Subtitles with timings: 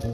[0.00, 0.10] Hey,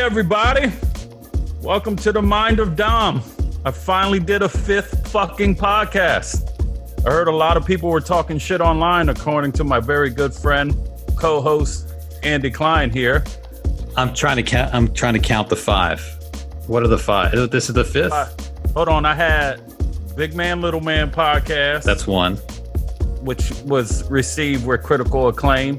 [0.00, 0.70] everybody.
[1.62, 3.22] Welcome to the Mind of Dom.
[3.68, 7.04] I finally did a fifth fucking podcast.
[7.06, 10.32] I heard a lot of people were talking shit online, according to my very good
[10.32, 10.74] friend,
[11.16, 11.92] co host
[12.22, 13.24] Andy Klein here.
[13.94, 14.74] I'm trying to count.
[14.74, 16.00] I'm trying to count the five.
[16.66, 17.50] What are the five?
[17.50, 18.10] This is the fifth.
[18.10, 18.28] Uh,
[18.72, 19.04] hold on.
[19.04, 19.60] I had
[20.16, 22.36] Big Man, Little Man podcast, That's one.
[23.20, 25.78] which was received with critical acclaim.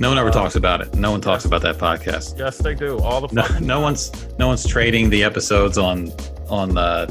[0.00, 0.94] No one ever talks about it.
[0.94, 2.38] No one talks about that podcast.
[2.38, 2.98] Yes, they do.
[3.00, 6.10] All the No, no one's no one's trading the episodes on
[6.52, 7.06] on the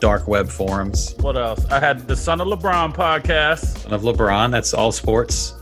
[0.00, 1.64] dark web forums What else?
[1.66, 4.50] I had the Son of LeBron podcast, of LeBron.
[4.50, 5.54] That's all sports.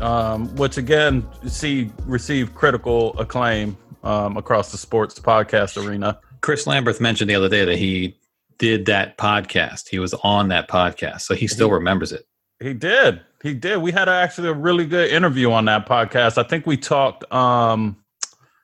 [0.00, 6.18] um, which again, see received critical acclaim um, across the sports podcast arena.
[6.40, 8.16] Chris Lambert mentioned the other day that he
[8.58, 9.88] did that podcast.
[9.88, 12.26] He was on that podcast, so he still remembers it.
[12.60, 13.20] He did.
[13.42, 13.78] He did.
[13.78, 16.38] We had actually a really good interview on that podcast.
[16.38, 17.30] I think we talked.
[17.32, 17.96] Um,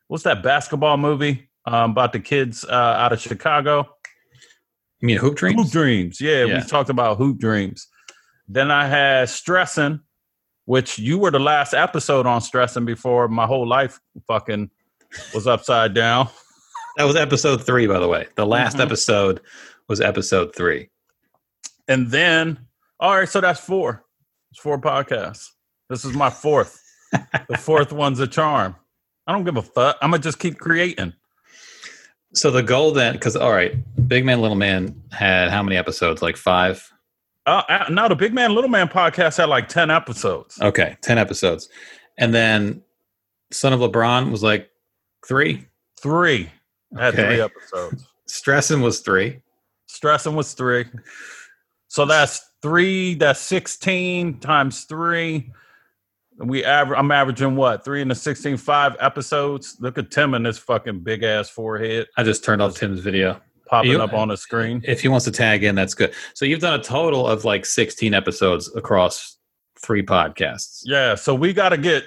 [0.09, 3.89] what's that basketball movie um, about the kids uh, out of Chicago?
[5.01, 5.61] You mean Hoop Dreams?
[5.63, 6.21] Hoop Dreams.
[6.21, 6.59] Yeah, Yeah.
[6.59, 7.87] we talked about Hoop Dreams.
[8.49, 10.01] Then I had Stressing,
[10.65, 14.71] which you were the last episode on Stressing before my whole life fucking
[15.35, 16.29] was upside down.
[16.99, 18.27] That was episode three, by the way.
[18.37, 18.85] The last Mhm.
[18.87, 19.43] episode
[19.87, 20.89] was episode three.
[21.89, 22.59] And then,
[22.99, 24.03] all right, so that's four.
[24.51, 25.49] It's four podcasts.
[25.91, 26.83] This is my fourth.
[27.51, 28.77] the fourth one's a charm.
[29.27, 29.99] I don't give a fuck.
[30.01, 31.13] I'm gonna just keep creating.
[32.37, 33.75] So the goal then, because all right,
[34.09, 36.21] Big Man Little Man had how many episodes?
[36.21, 36.93] Like five.
[37.47, 40.61] Uh, uh, now the Big Man Little Man podcast had like ten episodes.
[40.61, 41.69] Okay, ten episodes,
[42.19, 42.83] and then
[43.53, 44.71] Son of LeBron was like
[45.27, 45.67] three.
[46.01, 46.51] Three.
[46.97, 47.27] I had Okay.
[47.27, 48.07] three episodes.
[48.27, 49.41] Stressing was three.
[49.87, 50.85] Stressing was three.
[51.89, 53.15] So that's three.
[53.15, 55.53] That's sixteen times three.
[56.39, 59.77] We aver- I'm averaging what three in the 16, five episodes.
[59.81, 63.41] Look at Tim and his fucking big ass forehead I just turned off Tim's video.
[63.67, 64.83] popping You- up on the screen.
[64.85, 66.13] If he wants to tag in, that's good.
[66.35, 69.39] So you've done a total of like sixteen episodes across
[69.81, 70.81] three podcasts.
[70.85, 72.05] Yeah, so we got to get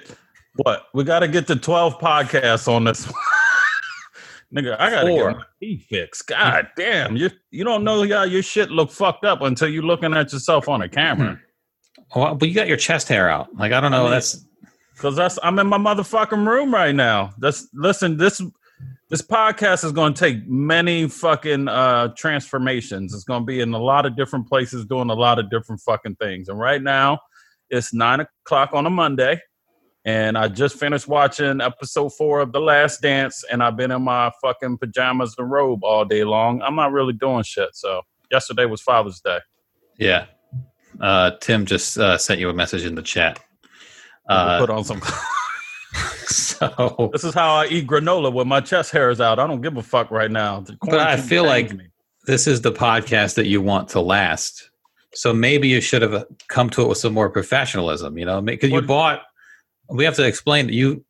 [0.56, 0.86] what?
[0.94, 3.06] We got to get the 12 podcasts on this.
[3.06, 3.14] one.
[4.54, 5.28] Nigga, I got to Four.
[5.30, 6.26] get my teeth fixed.
[6.26, 10.12] God damn, you you don't know how your shit look fucked up until you're looking
[10.14, 11.34] at yourself on a camera.
[11.34, 11.40] Hmm.
[12.14, 13.54] Well, but you got your chest hair out.
[13.56, 14.02] Like I don't know.
[14.04, 14.44] mean- that's
[14.98, 17.32] Cause that's I'm in my motherfucking room right now.
[17.38, 18.42] That's listen, this
[19.08, 23.14] this podcast is gonna take many fucking uh transformations.
[23.14, 26.16] It's gonna be in a lot of different places doing a lot of different fucking
[26.16, 26.50] things.
[26.50, 27.18] And right now
[27.70, 29.40] it's nine o'clock on a Monday.
[30.04, 34.02] And I just finished watching episode four of The Last Dance, and I've been in
[34.02, 36.60] my fucking pajamas and robe all day long.
[36.62, 37.70] I'm not really doing shit.
[37.74, 39.38] So yesterday was Father's Day.
[39.98, 40.26] yeah.
[41.00, 43.40] Uh, Tim just uh, sent you a message in the chat.
[44.28, 45.00] Uh, put on some.
[46.26, 49.38] so this is how I eat granola when my chest hair is out.
[49.38, 50.64] I don't give a fuck right now.
[50.82, 51.86] But I feel like- me.
[52.26, 54.70] this is the podcast that you want to last.
[55.12, 58.70] So maybe you should have come to it with some more professionalism, you know, because
[58.70, 59.22] you bought.
[59.88, 61.04] We have to explain that you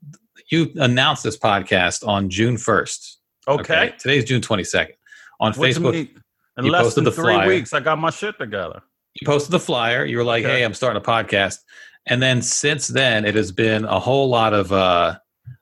[0.50, 3.18] you announced this podcast on June first.
[3.46, 3.92] okay.
[3.98, 4.94] today's June twenty second.
[5.38, 6.08] On Facebook.
[6.56, 7.48] In less posted than the three flyer.
[7.48, 8.82] weeks, I got my shit together.
[9.20, 10.04] You posted the flyer.
[10.04, 10.58] You were like, Okay.
[10.58, 11.58] "Hey, I'm starting a podcast,"
[12.06, 14.72] and then since then, it has been a whole lot of.
[14.72, 15.16] uh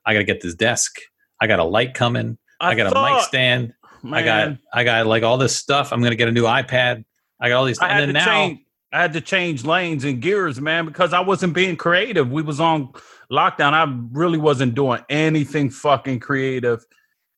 [0.04, 0.96] I got to get this desk.
[1.40, 2.38] I got a light coming.
[2.60, 3.72] I, got a mic thought, stand.
[4.10, 5.92] I got I got like all this stuff.
[5.92, 7.04] I'm gonna get a new iPad.
[7.40, 7.78] I got all these.
[7.78, 8.60] I and then now, change.
[8.92, 12.30] I had to change lanes and gears, man, because I wasn't being creative.
[12.30, 12.92] We was on
[13.30, 13.72] lockdown.
[13.72, 16.84] I really wasn't doing anything fucking creative,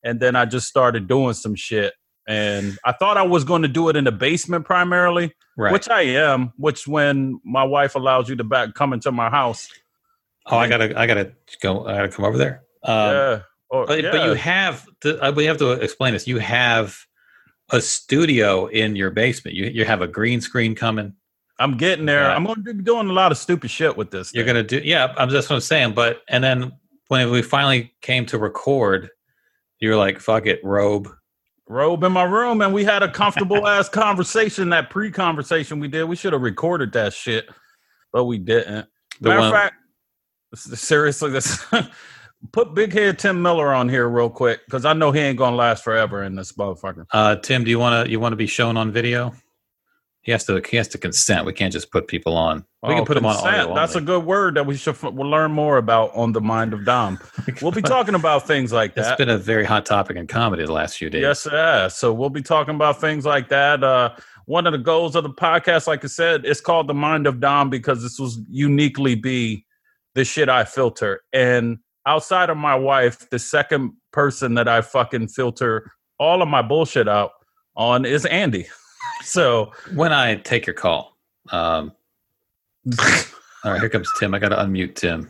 [0.04, 1.92] and then I just started doing some shit.
[2.30, 5.72] And I thought I was going to do it in the basement primarily, right?
[5.72, 6.52] which I am.
[6.56, 9.68] Which when my wife allows you to back come into my house,
[10.46, 11.86] oh, I gotta I gotta go.
[11.86, 12.62] I gotta come over there.
[12.84, 13.40] Um, yeah.
[13.68, 14.10] Or, but, yeah.
[14.12, 16.26] but you have to, uh, we have to explain this.
[16.26, 16.96] You have
[17.70, 19.56] a studio in your basement.
[19.56, 21.14] You you have a green screen coming.
[21.58, 22.22] I'm getting there.
[22.22, 22.34] Yeah.
[22.34, 24.32] I'm going to be doing a lot of stupid shit with this.
[24.32, 25.14] You're gonna do yeah.
[25.16, 25.94] I'm just what I'm saying.
[25.94, 26.72] But and then
[27.08, 29.10] when we finally came to record,
[29.80, 31.08] you're like, fuck it, robe.
[31.70, 36.04] Robe in my room and we had a comfortable ass conversation that pre-conversation we did
[36.04, 37.48] we should have recorded that shit
[38.12, 38.86] but we didn't
[39.20, 39.74] The matter of fact
[40.54, 41.64] seriously this
[42.52, 45.56] put Big Head Tim Miller on here real quick because I know he ain't gonna
[45.56, 47.04] last forever in this motherfucker.
[47.12, 49.32] Uh, Tim, do you want to you want to be shown on video?
[50.22, 51.46] He has to he has to consent.
[51.46, 52.64] We can't just put people on.
[52.82, 53.74] We can Oh, put them on consent.
[53.74, 56.74] That's a good word that we should f- we'll learn more about on the Mind
[56.74, 57.18] of Dom.
[57.62, 59.18] We'll be talking about things like It's that.
[59.18, 61.22] been a very hot topic in comedy the last few days.
[61.22, 61.96] Yes, has.
[61.96, 63.82] So we'll be talking about things like that.
[63.82, 64.10] Uh,
[64.46, 67.40] one of the goals of the podcast, like I said, it's called the Mind of
[67.40, 69.64] Dom because this was uniquely be
[70.14, 71.22] the shit I filter.
[71.32, 76.60] And outside of my wife, the second person that I fucking filter all of my
[76.62, 77.30] bullshit out
[77.76, 78.66] on is Andy.
[79.22, 81.16] So When I take your call,
[81.50, 81.92] um,
[83.64, 84.34] all right, here comes Tim.
[84.34, 85.28] I got to unmute Tim.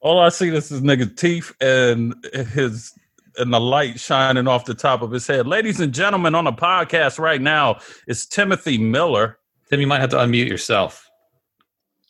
[0.00, 2.14] all I see is his nigga teeth and
[2.52, 2.92] his
[3.38, 5.46] and the light shining off the top of his head.
[5.46, 9.38] Ladies and gentlemen, on the podcast right now is Timothy Miller.
[9.68, 11.08] Tim, you might have to unmute yourself.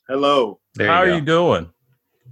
[0.08, 0.61] Hello.
[0.75, 1.70] There How you are you doing?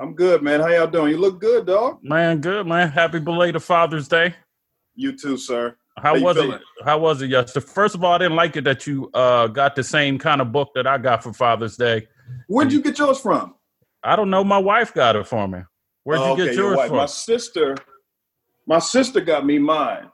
[0.00, 0.60] I'm good, man.
[0.60, 1.10] How y'all doing?
[1.10, 1.98] You look good, dog.
[2.02, 2.90] Man, good man.
[2.90, 4.34] Happy belated Father's Day.
[4.94, 5.76] You too, sir.
[5.96, 6.60] How, How you was it?
[6.84, 7.66] How was it yesterday?
[7.66, 10.50] First of all, I didn't like it that you uh, got the same kind of
[10.52, 12.08] book that I got for Father's Day.
[12.48, 13.54] Where'd you get yours from?
[14.02, 14.42] I don't know.
[14.44, 15.60] My wife got it for me.
[16.02, 16.88] Where'd you Oh, get okay, yours wife.
[16.88, 16.96] from?
[16.96, 17.76] My sister,
[18.66, 20.10] my sister got me mine.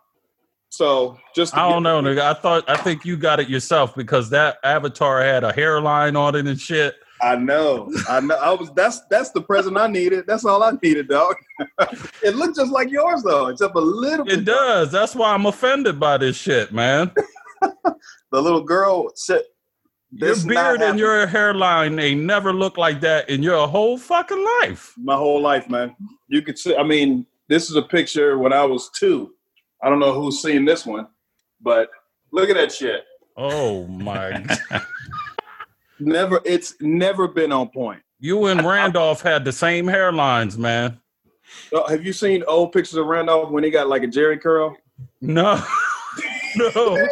[0.69, 2.21] So just I don't know, nigga.
[2.21, 6.37] I thought I think you got it yourself because that avatar had a hairline on
[6.37, 6.95] it and shit.
[7.23, 7.93] I know.
[8.09, 8.37] I know.
[8.37, 10.27] I was that's that's the present I needed.
[10.27, 11.37] That's all I needed, dog.
[12.23, 14.41] it looked just like yours though, except a little bit.
[14.41, 14.91] It does.
[14.91, 17.13] That's why I'm offended by this shit, man.
[18.33, 19.43] The little girl said
[20.13, 24.47] Your this beard and your hairline they never look like that in your whole fucking
[24.61, 24.95] life.
[24.97, 25.97] my whole life, man.
[26.29, 29.35] You could see I mean, this is a picture when I was two.
[29.83, 31.09] I don't know who's seen this one,
[31.61, 31.91] but
[32.33, 33.05] look at that shit.
[33.37, 34.45] Oh my!
[36.01, 38.03] Never it's never been on point.
[38.19, 40.99] you and Randolph had the same hairlines, man.
[41.73, 44.77] Oh, have you seen old pictures of Randolph when he got like a Jerry curl?
[45.21, 45.63] No,
[46.57, 47.09] no.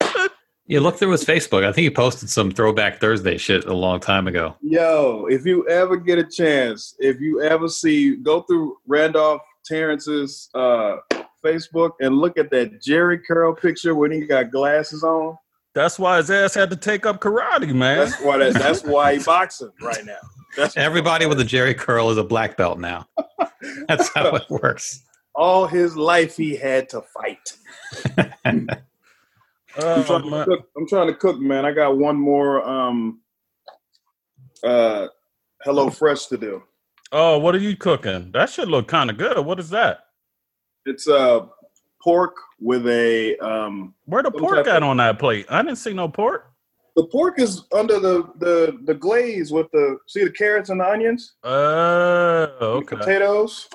[0.66, 1.64] You look through his Facebook.
[1.64, 4.56] I think he posted some Throwback Thursday shit a long time ago.
[4.62, 10.48] Yo, if you ever get a chance, if you ever see, go through Randolph Terrence's
[10.54, 10.96] uh,
[11.44, 15.36] Facebook and look at that Jerry curl picture when he got glasses on.
[15.74, 17.98] That's why his ass had to take up karate, man.
[17.98, 20.18] That's why that, that's why he boxing right now.
[20.56, 23.06] That's Everybody with a Jerry curl is a black belt now.
[23.88, 25.02] That's how it works.
[25.34, 27.52] all his life he had to fight.
[28.44, 28.68] I'm
[29.78, 31.64] Oh, trying, to cook, I'm trying to cook, man.
[31.64, 33.20] I got one more um
[34.62, 35.06] uh
[35.64, 36.62] Hello Fresh to do.
[37.12, 38.30] Oh, what are you cooking?
[38.32, 39.38] That should look kind of good.
[39.38, 40.00] What is that?
[40.84, 41.46] It's uh
[42.02, 45.46] pork with a um Where the pork type at on that plate?
[45.50, 46.50] I didn't see no pork.
[46.96, 50.88] the pork is under the the the glaze with the see the carrots and the
[50.88, 52.96] onions, Oh, the okay.
[52.96, 53.68] potatoes.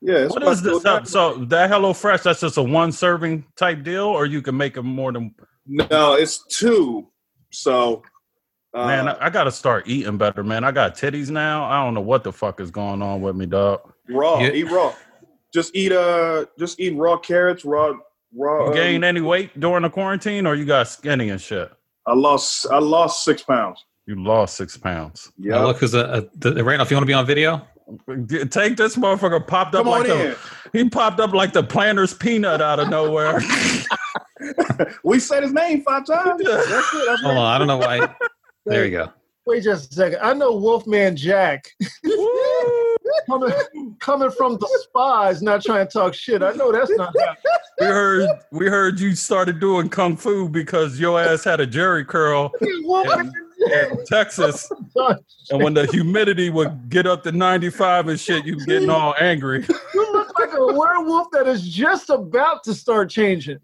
[0.00, 0.82] Yeah, it's What about is to this?
[0.84, 4.40] go So, so that Hello Fresh, that's just a one serving type deal, or you
[4.42, 5.34] can make it more than.
[5.66, 7.08] no, it's two.
[7.50, 8.02] So,
[8.74, 10.62] uh, Man, I, I got to start eating better, man.
[10.62, 11.64] I got titties now.
[11.64, 13.92] I don't know what the fuck is going on with me, dog.
[14.08, 14.52] raw, Yeah.
[14.52, 14.94] eat raw.
[15.52, 17.94] Just eat uh, just eat raw carrots, raw
[18.34, 18.64] raw.
[18.64, 21.70] You um, gain any weight during the quarantine, or you got skinny and shit?
[22.06, 23.84] I lost I lost six pounds.
[24.06, 25.30] You lost six pounds.
[25.38, 26.88] Yeah, look who's a, a the, Randolph.
[26.88, 27.66] If you want to be on video,
[28.50, 30.18] Take this motherfucker popped up come on like in.
[30.18, 30.38] the
[30.74, 33.40] he popped up like the planter's peanut out of nowhere.
[35.04, 36.42] We said his name five times.
[36.44, 37.04] That's it.
[37.06, 37.38] That's hold on.
[37.38, 38.14] I don't know why.
[38.66, 39.10] There you go.
[39.46, 40.18] Wait just a second.
[40.20, 41.70] I know Wolfman Jack
[42.04, 42.87] Woo!
[43.26, 43.52] Coming
[44.00, 46.42] coming from the spies, not trying to talk shit.
[46.42, 47.36] I know that's not happening.
[47.80, 52.04] we heard we heard you started doing kung fu because your ass had a jerry
[52.04, 53.32] curl Wolfman
[53.72, 54.70] in Texas,
[55.50, 59.14] and when the humidity would get up to ninety five and shit, you getting all
[59.20, 59.64] angry.
[59.94, 63.58] you look like a werewolf that is just about to start changing.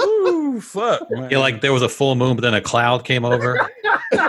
[0.00, 1.30] Ooh, fuck, man.
[1.30, 3.68] Yeah, like there was a full moon, but then a cloud came over.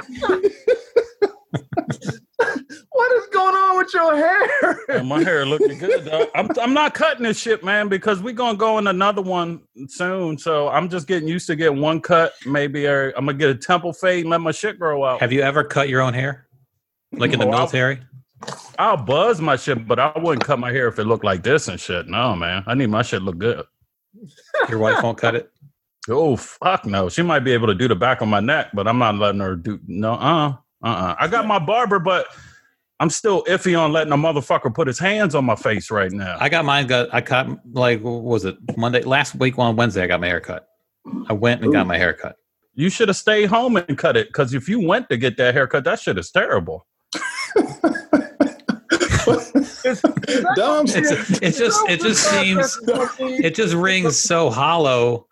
[2.92, 4.80] What is going on with your hair?
[4.88, 6.28] Man, my hair looking good, dog.
[6.36, 10.38] I'm I'm not cutting this shit, man, because we're gonna go in another one soon.
[10.38, 12.34] So I'm just getting used to getting one cut.
[12.46, 15.20] Maybe or I'm gonna get a temple fade and let my shit grow out.
[15.22, 16.48] Have you ever cut your own hair,
[17.14, 18.00] like in the Oh, I'll- military?
[18.78, 21.68] I'll buzz my shit, but I wouldn't cut my hair if it looked like this
[21.68, 22.08] and shit.
[22.08, 22.64] No, man.
[22.68, 23.66] I need my shit look good.
[24.70, 25.52] Your wife won't cut it.
[26.10, 27.10] Oh fuck no.
[27.10, 29.42] She might be able to do the back of my neck, but I'm not letting
[29.42, 30.54] her do no uh
[30.84, 31.16] uh uh.
[31.20, 32.28] I got my barber, but
[33.00, 36.36] I'm still iffy on letting a motherfucker put his hands on my face right now.
[36.40, 36.88] I got mine.
[36.88, 40.04] Got I cut like what was it Monday last week on Wednesday?
[40.04, 40.68] I got my hair cut.
[41.28, 42.36] I went and got my hair cut.
[42.76, 45.54] You should have stayed home and cut it because if you went to get that
[45.54, 46.86] haircut, that shit is terrible.
[50.56, 51.06] Dumb shit.
[51.06, 52.80] It's, it just it just seems
[53.20, 55.28] it just rings so hollow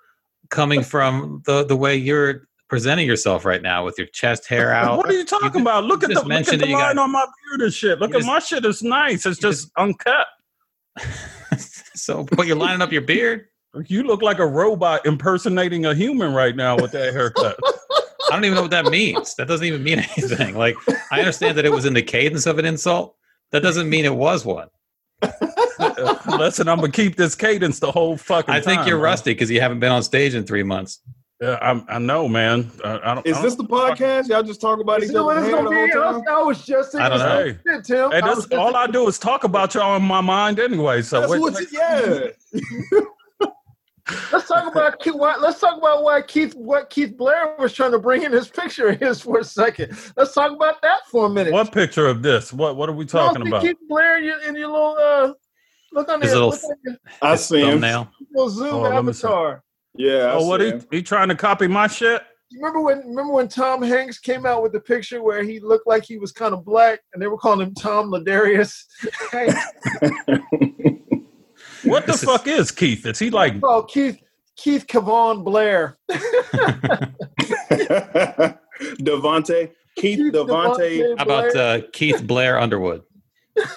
[0.50, 4.98] coming from the the way you're presenting yourself right now with your chest hair out.
[4.98, 5.86] What are you talking just- about?
[5.86, 8.00] Look at the just look at the you line got- on my beard and shit.
[8.00, 8.66] Look at just- my shit.
[8.66, 9.26] It's nice.
[9.26, 10.28] It's you just uncut.
[11.96, 13.46] so, but you're lining up your beard.
[13.86, 17.58] You look like a robot impersonating a human right now with that haircut.
[18.30, 19.36] I don't even know what that means.
[19.36, 20.56] That doesn't even mean anything.
[20.56, 20.76] Like
[21.12, 23.16] I understand that it was in the cadence of an insult.
[23.52, 24.68] That doesn't mean it was one.
[26.28, 28.54] Listen, I'm gonna keep this cadence the whole fucking.
[28.54, 29.04] I think time, you're man.
[29.06, 31.00] rusty because you haven't been on stage in three months.
[31.40, 32.72] Yeah, I'm, I know, man.
[32.84, 34.28] I, I don't, Is I this don't- the podcast?
[34.28, 35.76] Y'all just talk about You each know what it's the gonna be?
[35.76, 36.14] whole I time?
[36.16, 37.56] was, I was just I don't know.
[37.76, 38.12] shit, Tim.
[38.12, 41.04] Hey, I this, was all I do is talk about y'all in my mind anyway.
[41.04, 43.00] So That's what- what you, yeah.
[44.32, 48.00] Let's talk about why, let's talk about why Keith what Keith Blair was trying to
[48.00, 49.98] bring in his picture of his for a second.
[50.16, 51.52] Let's talk about that for a minute.
[51.52, 52.54] what picture of this?
[52.54, 53.62] What what are we talking about?
[53.64, 55.34] Keith Blair in your, in your little uh,
[55.92, 57.70] look on His there, little look on your I His see him.
[57.82, 58.10] thumbnail.
[58.34, 59.28] little Zoom Oh, let me see.
[59.28, 59.64] avatar.
[59.98, 60.28] Yeah.
[60.28, 62.22] I Oh, what he he trying to copy my shit?
[62.50, 65.86] You remember when remember when Tom Hanks came out with the picture where he looked
[65.88, 68.84] like he was kind of black and they were calling him Tom Ladarius?
[71.84, 73.06] What the fuck is Keith?
[73.06, 74.20] Is he like oh, Keith
[74.58, 75.98] Keith Kavon Blair.
[79.00, 79.72] Devontae.
[79.96, 81.18] Keith Keith Devontae.
[81.18, 83.04] How about uh, Keith Blair Underwood?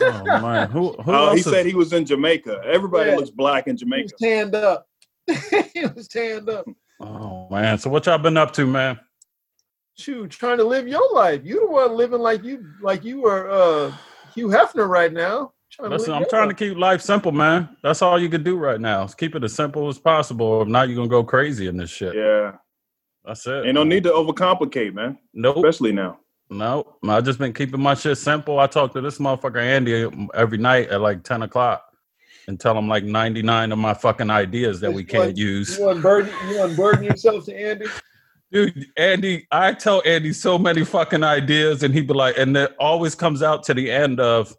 [0.00, 2.62] oh man, who who Oh, else he is- said he was in Jamaica.
[2.64, 3.16] Everybody Yeah.
[3.16, 4.04] looks black in Jamaica.
[4.04, 4.86] was tanned up.
[5.74, 6.66] he was tanned up.
[7.00, 8.98] Oh man, so what y'all been up to, man?
[9.98, 11.40] Shoot, trying to live your life.
[11.44, 13.92] You the one living like you like you were uh
[14.34, 15.52] Hugh Hefner right now.
[15.70, 17.76] Trying Listen, live I'm your trying to keep life simple, man.
[17.82, 19.04] That's all you can do right now.
[19.04, 20.62] Is keep it as simple as possible.
[20.62, 22.14] If not, you're gonna go crazy in this shit.
[22.14, 22.52] Yeah.
[23.24, 23.66] That's it.
[23.66, 25.18] Ain't no need to overcomplicate, man.
[25.34, 25.56] Nope.
[25.56, 26.18] Especially now.
[26.48, 26.98] Nope.
[27.06, 28.58] I just been keeping my shit simple.
[28.58, 31.89] I talk to this motherfucker Andy every night at like 10 o'clock
[32.48, 35.78] and tell him like 99 of my fucking ideas that we can't use.
[35.78, 37.86] You want burden you want burden yourself to Andy?
[38.52, 42.74] Dude, Andy, I tell Andy so many fucking ideas and he'd be like, and it
[42.80, 44.52] always comes out to the end of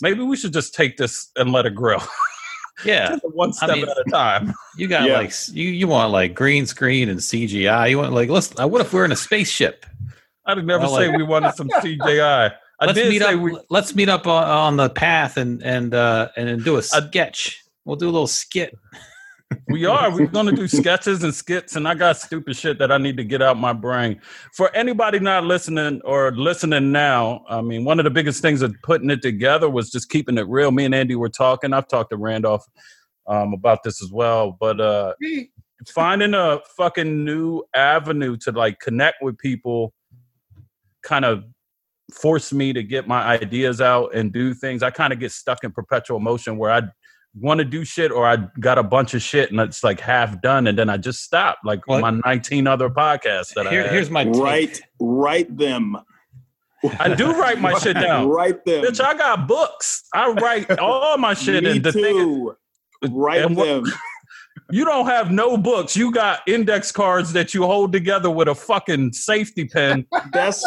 [0.00, 1.98] maybe we should just take this and let it grow.
[2.86, 4.52] Yeah, one step mean- at a time.
[4.76, 5.18] you got Yeah.
[5.18, 7.90] like you you want like green screen and CGI.
[7.90, 8.58] You want like let's.
[8.58, 9.86] Uh, what if we're in a spaceship?
[10.46, 12.52] I did never Well, say like- we wanted some CGI.
[12.82, 13.40] I let's meet up.
[13.40, 16.82] we Let's meet up on, on the path and and uh and then do a
[16.82, 17.62] sketch.
[17.84, 18.74] We'll do a little skit.
[19.68, 20.10] We are.
[20.10, 23.18] We're going to do sketches and skits, and I got stupid shit that I need
[23.18, 24.18] to get out my brain.
[24.54, 28.74] For anybody not listening or listening now, I mean, one of the biggest things of
[28.82, 30.70] putting it together was just keeping it real.
[30.70, 31.74] Me and Andy were talking.
[31.74, 32.64] I've talked to Randolph
[33.26, 35.12] um, about this as well, but uh,
[35.88, 39.92] finding a fucking new avenue to like connect with people
[41.02, 41.44] kind of
[42.12, 44.82] forced me to get my ideas out and do things.
[44.82, 46.82] I kind of get stuck in perpetual motion where I
[47.40, 50.40] want to do shit or I got a bunch of shit and it's like half
[50.42, 53.84] done and then I just stop like Well- my 19 other podcasts that Here, I
[53.84, 53.92] had.
[53.92, 54.36] here's my take.
[54.36, 55.96] Write write them.
[56.98, 58.28] I do write my shit down.
[58.28, 58.84] Write them.
[58.84, 60.02] Bitch, I got books.
[60.12, 62.54] I write all my shit Me and the thing
[63.04, 63.10] is.
[63.10, 63.84] Write and what- them.
[64.70, 65.96] you don't have no books.
[65.96, 70.62] You got index cards that you hold together with a fucking safety pin That's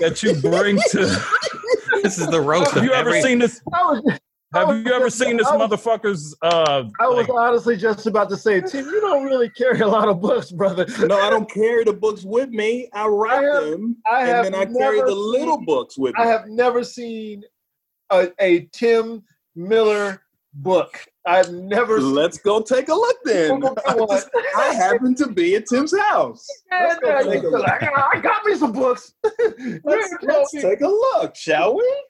[0.00, 1.22] that you bring to
[2.02, 3.22] This is the roast Have of you ever every.
[3.22, 3.60] seen this?
[3.72, 4.18] I was
[4.52, 6.34] Have you ever just- seen this was- motherfucker's?
[6.42, 9.86] Uh, I was like- honestly just about to say, Tim, you don't really carry a
[9.86, 10.86] lot of books, brother.
[11.06, 12.88] no, I don't carry the books with me.
[12.92, 15.64] I write I have- them, I have and then I carry never the little seen-
[15.66, 16.22] books with me.
[16.24, 17.42] I have never seen
[18.10, 19.22] a, a Tim
[19.56, 20.22] Miller
[20.52, 20.98] book.
[21.26, 23.60] I've never Let's go take a look then.
[23.62, 24.20] Come on.
[24.56, 26.46] I happen to be at Tim's house.
[26.70, 27.66] Yeah, go yeah, take a you look.
[27.66, 29.14] like, I got me some books.
[29.84, 32.04] Let's, let's take a look, shall we?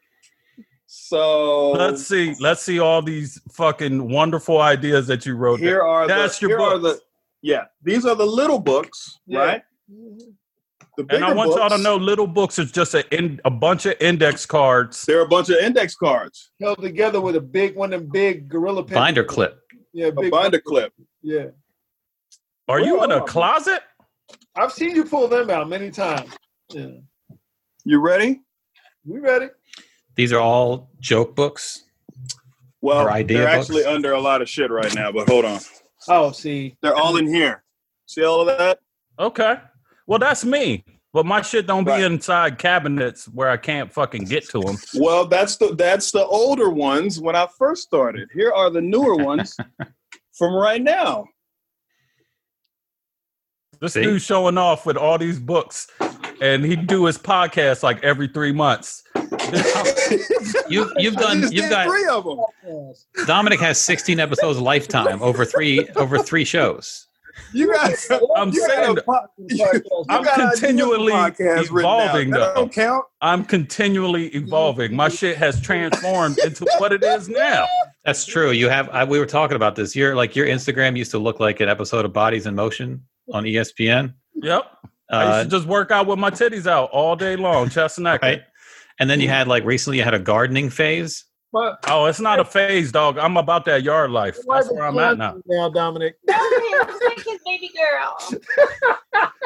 [0.86, 2.34] So let's see.
[2.40, 5.60] Let's see all these fucking wonderful ideas that you wrote.
[5.60, 7.00] here are That's the your here are books.
[7.00, 7.04] the
[7.42, 7.64] yeah.
[7.82, 9.38] These are the little books, Yeah.
[9.40, 9.62] right?
[9.92, 10.30] Mm-hmm.
[10.96, 13.50] The and I bigger want y'all to know, little books is just a in, a
[13.50, 15.02] bunch of index cards.
[15.02, 18.48] They're a bunch of index cards, held together with a big one of them big
[18.48, 18.94] gorilla pen.
[18.94, 19.58] Binder clip.
[19.92, 20.92] Yeah, a big binder clip.
[21.22, 21.46] Yeah.
[22.68, 23.82] Are you in a Well, closet?
[24.56, 26.30] I've seen you pull them out many times.
[26.70, 26.86] Yeah.
[27.84, 28.40] You ready?
[29.04, 29.48] We ready?
[30.14, 31.84] These are all joke books.
[32.80, 33.68] Well, Or idea they're books?
[33.70, 35.60] actually under a lot of shit right now, but hold on.
[36.08, 36.76] Oh, see.
[36.82, 37.64] They're all in here.
[38.06, 38.78] See all of that?
[39.18, 39.56] Okay.
[40.06, 40.84] Well, that's me.
[41.12, 41.98] But my shit don't Right.
[41.98, 44.76] be inside cabinets where I can't fucking get to them.
[44.96, 48.28] Well, that's the that's the older ones when I first started.
[48.34, 49.56] Here are the newer ones
[50.32, 51.26] from right now.
[53.80, 54.02] This See?
[54.02, 55.88] dude showing off with all these books,
[56.40, 59.02] and he do his podcast like every three months.
[60.68, 62.38] You you've done you've did got three of them.
[63.26, 67.06] Dominic has 16 episodes lifetime over three over three shows.
[67.52, 72.30] You guys, I'm you saying got a po- you I'm got ideas for continually evolving.
[72.30, 72.54] That though.
[72.54, 73.04] don't count.
[73.20, 74.94] I'm continually evolving.
[74.94, 77.66] My shit has transformed into what it is now.
[78.04, 78.50] That's true.
[78.50, 79.94] You have I, we were talking about this.
[79.96, 83.44] Your like your Instagram used to look like an episode of Bodies in Motion on
[83.44, 84.14] ESPN.
[84.36, 84.64] Yep.
[85.10, 87.98] I Uh, used to just work out with my titties out all day long, chest
[87.98, 88.22] and neck.
[88.22, 88.42] right.
[89.00, 91.24] And then you had like recently you had a gardening phase.
[91.52, 93.16] But Oh, it's not a phase, dog.
[93.16, 94.36] I'm about that yard life.
[94.48, 95.36] That's where I'm at now.
[95.46, 96.16] Now, Dominic.
[96.26, 98.16] It's like his baby girl.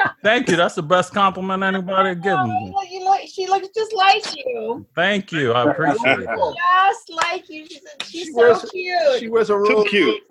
[0.23, 0.55] Thank you.
[0.55, 2.87] That's the best compliment anybody given you me.
[2.89, 4.85] you look, she looks just like you.
[4.95, 5.51] Thank you.
[5.53, 6.27] I appreciate it.
[6.27, 7.65] Just like you.
[7.67, 9.19] She's, she's She so wears- cute.
[9.19, 10.21] She wears a Too cute.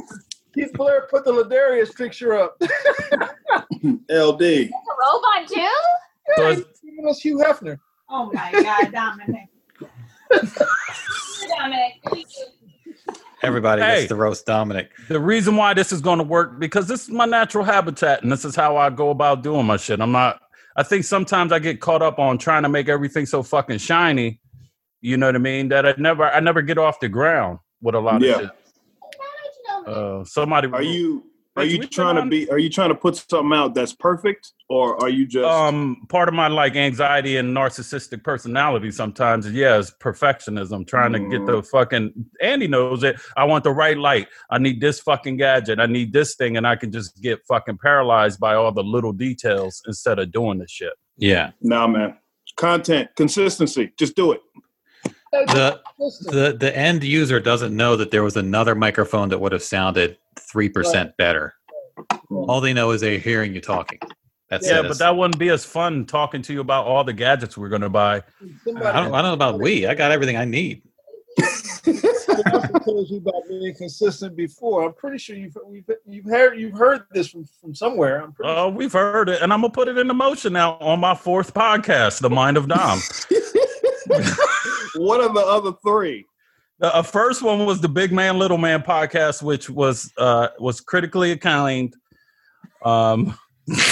[0.54, 2.56] Keith Blair put the Ladarius picture up.
[2.62, 4.42] LD.
[4.42, 5.68] a robot too?
[6.36, 7.78] So He's it's- giving us Hugh Hefner.
[8.10, 9.48] Oh my God, Dominic.
[11.58, 12.00] Dominic.
[13.42, 13.96] Everybody Hey.
[14.00, 14.90] gets to roast Dominic.
[15.08, 18.32] the reason why this is going to work because this is my natural habitat and
[18.32, 20.00] this is how I go about doing my shit.
[20.00, 20.40] I'm not.
[20.76, 24.40] I think sometimes I get caught up on trying to make everything so fucking shiny.
[25.00, 25.68] You know what I mean?
[25.68, 28.34] That I never, I never get off the ground with a lot Yeah.
[28.34, 28.50] of shit.
[29.86, 31.24] Uh, somebody, Are you
[31.58, 34.52] are you trying been to be are you trying to put something out that's perfect
[34.68, 39.52] or are you just um part of my like anxiety and narcissistic personality sometimes is
[39.52, 43.98] yeah is perfectionism trying to get the fucking andy knows it i want the right
[43.98, 47.38] light i need this fucking gadget i need this thing and i can just get
[47.46, 51.50] fucking paralyzed by all the little details instead of doing the shit Yeah.
[51.60, 52.16] nah man.
[52.56, 53.92] Content, consistency.
[53.96, 54.40] Just do it.
[55.32, 55.80] The
[56.20, 60.16] the the end user doesn't know that there was another microphone that would have sounded
[60.38, 61.54] three percent better.
[62.30, 63.98] All they know is they're hearing you talking.
[64.48, 64.88] That's yeah it.
[64.88, 67.90] but that wouldn't be as fun talking to you about all the gadgets we're gonna
[67.90, 68.22] buy I
[68.66, 69.86] don't, I don't know about we.
[69.86, 70.82] I got everything I need.
[71.82, 74.84] Somebody told you about being consistent before.
[74.84, 78.22] I'm pretty sure you've you've, you've heard you've heard this from, from somewhere.
[78.22, 81.00] I'm pretty oh we've heard it and i'm gonna put it into motion now on
[81.00, 83.00] my fourth podcast the mind of dom
[84.96, 86.24] what are the other three?
[86.80, 90.80] The uh, first one was the Big Man Little Man podcast, which was uh, was
[90.80, 91.94] critically acclaimed,
[92.84, 93.36] um,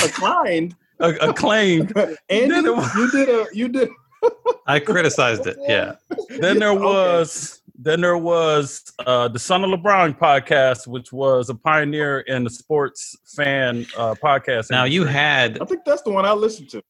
[0.05, 0.77] Acclaimed.
[1.01, 1.93] a- acclaimed.
[2.31, 2.95] Andy, did it.
[2.97, 3.89] you did a you did
[4.67, 5.57] I criticized it.
[5.61, 5.97] Yeah.
[6.39, 6.83] Then there Okay.
[6.85, 12.43] was then there was uh, the Son of LeBron podcast, which was a pioneer in
[12.45, 14.71] the sports fan uh, podcast.
[14.71, 16.83] Now you had I think that's the one I listened to.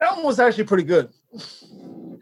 [0.00, 1.10] that one was actually pretty good.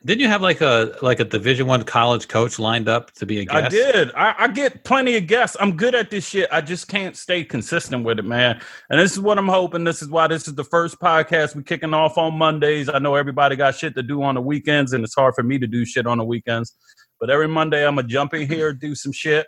[0.06, 3.40] Didn't you have like a like a Division One college coach lined up to be
[3.40, 3.66] a guest?
[3.66, 4.12] I did.
[4.14, 5.56] I, I get plenty of guests.
[5.58, 6.46] I'm good at this shit.
[6.52, 8.60] I just can't stay consistent with it, man.
[8.90, 9.84] And this is what I'm hoping.
[9.84, 12.90] This is why this is the first podcast we're kicking off on Mondays.
[12.90, 15.58] I know everybody got shit to do on the weekends, and it's hard for me
[15.58, 16.76] to do shit on the weekends.
[17.18, 19.46] But every Monday, I'm gonna jump in here, do some shit.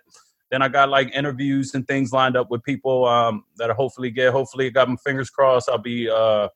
[0.50, 4.10] Then I got like interviews and things lined up with people um, that I hopefully
[4.10, 4.32] get.
[4.32, 5.68] Hopefully, I got my fingers crossed.
[5.68, 6.48] I'll be uh,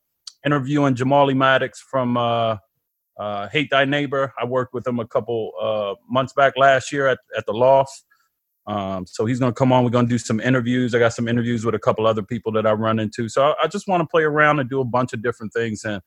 [0.47, 2.17] interviewing Jamali Maddix from.
[2.17, 2.57] Uh,
[3.21, 4.33] uh, Hate Thy Neighbor.
[4.41, 8.03] I worked with him a couple uh, months back last year at, at the Loft.
[8.67, 9.85] Um, so he's going to come on.
[9.85, 10.95] We're going to do some interviews.
[10.95, 13.29] I got some interviews with a couple other people that I run into.
[13.29, 15.85] So I, I just want to play around and do a bunch of different things
[15.85, 16.01] and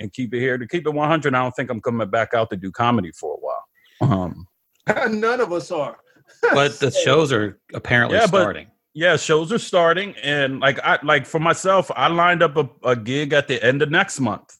[0.00, 0.56] and keep it here.
[0.56, 3.34] To keep it 100, I don't think I'm coming back out to do comedy for
[3.34, 4.22] a while.
[4.22, 4.46] Um,
[5.20, 5.96] None of us are.
[6.54, 8.68] But the shows are apparently Yeah, but- starting.
[8.94, 12.94] yeah, shows are starting, and like I like for myself, I lined up a, a
[12.94, 14.56] gig at the end of next month.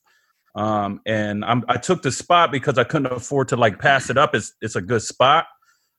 [0.55, 4.17] Um, and I'm, I took the spot because I couldn't afford to like pass it
[4.17, 4.33] up.
[4.35, 5.45] It's it's a good spot.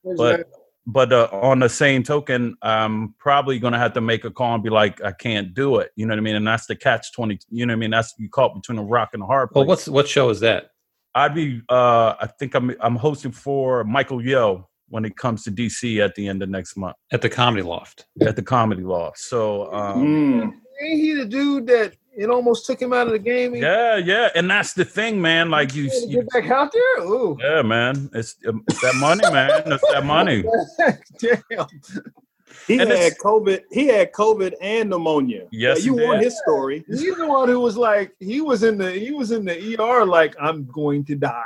[0.02, 0.46] Where's But- that?
[0.86, 4.62] but uh, on the same token, I'm probably gonna have to make a call and
[4.62, 5.92] be like, I can't do it.
[5.94, 6.36] You know what I mean?
[6.36, 7.38] And that's the catch twenty.
[7.50, 7.90] You know what I mean?
[7.90, 9.60] That's you caught between a rock and a hard place.
[9.60, 10.70] Well, what's what show is that?
[11.14, 11.60] I'd be.
[11.68, 12.74] Uh, I think I'm.
[12.80, 16.76] I'm hosting for Michael Yo when it comes to DC at the end of next
[16.76, 18.06] month At the Comedy Loft.
[18.22, 19.12] at the Comedy Law.
[19.14, 20.52] So um, Mm.
[20.82, 23.55] Ain't he the dude that it almost took him out of the game?
[23.55, 25.51] Yeah, yeah, and that's the thing, man.
[25.51, 27.05] Like you, you get back out there.
[27.05, 28.11] Ooh, yeah, man.
[28.14, 29.51] It's um, it's that money, man.
[29.66, 30.44] It's that money.
[31.18, 31.66] damn.
[32.66, 33.62] He And had COVID.
[33.70, 35.46] He had COVID and pneumonia.
[35.51, 36.85] Yes, you he want his story.
[36.88, 40.05] He's the one who was like, he was in the he was in the ER
[40.05, 41.42] like, I'm going to die.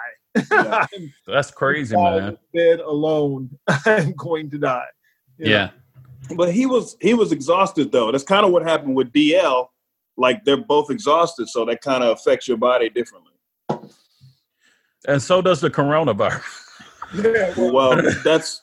[0.51, 0.87] Yeah.
[1.27, 2.29] That's crazy, man.
[2.29, 3.51] in bed alone.
[3.87, 4.87] I'm going to die.
[5.39, 5.51] You know?
[5.51, 5.71] Yeah.
[6.37, 8.11] But he was he was exhausted though.
[8.11, 9.69] That's kind of what happened with DL.
[10.17, 13.33] Like they're both exhausted, so that kind of affects your body differently.
[15.07, 16.43] And so does the coronavirus.
[17.15, 18.63] Yeah, well, Well, that's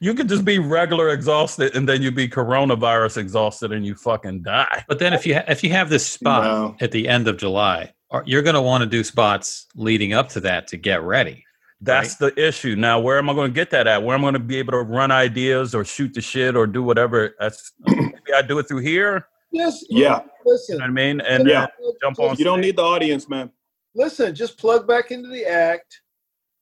[0.00, 4.42] You could just be regular exhausted, and then you'd be coronavirus exhausted, and you fucking
[4.42, 4.84] die.
[4.88, 6.76] But then if you ha- if you have this spot No.
[6.80, 7.92] at the end of July
[8.24, 11.44] you're going to want to do spots leading up to that to get ready.
[11.80, 12.74] That's the issue.
[12.74, 14.02] Now, where am I going to get that at?
[14.02, 16.66] Where am I going to be able to run ideas or shoot the shit or
[16.66, 17.36] do whatever?
[17.38, 19.28] That's maybe I do it through here.
[19.52, 19.84] Yes.
[19.88, 19.98] Yeah.
[20.00, 20.76] You know Listen.
[20.76, 21.20] what I mean?
[21.20, 21.64] And Yeah.
[21.64, 21.66] uh,
[22.00, 22.36] jump on.
[22.36, 23.50] You don't need the audience, man.
[23.94, 26.00] listen, just plug back into the act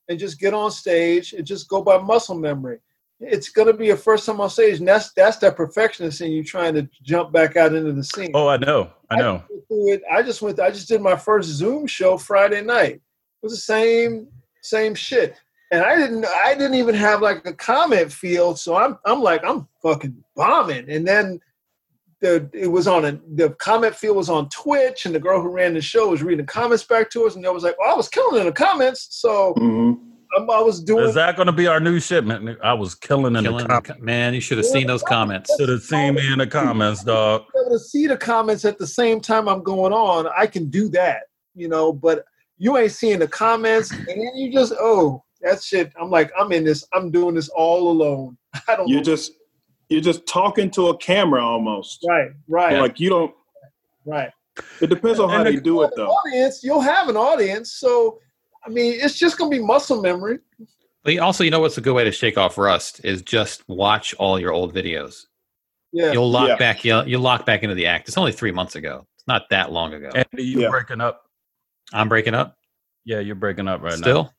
[0.09, 2.79] and just get on stage and just go by muscle memory.
[3.20, 6.42] It's gonna be your first time on stage, and that's that's that perfectionist in you
[6.44, 8.31] trying to jump back out into the scene.
[8.33, 8.90] Oh, I know.
[9.11, 9.42] I know.
[9.51, 10.03] went through it.
[10.11, 10.59] I just went.
[10.61, 12.94] I just did my first Zoom show Friday night.
[12.94, 13.01] It
[13.42, 14.29] was the same
[14.62, 15.35] same shit,
[15.72, 16.24] and I didn't.
[16.27, 18.59] I didn't even have like a comment field.
[18.59, 21.40] So I'm I'm like I'm fucking bombing, and then
[22.20, 25.48] the it was on a the comment field was on Twitch, and the girl who
[25.48, 27.90] ran the show was reading the comments back to us, and I was like, oh,
[27.90, 29.09] I was killing in the comments.
[29.11, 29.92] So hmm
[30.37, 31.09] I'm, I was doing.
[31.09, 32.59] Is that going to be our new shipment?
[32.62, 34.04] I was killing in Killing the the comments.
[34.04, 35.54] man, you should have seen those comments.
[35.57, 37.44] Should have seen me in the comments, dog.
[37.57, 40.88] able to see the comments at the same time I'm going on, I can do
[40.90, 41.22] that,
[41.54, 42.24] you know, but
[42.59, 45.92] you ain't seeing the comments and then you just oh that shit.
[46.00, 48.37] I'm like, I'm in this, I'm doing this all alone.
[48.68, 49.04] I don't You're know.
[49.04, 49.33] just
[49.88, 52.05] you're just talking to a camera almost.
[52.09, 53.35] right, right, Like you don't.
[54.05, 54.31] right.
[54.81, 56.09] It depends on how And you do it though.
[56.09, 57.72] audience, you'll have an audience.
[57.74, 58.18] So
[58.66, 60.38] I mean it's just gonna be muscle memory.
[61.05, 64.14] But also, you know what's a good way to shake off rust is just watch
[64.18, 65.27] all your old videos.
[65.92, 66.12] Yeah.
[66.12, 66.57] You'll lock Yeah.
[66.57, 66.85] back.
[66.85, 68.09] You'll, you'll lock back into the act.
[68.09, 69.07] It's only three months ago.
[69.16, 70.11] It's not that long ago.
[70.14, 70.68] Andy, you Yeah.
[70.70, 71.22] breaking up?
[71.94, 72.57] I'm breaking up
[73.07, 73.96] Yeah, you're breaking up right now.
[73.96, 74.35] still.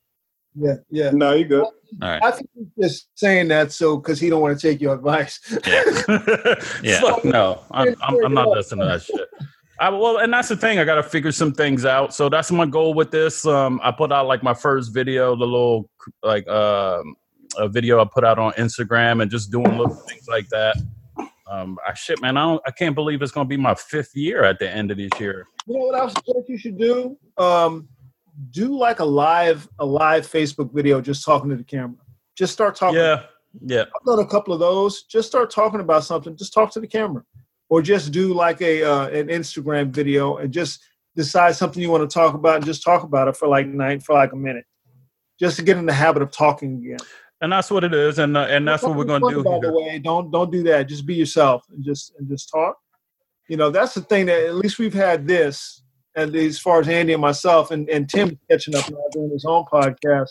[0.54, 1.10] Yeah, yeah.
[1.10, 1.64] No, you good.
[1.64, 2.22] All right.
[2.22, 5.40] I think he's just saying that so because he don't want to take your advice.
[5.66, 5.84] Yeah.
[6.82, 7.00] Yeah.
[7.00, 9.28] Fuck no, I'm, I'm, I'm not listening to that shit.
[9.78, 10.78] I, well, and that's the thing.
[10.78, 12.12] I got to figure some things out.
[12.12, 13.46] So that's my goal with this.
[13.46, 15.88] Um, I put out like my first video, the little
[16.22, 17.16] like um,
[17.56, 20.76] a video I put out on Instagram, and just doing little things like that.
[21.50, 22.36] Um, I shit, man.
[22.36, 22.62] I don't.
[22.66, 25.46] I can't believe it's gonna be my fifth year at the end of this year.
[25.66, 27.16] You know what else that you should do?
[27.38, 27.88] Um,
[28.50, 31.96] do like a live a live Facebook video, just talking to the camera.
[32.36, 32.98] Just start talking.
[32.98, 33.22] Yeah,
[33.64, 33.82] yeah.
[33.82, 35.02] I've done a couple of those.
[35.04, 36.36] Just start talking about something.
[36.36, 37.24] Just talk to the camera,
[37.68, 40.80] or just do like a uh, an Instagram video and just
[41.16, 44.02] decide something you want to talk about and just talk about it for like night
[44.02, 44.64] for like a minute,
[45.38, 46.98] just to get in the habit of talking again.
[47.42, 49.42] And that's what it is, and uh, and that's what we're gonna do.
[49.42, 50.84] By the way, don't don't do that.
[50.84, 52.76] Just be yourself and just and just talk.
[53.48, 55.82] You know, that's the thing that at least we've had this,
[56.16, 59.44] and as far as Andy and myself and, and Tim catching up now doing his
[59.44, 60.28] own podcast,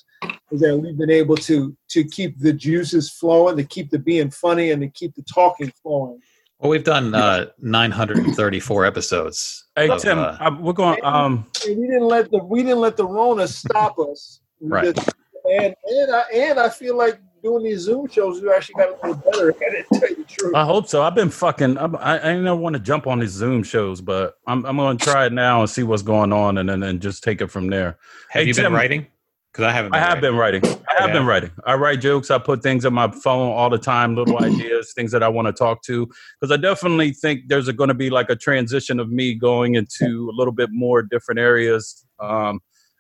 [0.52, 4.30] is that we've been able to to keep the juices flowing, to keep the being
[4.30, 6.20] funny, and to keep the talking flowing.
[6.60, 9.66] Well, we've done uh, 934 episodes.
[9.78, 11.00] Hey of, Tim, uh, I, we're going.
[11.04, 14.42] Um, And we didn't let the we didn't let the Rona stop us.
[14.60, 14.96] We Right.
[14.96, 15.10] just-
[15.46, 19.08] and and I and I feel like doing these Zoom shows, you actually got a
[19.08, 19.86] little better at it.
[19.94, 20.56] To tell you the truth.
[20.56, 21.02] I hope so.
[21.04, 21.78] I've been fucking.
[21.78, 24.98] I'm, I I never want to jump on these Zoom shows, but I'm I'm gonna
[25.00, 27.68] try it now and see what's going on, and then and just take it from
[27.70, 27.98] there.
[28.30, 29.08] have hey, you been writing?
[29.52, 29.96] Because I haven't.
[29.96, 30.62] I Been have writing.
[30.62, 30.86] been writing.
[30.90, 31.14] I have Yeah.
[31.14, 31.52] been writing.
[31.66, 32.30] I write jokes.
[32.30, 35.48] I put things on my phone all the time, little ideas, things that I want
[35.48, 36.08] to talk to.
[36.40, 40.30] Because I definitely think there's going to be like a transition of me going into
[40.32, 42.60] a little bit more different areas um,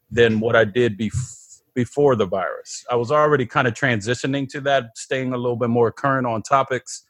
[0.09, 1.38] than what I did bef-
[1.73, 2.85] before the virus.
[2.89, 6.41] I was already kind of transitioning to that, staying a little bit more current on
[6.41, 7.05] topics.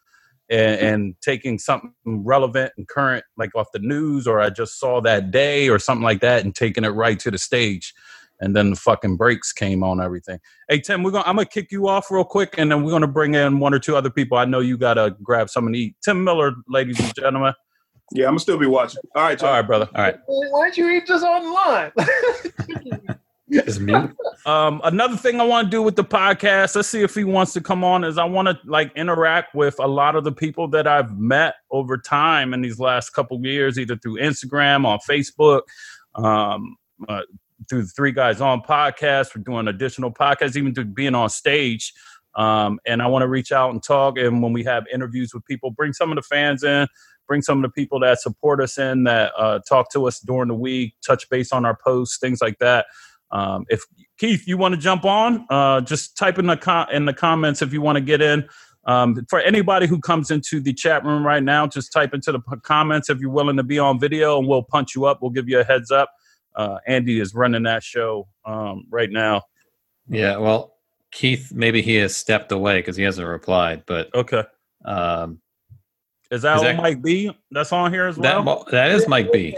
[0.52, 0.86] And, mm-hmm.
[0.88, 5.30] and taking something relevant and current, like off the news, or I just saw that
[5.30, 7.94] day, or something like that, and taking it right to the stage
[8.40, 10.40] and then the fucking breaks came on everything.
[10.68, 13.08] Hey Tim, we're gonna I'm gonna kick you off real quick, and then we're gonna
[13.08, 14.38] bring in one or two other people.
[14.38, 15.96] I know you gotta grab something to eat.
[16.04, 17.54] Tim Miller, ladies and gentlemen.
[18.12, 19.02] Yeah, I'm gonna still be watching.
[19.16, 19.58] All right, All y'all.
[19.58, 19.90] right, brother.
[19.94, 20.16] All right.
[20.26, 21.92] Why don't you eat this online?
[23.52, 24.16] Just mute.
[24.46, 27.54] Um, another thing I want to do with the podcast, let's see if he wants
[27.54, 30.68] to come on, is I want to like interact with a lot of the people
[30.70, 35.62] that I've met over time in these last couple years, either through Instagram, on Facebook,
[36.16, 37.22] um, uh,
[37.70, 39.36] through the Three Guys On podcast.
[39.36, 41.94] We're doing additional podcasts, even through being on stage.
[42.36, 44.18] Um, and I want to reach out and talk.
[44.18, 46.88] And when we have interviews with people, bring some of the fans in,
[47.28, 50.48] bring some of the people that support us in, that uh, talk to us during
[50.48, 52.86] the week, touch base on our posts, things like that.
[53.32, 53.82] Um, if
[54.18, 57.62] Keith, you want to jump on, uh, just type in the com- in the comments
[57.62, 58.48] if you want to get in.
[58.86, 62.40] Um, for anybody who comes into the chat room right now, just type into the
[62.40, 65.20] p- comments if you're willing to be on video, and we'll punch you up.
[65.22, 66.10] We'll give you a heads up.
[66.56, 69.44] Uh, Andy is running that show um, right now.
[70.10, 70.38] Yeah.
[70.38, 70.74] Well,
[71.12, 73.84] Keith, maybe he has stepped away because he hasn't replied.
[73.86, 74.44] But Okay,
[74.86, 75.40] um,
[76.32, 77.32] is that, Is on that- Mike B?
[77.52, 78.44] That's on here as well.
[78.44, 79.56] well, that is Mike B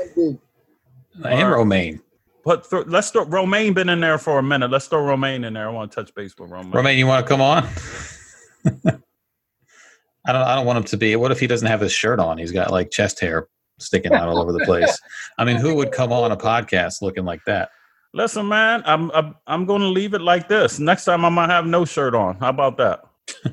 [1.23, 2.01] and Romaine.
[2.43, 4.71] But th- let's throw Romaine been in there for a minute.
[4.71, 5.67] Let's throw Romaine in there.
[5.67, 6.71] I want to touch base with Romaine.
[6.71, 7.63] Romaine, you want to come on?
[10.25, 10.43] I don't.
[10.43, 11.15] I don't want him to be.
[11.15, 12.37] What if he doesn't have his shirt on?
[12.37, 13.47] He's got like chest hair
[13.79, 14.99] sticking out all over the place.
[15.37, 17.69] I mean, who would come on a podcast looking like that?
[18.13, 20.79] Listen, man, I'm I'm, I'm going to leave it like this.
[20.79, 22.35] Next time I might have no shirt on.
[22.35, 23.03] How about that?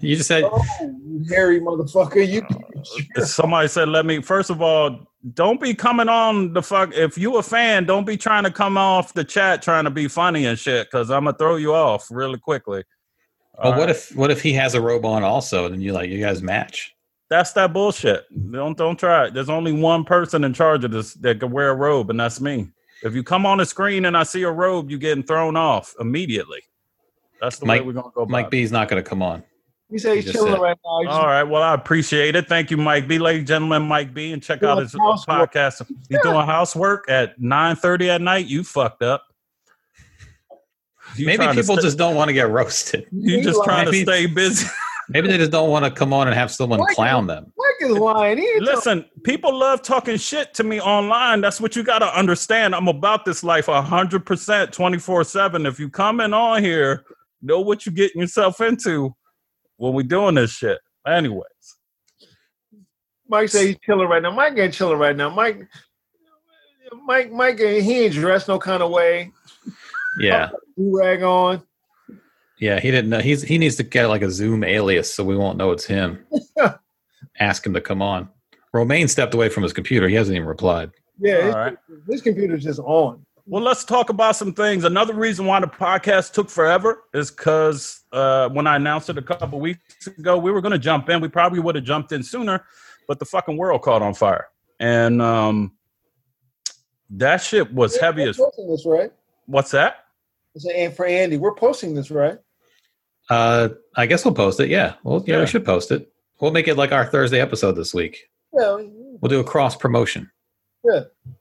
[0.00, 2.26] You just said Oh, you hairy motherfucker!
[2.26, 2.42] You
[3.24, 5.00] Somebody said, "Let me." First of all,
[5.34, 6.94] don't be coming on the fuck.
[6.94, 10.06] If you a fan, don't be trying to come off the chat trying to be
[10.08, 10.88] funny and shit.
[10.90, 12.84] Because I'm gonna throw you off really quickly.
[13.58, 13.90] Well, All what right?
[13.90, 16.42] if what if he has a robe on also, and then you like you guys
[16.42, 16.94] match?
[17.30, 18.24] that's that bullshit?
[18.52, 19.34] Don't don't try it.
[19.34, 22.40] There's only one person in charge of this that can wear a robe, and that's
[22.40, 22.68] me.
[23.02, 25.94] If you come on the screen and I see a robe, you getting thrown off
[26.00, 26.60] immediately.
[27.40, 28.26] That's the Mike- way we're gonna go.
[28.26, 28.50] Mike about it.
[28.50, 29.44] B's not going to come on.
[29.90, 30.98] You say You he's just chilling said- right now.
[31.00, 31.42] He's All right.
[31.44, 32.46] Well, I appreciate it.
[32.48, 33.18] Thank you, Mike B.
[33.18, 34.32] Ladies and gentlemen, Mike B.
[34.32, 35.52] And check out his housework.
[35.54, 35.86] podcast.
[36.08, 38.46] He's doing housework at 9.30 at night.
[38.46, 39.24] You fucked up.
[41.16, 43.06] You Maybe people stay- just don't want to get roasted.
[43.12, 44.66] you just trying to stay busy.
[45.08, 47.50] Maybe they just don't want to come on and have someone Mike- clown them.
[47.56, 48.36] Mike is lying.
[48.36, 51.40] He ain't Listen, people love talking shit to me online.
[51.40, 52.74] That's what you got to understand.
[52.74, 55.64] I'm about this life 100% 24 7.
[55.64, 57.04] If you coming on here,
[57.40, 59.14] know what you're getting yourself into
[59.78, 60.78] when we doing this shit.
[61.06, 61.42] Anyways.
[63.28, 64.30] Mike say he's chilling right now.
[64.30, 65.28] Mike ain't chilling right now.
[65.30, 65.66] Mike,
[67.04, 69.32] Mike, Mike, ain't- he ain't dressed no kind of way.
[70.20, 71.62] Yeah, Do rag on.
[72.58, 72.80] yeah.
[72.80, 73.20] He didn't know.
[73.20, 76.26] He's he needs to get like a Zoom alias so we won't know it's him.
[77.38, 78.28] Ask him to come on.
[78.72, 80.08] Romaine stepped away from his computer.
[80.08, 80.90] He hasn't even replied.
[81.20, 81.76] Yeah, his, All right.
[82.08, 83.24] his computer's just on.
[83.50, 84.84] Well, let's talk about some things.
[84.84, 89.22] Another reason why the podcast took forever is because uh, when I announced it a
[89.22, 91.22] couple weeks ago, we were going to jump in.
[91.22, 92.66] We probably would have jumped in sooner,
[93.06, 94.48] but the fucking world caught on fire,
[94.80, 95.72] and um,
[97.10, 98.36] that shit was heavy We're as.
[98.36, 99.12] posting this, right?
[99.46, 100.04] What's that?
[100.54, 102.38] I say, and for Andy, we're posting this, right?
[103.30, 104.68] Uh, I guess we'll post it.
[104.68, 104.94] Yeah.
[105.04, 105.40] Well, yeah, Yeah.
[105.40, 106.12] we should post it.
[106.40, 108.28] We'll make it like our Thursday episode this week.
[108.52, 108.76] Yeah.
[109.20, 110.30] We'll do a cross promotion.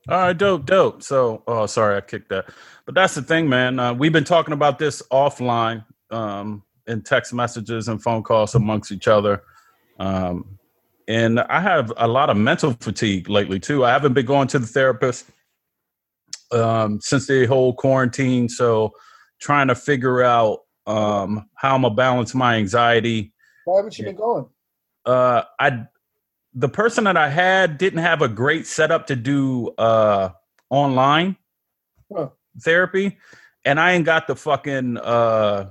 [0.10, 1.04] All right, dope, dope.
[1.04, 2.46] So, oh, sorry, I kicked that.
[2.86, 3.80] But that's the thing, man.
[3.80, 8.92] Uh, we've been talking about this offline um, in text messages and phone calls amongst
[8.92, 9.44] each other.
[10.00, 10.58] Um,
[11.08, 13.86] and I have a lot of mental fatigue lately, too.
[13.86, 15.30] I haven't been going to the therapist
[16.52, 18.50] um, since the whole quarantine.
[18.50, 18.94] So,
[19.40, 23.34] trying to figure out um, how I'm going to balance my anxiety
[23.66, 24.48] Why haven't you been going?
[25.08, 25.86] uh i
[26.58, 30.30] the person that i had didn't have a great setup to do uh
[30.70, 31.36] online
[32.14, 32.30] Huh.
[32.62, 33.18] therapy
[33.66, 35.70] and i ain't got the fucking uh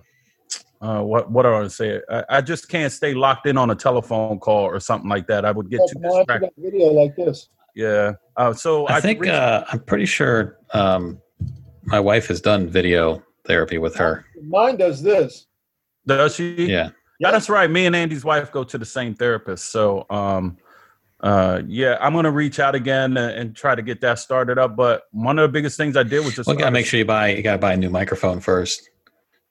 [0.83, 3.57] uh what what do i want to say I, I just can't stay locked in
[3.59, 6.12] on a telephone call or something like that i would get Yeah, too why don't
[6.12, 7.49] you distracted got video like this?
[7.75, 11.20] yeah uh so I think reached- uh, I'm pretty sure um,
[11.85, 14.25] my wife has done video therapy with her.
[14.42, 15.46] Mine does this.
[16.07, 16.90] does she Yeah.
[17.18, 17.70] Yeah, that's right.
[17.70, 19.70] Me and Andy's wife go to the same therapist.
[19.72, 20.59] So, um,
[21.20, 24.76] uh, yeah, I'm gonna reach out again and, and try to get that started up.
[24.76, 26.98] But one of the biggest things I did was just Well, you gotta make sure
[26.98, 28.90] you buy you gotta buy a new microphone first,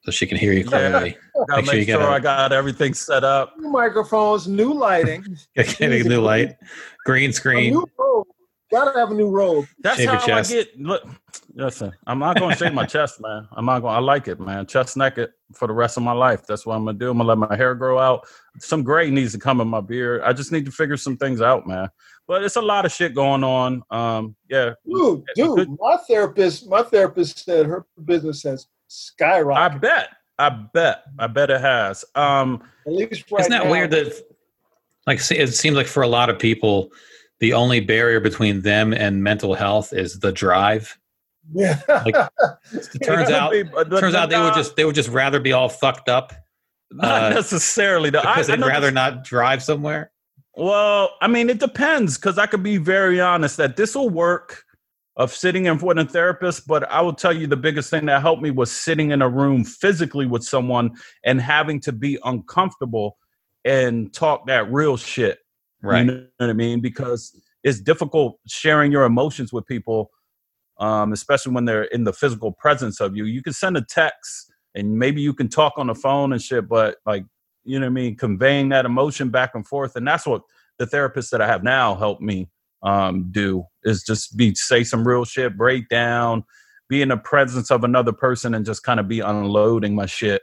[0.02, 0.64] so she can hear you Yeah.
[0.68, 1.18] clearly.
[1.48, 3.58] gotta make sure you sure get a- I got everything set up.
[3.58, 5.24] New microphones, new lighting,
[5.56, 6.56] Get a new light,
[7.04, 7.82] green a screen.
[8.70, 8.84] New robe.
[8.84, 9.66] Gotta have a new robe.
[9.80, 10.80] That's Shave your how I get.
[10.80, 11.02] Look,
[11.54, 13.46] listen, I'm not gonna shave my chest, man.
[13.52, 13.96] I'm not gonna.
[13.96, 14.66] I like it, man.
[14.66, 16.46] Chest naked for the rest of my life.
[16.46, 17.10] That's what I'm gonna do.
[17.10, 18.26] I'm gonna let my hair grow out.
[18.58, 20.22] Some gray needs to come in my beard.
[20.22, 21.88] I just need to figure some things out, man.
[22.28, 23.82] But it's a lot of shit going on.
[23.90, 29.56] Um, yeah, Dude, dude, my therapist, my therapist said her business has skyrocketed.
[29.56, 30.08] I bet.
[30.38, 31.04] I bet.
[31.18, 32.04] I bet it has.
[32.14, 33.70] Um, At least right Isn't that now.
[33.70, 34.12] weird that
[35.06, 36.90] like it seems like for a lot of people
[37.40, 40.98] the only barrier between them and mental health is the drive.
[41.52, 41.80] Yeah.
[41.88, 42.14] Like,
[43.04, 43.52] turns out
[43.90, 46.32] turns out they would just they would just rather be all fucked up
[46.90, 48.10] not uh, necessarily.
[48.10, 48.20] though.
[48.20, 50.12] Because I they'd know rather this- not drive somewhere.
[50.58, 54.64] Well, I mean, it depends because I could be very honest that this will work
[55.16, 58.06] of sitting in front of a therapist, but I will tell you the biggest thing
[58.06, 60.92] that helped me was sitting in a room physically with someone
[61.24, 63.18] and having to be uncomfortable
[63.66, 65.38] and talk that real shit.
[65.86, 66.00] Right.
[66.00, 66.80] You know what I mean?
[66.80, 70.10] Because it's difficult sharing your emotions with people,
[70.78, 73.24] um, especially when they're in the physical presence of you.
[73.24, 76.68] You can send a text and maybe you can talk on the phone and shit,
[76.68, 77.24] but like,
[77.64, 78.16] you know what I mean?
[78.16, 79.96] Conveying that emotion back and forth.
[79.96, 80.42] And that's what
[80.78, 82.50] the therapist that I have now helped me
[82.82, 86.44] um, do is just be say some real shit, break down,
[86.88, 90.42] be in the presence of another person and just kind of be unloading my shit.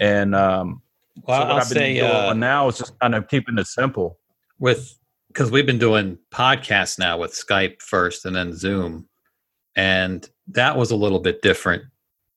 [0.00, 0.82] And um,
[1.22, 3.58] Well, so what I'll I've been say doing uh, now is just kind of keeping
[3.58, 4.18] it simple.
[4.58, 9.08] With because we've been doing podcasts now with Skype first and then Zoom,
[9.76, 11.84] and that was a little bit different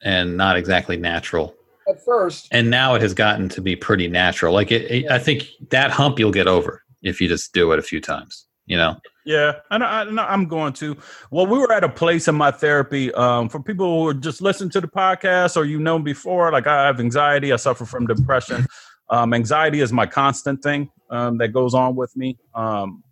[0.02, 1.56] and not exactly natural.
[1.88, 4.54] At first, And now it has gotten to be pretty natural.
[4.54, 7.80] Like it, it I think that hump you'll get over if you just do it
[7.80, 8.46] a few times.
[8.66, 10.98] You know, Yeah, and I, and I'm going to.
[11.32, 13.14] Well, we were at a place in my therapy.
[13.14, 16.68] Um, for people who are just listening to the podcast or you know before, like
[16.68, 18.66] I have anxiety, I suffer from depression.
[19.10, 22.38] Um, anxiety is my constant thing um, that goes on with me.
[22.54, 23.04] Um,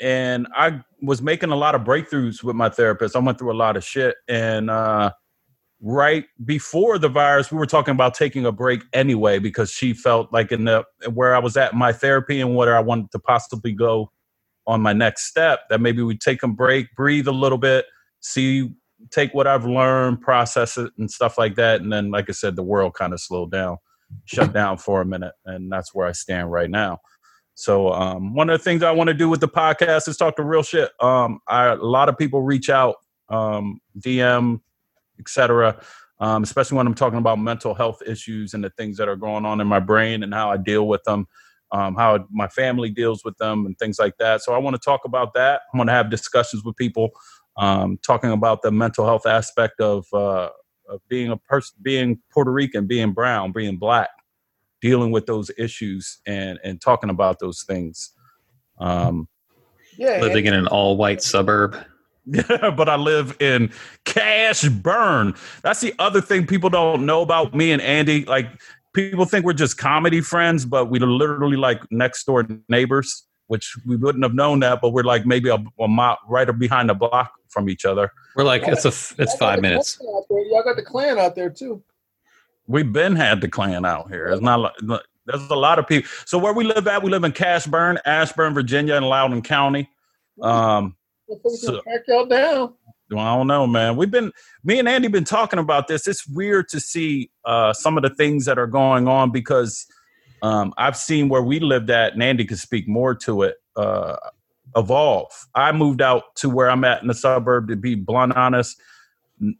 [0.00, 3.14] and I was making a lot of breakthroughs with my therapist.
[3.14, 5.12] I went through a lot of shit, and uh,
[5.80, 10.32] right before the virus, we were talking about taking a break anyway because she felt
[10.32, 13.72] like in the where I was at my therapy and where I wanted to possibly
[13.72, 14.10] go
[14.66, 17.86] on my next step that maybe we take a break, breathe a little bit,
[18.20, 18.72] see,
[19.10, 21.80] take what I've learned, process it, and stuff like that.
[21.80, 23.78] And then, like I said, the world kind of slowed down,
[24.24, 27.00] shut down for a minute, and that's where I stand right now.
[27.54, 30.36] So, um, one of the things I want to do with the podcast is talk
[30.36, 30.90] to real shit.
[31.00, 32.96] Um, I, a lot of people reach out,
[33.28, 34.60] um, DM,
[35.20, 35.80] etc.
[36.18, 39.44] Um, especially when I'm talking about mental health issues and the things that are going
[39.44, 41.26] on in my brain and how I deal with them
[41.72, 44.42] um, how my family deals with them and things like that.
[44.42, 45.62] So I want to talk about that.
[45.72, 47.10] I want to have discussions with people,
[47.56, 50.50] um, talking about the mental health aspect of, uh,
[50.88, 54.10] of being a person, being Puerto Rican, being brown, being black,
[54.80, 58.12] dealing with those issues and and talking about those things.
[58.78, 59.28] Um,
[59.96, 61.76] Yeah, Living in an all white suburb.
[62.26, 63.72] but I live in
[64.04, 65.34] cash burn.
[65.62, 68.24] That's the other thing people don't know about me and Andy.
[68.24, 68.46] Like
[68.92, 73.96] people think we're just comedy friends, but we're literally like next door neighbors, which we
[73.96, 74.80] wouldn't have known that.
[74.80, 78.10] But we're like maybe a, a mile right behind the block from each other.
[78.34, 79.96] We're like it's a it's Y'all got five minutes.
[79.96, 80.46] clan.
[80.50, 81.82] Y'all got the clan out there too.
[82.66, 84.28] We've been had the clan out here.
[84.28, 86.08] It's not like there's a lot of people.
[86.24, 89.90] So where we live at, we live in Cashburn, Ashburn, Virginia, in Loudoun County.
[90.40, 90.96] Um,
[91.30, 92.74] Motherfuckers So- gonna track y'all down.
[93.10, 93.96] Well, I don't know, man.
[93.96, 94.32] We've been
[94.64, 96.06] me and Andy been talking about this.
[96.06, 99.86] It's weird to see uh, some of the things that are going on because
[100.42, 103.56] um, I've seen where we lived at, and Andy could speak more to it.
[103.76, 104.16] Uh,
[104.76, 105.30] evolve.
[105.54, 107.68] I moved out to where I'm at in the suburb.
[107.68, 108.80] To be blunt, honest,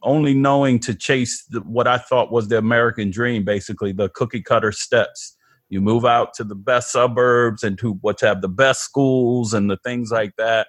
[0.01, 4.41] only knowing to chase the, what I thought was the American dream, basically the cookie
[4.41, 5.35] cutter steps.
[5.69, 9.69] You move out to the best suburbs and to what have the best schools and
[9.69, 10.67] the things like that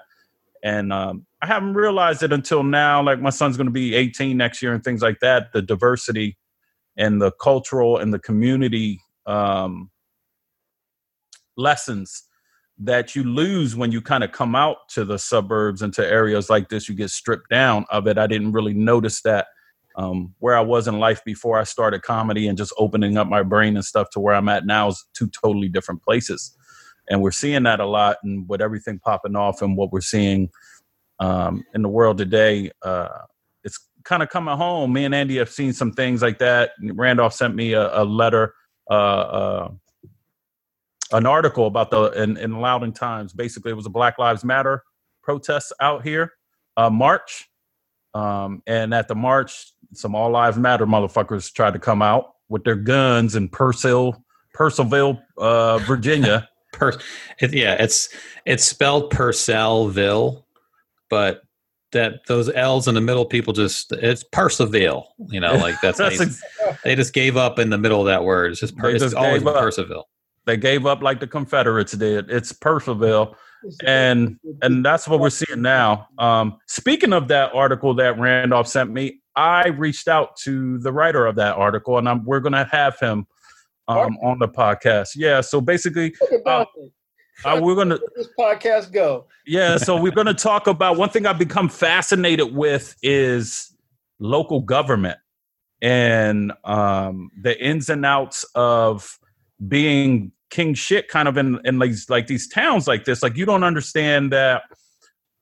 [0.65, 3.03] and um, I haven't realized it until now.
[3.03, 5.53] Like my son's going to be 18 next year and things like that.
[5.53, 6.39] The diversity
[6.97, 9.91] and the cultural and the community um,
[11.57, 12.25] lessons
[12.79, 16.51] that you lose when you kind of come out to the suburbs and to areas
[16.51, 16.89] like this.
[16.89, 18.19] You get stripped down of it.
[18.19, 19.47] I didn't really notice that
[19.97, 23.43] um, where I was in life before I started comedy and just opening up my
[23.43, 26.57] brain and stuff to where I'm at now is two totally different places
[27.09, 30.51] and we're seeing that a lot and with everything popping off and what we're seeing
[31.21, 33.09] um, in the world today uh,
[33.63, 37.35] it's kind of coming home me and andy have seen some things like that randolph
[37.35, 38.55] sent me a, a letter
[38.91, 39.69] uh, uh,
[41.15, 43.33] an article about the in, in Loudoun Times.
[43.33, 44.83] Basically, it was a Black Lives Matter
[45.23, 46.33] protests out here,
[46.77, 47.49] uh, march,
[48.13, 52.65] um, and at the march, some All Lives Matter motherfuckers tried to come out with
[52.65, 54.23] their guns in Purcell,
[54.55, 56.49] Purcellville, uh, Virginia.
[56.73, 56.99] Per-
[57.41, 58.09] it, yeah, it's
[58.45, 60.43] it's spelled Purcellville,
[61.09, 61.43] but
[61.93, 65.15] that those L's in the middle, people just it's Percival.
[65.31, 66.43] You know, like that's, That's you- ex-
[66.83, 68.51] they just gave up in the middle of that word.
[68.51, 69.55] It's just per, They it's always up.
[69.55, 70.09] Percival.
[70.47, 72.31] They gave up like the Confederates did.
[72.31, 73.35] It's Purcellville.
[73.85, 76.09] and and that's what we're seeing now.
[76.19, 81.27] Um, speaking of that article that Randolph sent me, I reached out to the writer
[81.27, 83.27] of that article, and I'm, we're going to have him
[83.89, 85.11] um, on the podcast.
[85.17, 86.15] Yeah, so basically,
[86.47, 86.67] uh,
[87.45, 89.27] uh, we're going to this podcast go.
[89.47, 93.75] yeah, so we're going to talk about one thing I've become fascinated with is
[94.19, 95.19] local government
[95.83, 99.19] and um, the ins and outs of
[99.69, 103.23] being king shit kind of in in these like these towns like this.
[103.23, 104.63] Like you don't understand that.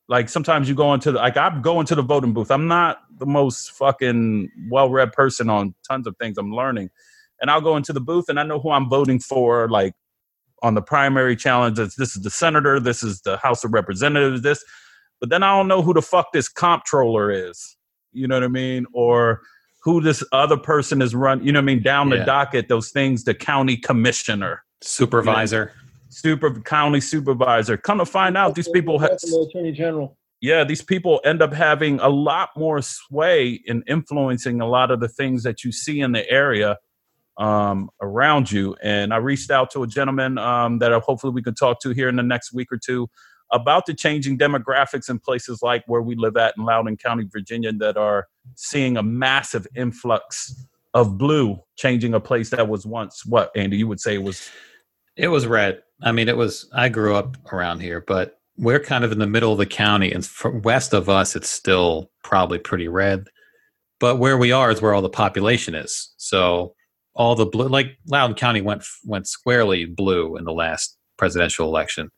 [0.09, 2.51] Like sometimes you go into the, like I'm going to the voting booth.
[2.51, 6.37] I'm not the most fucking well read person on tons of things.
[6.39, 6.91] I'm learning,
[7.41, 9.69] and I'll go into the booth and I know who I'm voting for.
[9.69, 9.95] Like
[10.63, 11.77] on the primary challenge.
[11.77, 12.81] This is the senator.
[12.81, 14.43] This is the House of Representatives.
[14.43, 14.65] This,
[15.21, 17.77] but then I don't know who the fuck this comptroller is.
[18.13, 18.87] You know what I mean?
[18.93, 19.43] Or
[19.83, 21.45] who this other person is run.
[21.45, 21.83] You know what I mean?
[21.83, 22.25] Down the Yeah.
[22.25, 23.25] docket, those things.
[23.25, 25.73] The county commissioner, Supervisor.
[26.09, 27.77] super county supervisor.
[27.77, 28.99] Come to find out, these people.
[29.01, 29.09] Ha-
[29.49, 30.17] Attorney General.
[30.41, 35.01] yeah, these people end up having a lot more sway in influencing a lot of
[35.01, 36.77] the things that you see in the area
[37.39, 38.77] um, around you.
[38.83, 42.09] And I reached out to a gentleman um, that hopefully we can talk to here
[42.09, 43.09] in the next week or two
[43.53, 47.73] about the changing demographics in places like where we live at in Loudoun County, Virginia,
[47.75, 48.27] that are
[48.57, 53.87] seeing a massive influx of blue changing a place that was once what, Andy, you
[53.87, 54.51] would say it was
[55.17, 55.83] It was red.
[56.03, 56.69] I mean, it was.
[56.75, 60.11] I grew up around here, but we're kind of in the middle of the county,
[60.13, 60.29] and
[60.65, 63.29] west of us, it's still probably pretty red.
[64.01, 66.13] But where we are is where all the population is.
[66.17, 66.75] So
[67.15, 72.11] all the blue, like Loudoun County went went squarely blue in the last presidential election,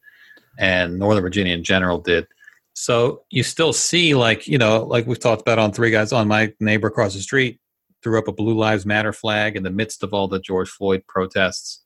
[0.58, 2.26] and Northern Virginia in general did.
[2.74, 6.28] So you still see, like you know, like we've talked about on Three Guys on,
[6.28, 7.60] my neighbor across the street
[8.02, 11.02] threw up a Blue Lives Matter flag in the midst of all the George Floyd
[11.08, 11.82] protests.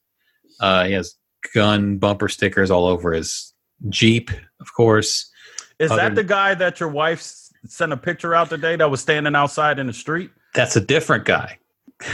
[0.60, 1.14] Uh, he has
[1.54, 3.54] gun bumper stickers all over his
[3.88, 5.30] Jeep, of course.
[5.78, 7.22] Is Other- that the guy that your wife
[7.66, 10.30] sent a picture out today that was standing outside in the street?
[10.54, 11.58] That's a different guy.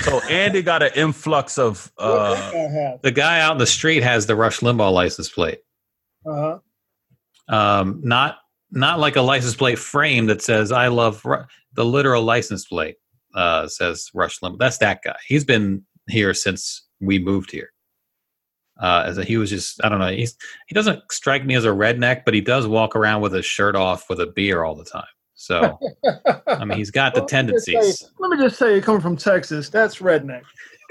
[0.03, 4.27] So Andy got an influx of uh uh The guy out in the street has
[4.27, 5.61] the Rush Limbaugh license plate.
[6.27, 6.59] Huh.
[7.49, 8.39] Um, not
[8.71, 11.45] not like a license plate frame that says "I love Ru-"
[11.75, 12.97] the literal license plate
[13.35, 14.59] uh, says Rush Limbaugh.
[14.59, 15.17] That's that guy.
[15.27, 17.71] He's been here since we moved here.
[18.81, 20.11] Uh, as a, he was just I don't know.
[20.11, 23.47] He's he doesn't strike me as a redneck, but he does walk around with his
[23.47, 25.05] shirt off with a beer all the time.
[25.35, 25.79] So
[26.47, 28.11] I mean, he's got the Well, let me just say- tendencies.
[28.19, 30.43] Let me just say, coming from Texas, that's redneck.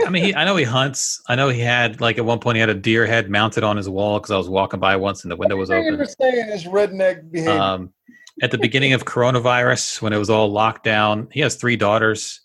[0.06, 1.22] I mean, he, I know he hunts.
[1.28, 3.78] I know he had like at one point he had a deer head mounted on
[3.78, 5.95] his wall because I was walking by once and the window was open.
[5.95, 7.60] you're saying is redneck behavior.
[7.60, 7.93] Um,
[8.41, 12.41] at the beginning of coronavirus, when it was all locked down, he has three daughters,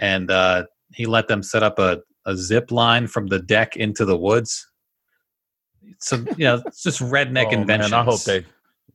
[0.00, 4.04] and uh, he let them set up a, a zip line from the deck into
[4.04, 4.68] the woods.
[5.98, 7.92] So you know, it's just redneck oh, man.
[7.92, 8.44] I hope they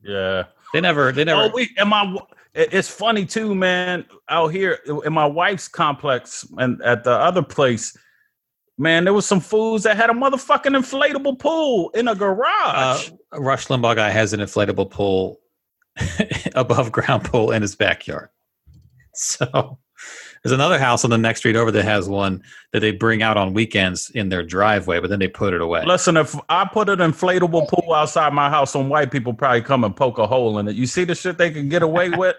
[0.02, 0.44] yeah.
[0.72, 2.16] they never they never Oh, we and my
[2.54, 4.04] it's funny too, man.
[4.28, 7.96] Out here in my wife's complex and at the other place,
[8.78, 13.10] man, there was some fools that had a motherfucking inflatable pool in a uh, garage.
[13.32, 15.40] Rush Limbaugh guy has an inflatable pool,
[16.54, 18.28] above ground pool in his backyard.
[19.20, 19.80] So
[20.42, 23.36] there's another house on the next street over that has one that they bring out
[23.36, 25.84] on weekends in their driveway, but then they put it away.
[25.84, 29.82] Listen, if I put an inflatable pool outside my house, some white people probably come
[29.82, 30.76] and poke a hole in it.
[30.76, 32.36] You see the shit they can get away with?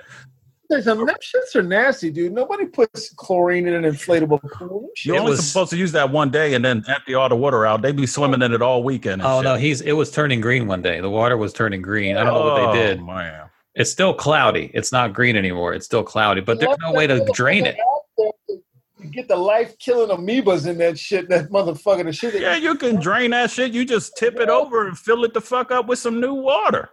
[0.72, 1.08] Say something.
[1.08, 2.32] Them shits are nasty, dude.
[2.32, 4.90] Nobody puts chlorine in an inflatable pool.
[5.04, 7.36] You're It only was- supposed to use that one day and then empty all the
[7.36, 7.82] water out.
[7.82, 9.24] They be swimming in it all weekend.
[9.24, 9.44] Oh shit.
[9.46, 11.02] no, he's it was turning green one day.
[11.02, 12.18] The water was turning green.
[12.18, 13.00] I don't know what they oh, did.
[13.00, 13.50] Oh, man.
[13.74, 14.70] It's still cloudy.
[14.74, 15.74] It's not green anymore.
[15.74, 17.78] It's still cloudy, but there's no way to drain it.
[18.18, 21.30] You get the life killing amoebas in that shit.
[21.30, 22.04] That motherfucker.
[22.04, 22.34] The shit.
[22.34, 23.72] that- Yeah, you can drain that shit.
[23.72, 26.90] You just tip it over and fill it the fuck up with some new water.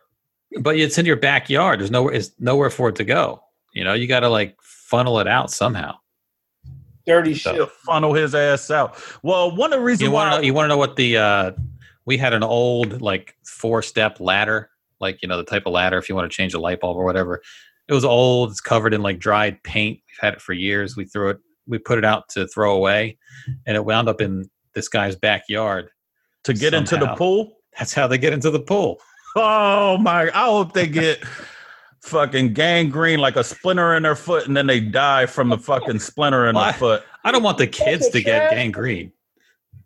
[0.60, 1.80] But it's in your backyard.
[1.80, 2.14] There's nowhere.
[2.14, 3.42] It's nowhere for it to go.
[3.76, 5.96] You know, you got to like funnel it out somehow.
[7.06, 7.70] dirty So- shit.
[7.84, 8.96] Funnel his ass out.
[9.22, 10.40] Well, one of the reasons You wanna know?
[10.42, 11.16] You want to know what the?
[11.18, 11.52] uh
[12.06, 14.70] We had an old like four step ladder,
[15.00, 16.96] like you know the type of ladder if you want to change a light bulb
[16.96, 17.42] or whatever.
[17.88, 18.50] It was old.
[18.50, 20.00] It's covered in like dried paint.
[20.08, 20.96] We've had it for years.
[20.96, 21.38] We threw it.
[21.68, 23.18] We put it out to throw away,
[23.66, 25.90] and it wound up in this guy's backyard.
[26.44, 27.58] to get into the pool.
[27.78, 28.98] That's how they get into the pool.
[29.36, 30.28] Oh my!
[30.34, 31.22] I hope they get
[32.06, 35.98] fucking gangrene like a splinter in their foot, and then they die from the fucking
[35.98, 36.70] splinter in Why?
[36.70, 37.04] their foot.
[37.24, 39.12] I don't want the kids to get gangrene.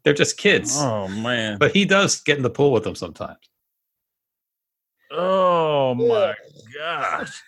[0.05, 0.77] They're just kids.
[0.79, 1.59] Oh man!
[1.59, 3.39] But he does get in the pool with them sometimes.
[5.11, 6.35] Oh my
[6.79, 7.43] gosh!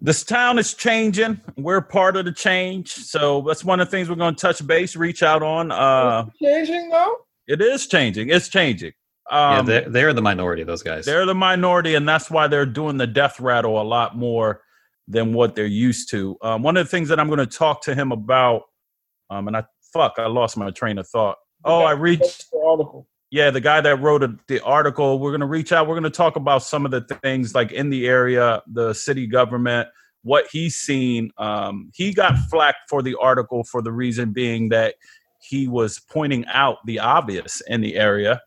[0.00, 1.40] This town is changing.
[1.58, 4.66] We're part of the change, so that's one of the things we're going to touch
[4.66, 5.70] base, reach out on.
[5.70, 7.16] Uh, Changing though.
[7.46, 8.30] it is changing.
[8.30, 8.92] It's changing.
[9.30, 11.06] Yeah, Um, they're, they're the minority, those guys.
[11.06, 14.62] They're the minority, and that's why they're doing the death rattle a lot more
[15.08, 16.36] than what they're used to.
[16.42, 18.62] Um, one of the things that I'm going to talk to him about,
[19.28, 21.36] um, and I fuck, I lost my train of thought.
[21.64, 22.50] Oh, I reached.
[22.50, 23.06] The article.
[23.30, 25.18] Yeah, the guy that wrote a, the article.
[25.18, 25.86] We're going to reach out.
[25.86, 29.26] We're going to talk about some of the things like in the area, the city
[29.26, 29.88] government,
[30.22, 31.30] what he's seen.
[31.38, 34.94] Um, he got flack for the article for the reason being that
[35.40, 38.40] he was pointing out the obvious in the area.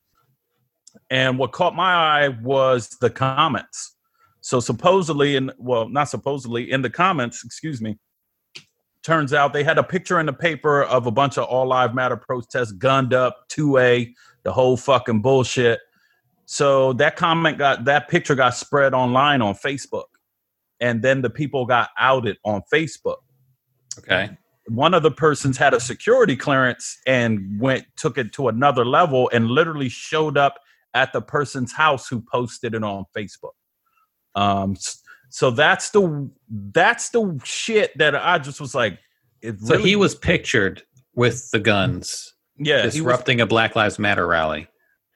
[1.09, 3.95] And what caught my eye was the comments.
[4.41, 7.97] So supposedly, and well, not supposedly, in the comments, excuse me,
[9.03, 11.93] turns out they had a picture in the paper of a bunch of All Live
[11.93, 14.13] Matter protests, gunned up, 2A,
[14.43, 15.79] the whole fucking bullshit.
[16.45, 20.05] So that comment got that picture got spread online on Facebook.
[20.79, 23.17] And then the people got outed on Facebook
[23.97, 24.29] okay.
[24.67, 29.29] one of the persons had a security clearance and went took it to another level
[29.33, 30.59] and literally showed up
[30.93, 33.53] at the person's house who posted it on Facebook.
[34.35, 34.75] Um,
[35.29, 38.99] so that's the that's the shit that I just was like.
[39.41, 40.83] It So he was pictured
[41.15, 44.67] with the guns yeah he was, disrupting a Black Lives Matter rally.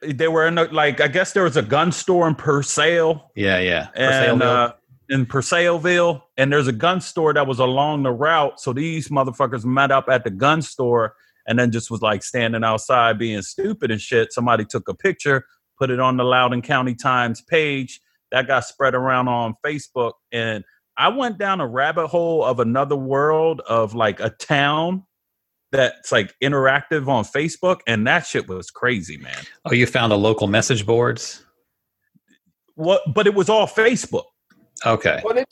[0.02, 3.60] they were in a, like I guess there was a gun store in Purcell Yeah,
[3.60, 3.88] yeah.
[3.96, 4.74] And uh,
[5.10, 8.60] in Purcellville, and there's a gun store that was along the route.
[8.60, 11.16] So these motherfuckers met up at the gun store
[11.48, 14.34] and then just was like standing outside being stupid and shit.
[14.34, 15.46] Somebody took a picture,
[15.78, 18.00] put it on the Loudoun County Times page.
[18.32, 20.14] That got spread around on Facebook.
[20.32, 20.64] And
[20.98, 25.04] I went down a rabbit hole of another world of like a town
[25.72, 27.80] that's like interactive on Facebook.
[27.88, 29.38] And that shit was crazy, man.
[29.66, 31.46] Oh, you found the local message boards?
[32.76, 34.26] What but it was all Facebook.
[34.86, 35.22] Okay.
[35.24, 35.46] Well, they,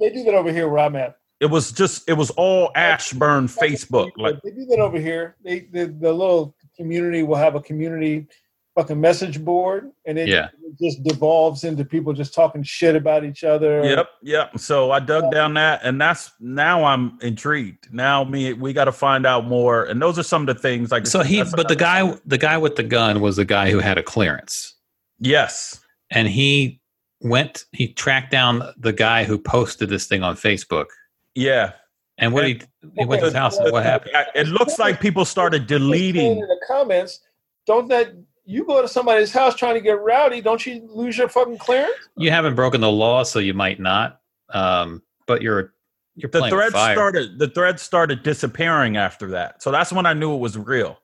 [0.00, 1.16] they do that over here where I'm at.
[1.40, 4.10] It was just it was all Ashburn Facebook.
[4.16, 5.36] Like they do that over here.
[5.44, 8.26] They the, the little community will have a community
[8.74, 10.46] fucking message board, and it, Yeah.
[10.64, 13.84] it just devolves into people just talking shit about each other.
[13.84, 14.58] Yep, yep.
[14.58, 17.92] So I dug down that, and that's now I'm intrigued.
[17.92, 20.90] Now me, we got to find out more, and those are some of the things.
[20.90, 23.70] Like So he, but the another- guy, the guy with the gun was the guy
[23.70, 24.74] who had a clearance,
[25.18, 25.78] yes,
[26.10, 26.80] and he
[27.20, 30.86] went, he tracked down the guy who posted this thing on Facebook.
[31.34, 31.72] yeah.
[32.18, 32.60] And what he,
[32.98, 34.12] he went to his house, and what happened?
[34.34, 36.38] It looks like people started deleting.
[36.40, 37.20] the comments.
[37.66, 38.12] Don't that
[38.44, 40.40] you go to somebody's house trying to get rowdy?
[40.40, 41.94] Don't you lose your fucking clearance?
[42.16, 44.20] You haven't broken the law, so you might not.
[44.50, 45.72] Um, but you're
[46.14, 46.94] you're The playing thread fire.
[46.94, 47.38] started.
[47.38, 49.62] The thread started disappearing after that.
[49.62, 50.98] So that's when I knew it was real,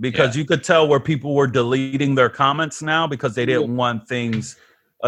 [0.00, 4.08] because you could tell where people were deleting their comments now because they didn't want
[4.08, 4.56] things.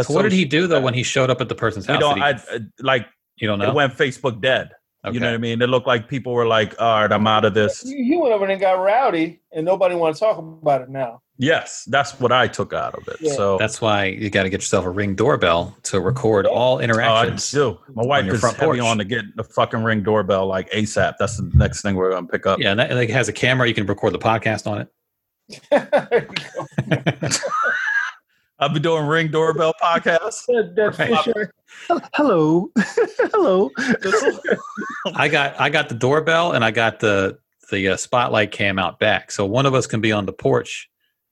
[0.03, 2.01] So what did he do though when he showed up at the person's We house?
[2.01, 2.17] don't.
[2.19, 3.07] He- I, I like.
[3.37, 3.65] you don't know.
[3.65, 3.75] It know.
[3.75, 4.71] went Facebook dead.
[5.05, 5.15] Okay.
[5.15, 5.63] You know what I mean?
[5.63, 8.35] It looked like people were like, "All right, I'm out of this." You, you went
[8.35, 11.23] over there and got rowdy, and nobody want to talk about it now.
[11.43, 13.17] Yes, that's what I took out of it.
[13.19, 13.33] Yeah.
[13.33, 16.81] So That's why you got to get yourself a ring doorbell to record all oh,
[16.81, 17.51] I interactions.
[17.51, 17.79] do.
[17.95, 18.81] My wife your is front heavy porch.
[18.81, 21.15] on to get the fucking ring doorbell like ASAP.
[21.19, 22.59] That's the next thing we're gonna pick up.
[22.61, 23.67] yeah, and that, like, it has a camera.
[23.67, 24.89] You can record the podcast on it.
[25.71, 27.29] There you go.
[28.59, 30.45] I'll be doing ring doorbell podcasts.
[30.47, 31.25] That- that Right.
[31.25, 31.53] Fisher-
[32.13, 32.69] Hello,
[33.33, 33.71] hello.
[35.15, 37.39] I got I got the doorbell and I got the
[37.71, 39.31] the uh, spotlight cam out back.
[39.31, 40.90] So one of us can be on the porch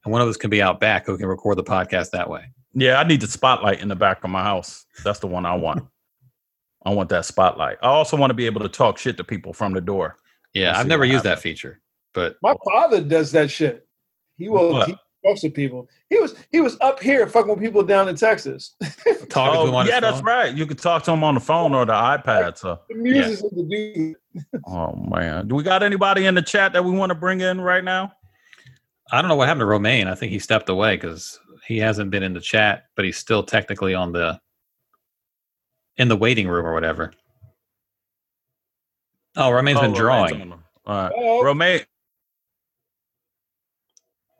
[0.09, 2.50] and one of us can be out back who can record the podcast that way.
[2.72, 4.86] Yeah, I need the spotlight in the back of my house.
[5.04, 5.84] That's the one I want.
[6.86, 7.76] I want that spotlight.
[7.82, 10.16] I also want to be able to talk shit to people from the door.
[10.54, 11.82] Yeah, I've never what used that feature,
[12.14, 13.86] but My father does that shit.
[14.36, 14.72] He will.
[14.72, 14.88] What?
[14.88, 14.96] He
[15.26, 15.90] talks to people.
[16.09, 18.76] He was he was up here fucking with people down in Texas.
[19.28, 20.24] talking to oh, him Oh, on his yeah, that's phone.
[20.24, 20.54] right.
[20.54, 22.56] You could talk to them on the phone or the iPad.
[22.56, 24.54] So, The music is the dude.
[24.66, 27.61] oh man, do we got anybody in the chat that we want to bring in
[27.61, 28.12] right now?
[29.11, 30.06] I don't know what happened to Romaine.
[30.06, 33.42] I think he stepped away because he hasn't been in the chat, but he's still
[33.42, 34.38] technically on the
[35.96, 37.12] in the waiting room or whatever.
[39.36, 40.32] Oh, Romaine's been Oh, drawing.
[40.32, 40.62] Romaine's on.
[40.86, 41.80] All right, Oh, Romaine.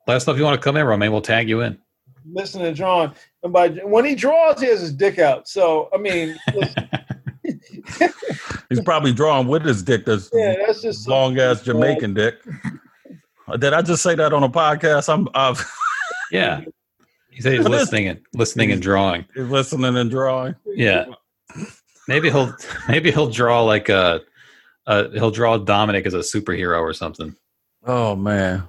[0.07, 1.13] Let us know if you want to come in, Romaine.
[1.13, 1.79] We'll tag you in.
[2.31, 3.15] listen to John.
[3.43, 5.49] And by when he draws, he has his dick out.
[5.49, 6.37] So I mean,
[8.69, 10.05] He's probably drawing with his dick.
[10.05, 12.35] This yeah, that's just long ass Jamaican dick.
[13.57, 15.13] Did I just say that on a podcast?
[15.13, 15.55] I'm, I'm
[16.31, 16.63] Yeah.
[17.31, 19.25] He said he's listening and listening and drawing.
[19.37, 20.55] listening and drawing.
[20.67, 21.07] Yeah.
[22.09, 22.55] Maybe he'll
[22.89, 24.21] maybe he'll draw like a,
[24.87, 27.35] a he'll draw Dominic as a superhero or something.
[27.85, 28.65] Oh man.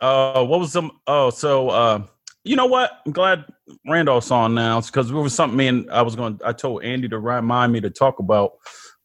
[0.00, 0.92] Uh, what was some?
[1.06, 2.02] Oh, so uh,
[2.44, 3.00] you know what?
[3.04, 3.44] I'm glad
[3.88, 6.40] Randolph's on now because it was something me and I was going.
[6.44, 8.52] I told Andy to remind me to talk about.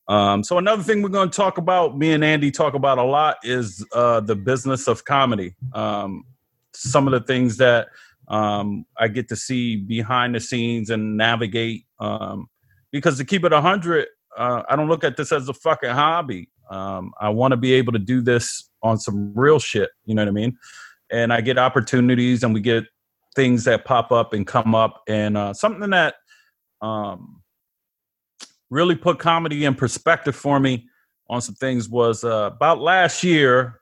[0.07, 3.03] Um, so another thing we're going to talk about, me and Andy talk about a
[3.03, 5.55] lot, is uh, the business of comedy.
[5.73, 6.25] Um,
[6.73, 7.87] some of the things that
[8.27, 11.85] um, I get to see behind the scenes and navigate.
[11.99, 12.47] Um,
[12.91, 16.49] because to keep it hundred, uh, I don't look at this as a fucking hobby.
[16.69, 19.89] Um, I want to be able to do this on some real shit.
[20.05, 20.57] You know what I mean?
[21.11, 22.85] And I get opportunities, and we get
[23.35, 26.15] things that pop up and come up, and uh, something that
[26.81, 27.41] um,
[28.69, 30.87] really put comedy in perspective for me
[31.29, 33.81] on some things was uh, about last year.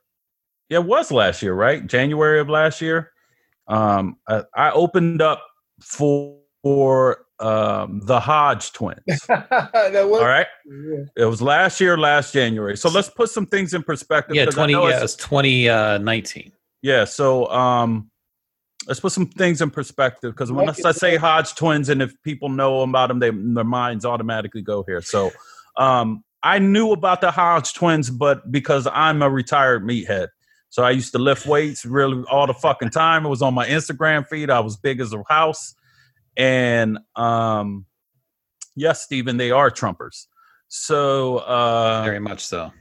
[0.68, 1.86] Yeah, it was last year, right?
[1.86, 3.10] January of last year.
[3.68, 5.42] Um, I, I opened up
[5.82, 8.98] for, for um, the Hodge twins.
[9.28, 10.46] that was All right.
[10.66, 11.04] yeah.
[11.16, 12.76] It was last year, last January.
[12.76, 14.36] So let's put some things in perspective.
[14.36, 14.72] Yeah, 'cause I twenty.
[14.74, 15.98] know Yeah, it's- it's twenty uh,
[16.82, 17.04] yeah.
[17.04, 18.10] So um,
[18.86, 22.14] let's put some things in perspective because when Like I say Hodge twins, and if
[22.22, 25.00] people know about them, they their minds automatically go here.
[25.00, 25.30] So
[25.76, 30.28] um, I knew about the Hodge twins, but because I'm a retired meathead.
[30.68, 33.24] So I used to lift weights really all the fucking time.
[33.24, 34.50] It was on my Instagram feed.
[34.50, 35.74] I was big as a house.
[36.36, 37.86] And um,
[38.74, 40.26] yes, Stephen, they are Trumpers.
[40.68, 42.72] So uh, Very much so.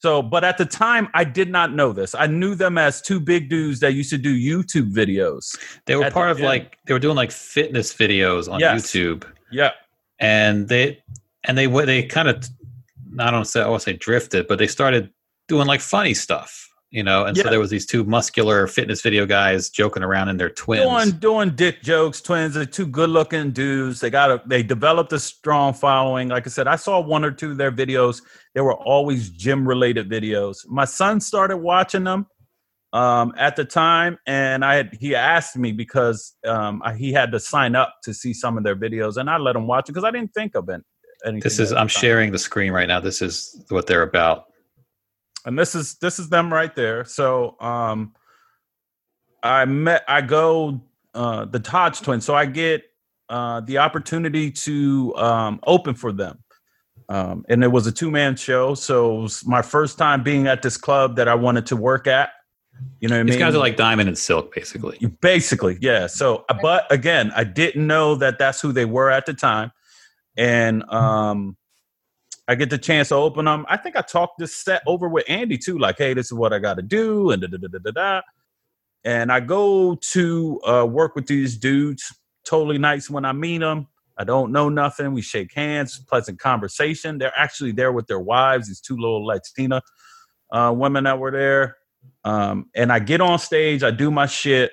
[0.00, 2.14] So, but at the time, I did not know this.
[2.14, 5.58] I knew them as two big dudes that used to do YouTube videos.
[5.86, 8.92] They were part the of like they were doing like fitness videos on Yes.
[8.92, 9.72] YouTube, Yeah,
[10.20, 11.02] and they
[11.44, 12.48] and they they kind of
[13.18, 15.10] I don't say I won't say drifted, but they started
[15.48, 16.67] doing like funny stuff.
[16.90, 17.24] You know.
[17.26, 17.44] And Yeah.
[17.44, 20.82] so there was these two muscular fitness video guys joking around, and they're twins.
[20.84, 22.20] doing doing dick jokes.
[22.20, 24.00] Twins are two good looking dudes.
[24.00, 26.28] They got a they developed a strong following.
[26.28, 28.22] Like I said, I saw one or two of their videos.
[28.54, 30.66] They were always gym related videos.
[30.66, 32.26] My son started watching them
[32.94, 37.30] um, at the time, and I had he asked me because um, I, he had
[37.32, 39.92] to sign up to see some of their videos, and I let him watch it
[39.92, 40.80] because I didn't think of it.
[41.24, 41.88] anything This is I'm time.
[41.88, 42.98] sharing the screen right now.
[43.00, 44.46] This is what they're about.
[45.44, 47.04] And this is this is them right there.
[47.04, 48.14] So um
[49.42, 50.80] I met I go
[51.14, 52.84] uh the Hodge twins, so I get
[53.28, 56.38] uh the opportunity to um open for them.
[57.08, 60.62] Um and it was a two-man show, so it was my first time being at
[60.62, 62.30] this club that I wanted to work at.
[63.00, 63.38] You know what I These mean?
[63.40, 64.98] guys are like Diamond and Silk, basically.
[65.00, 66.06] You- Basically, yeah.
[66.06, 69.72] So, uh, but again, I didn't know that that's who they were at the time,
[70.36, 71.56] and um,
[72.48, 73.66] I get the chance to open them.
[73.68, 76.52] I think I talked this set over with Andy too, like, "Hey, this is what
[76.54, 78.22] I got to do," and da da da da da.
[79.04, 82.14] And I go to uh, work with these dudes.
[82.44, 83.88] Totally nice when I meet them.
[84.18, 85.12] I don't know nothing.
[85.12, 87.18] We shake hands, pleasant conversation.
[87.18, 88.68] They're actually there with their wives.
[88.68, 89.80] These two little Latina
[90.52, 91.78] uh, women that were there.
[92.24, 94.72] Um, and I get on stage, I do my shit.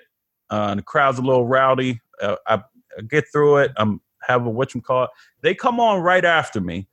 [0.51, 2.01] Uh, the crowd's a little rowdy.
[2.21, 3.73] Uh, I, I get through it.
[3.77, 5.09] I'm have a whatchamacallit.
[5.43, 6.89] They come on right after me.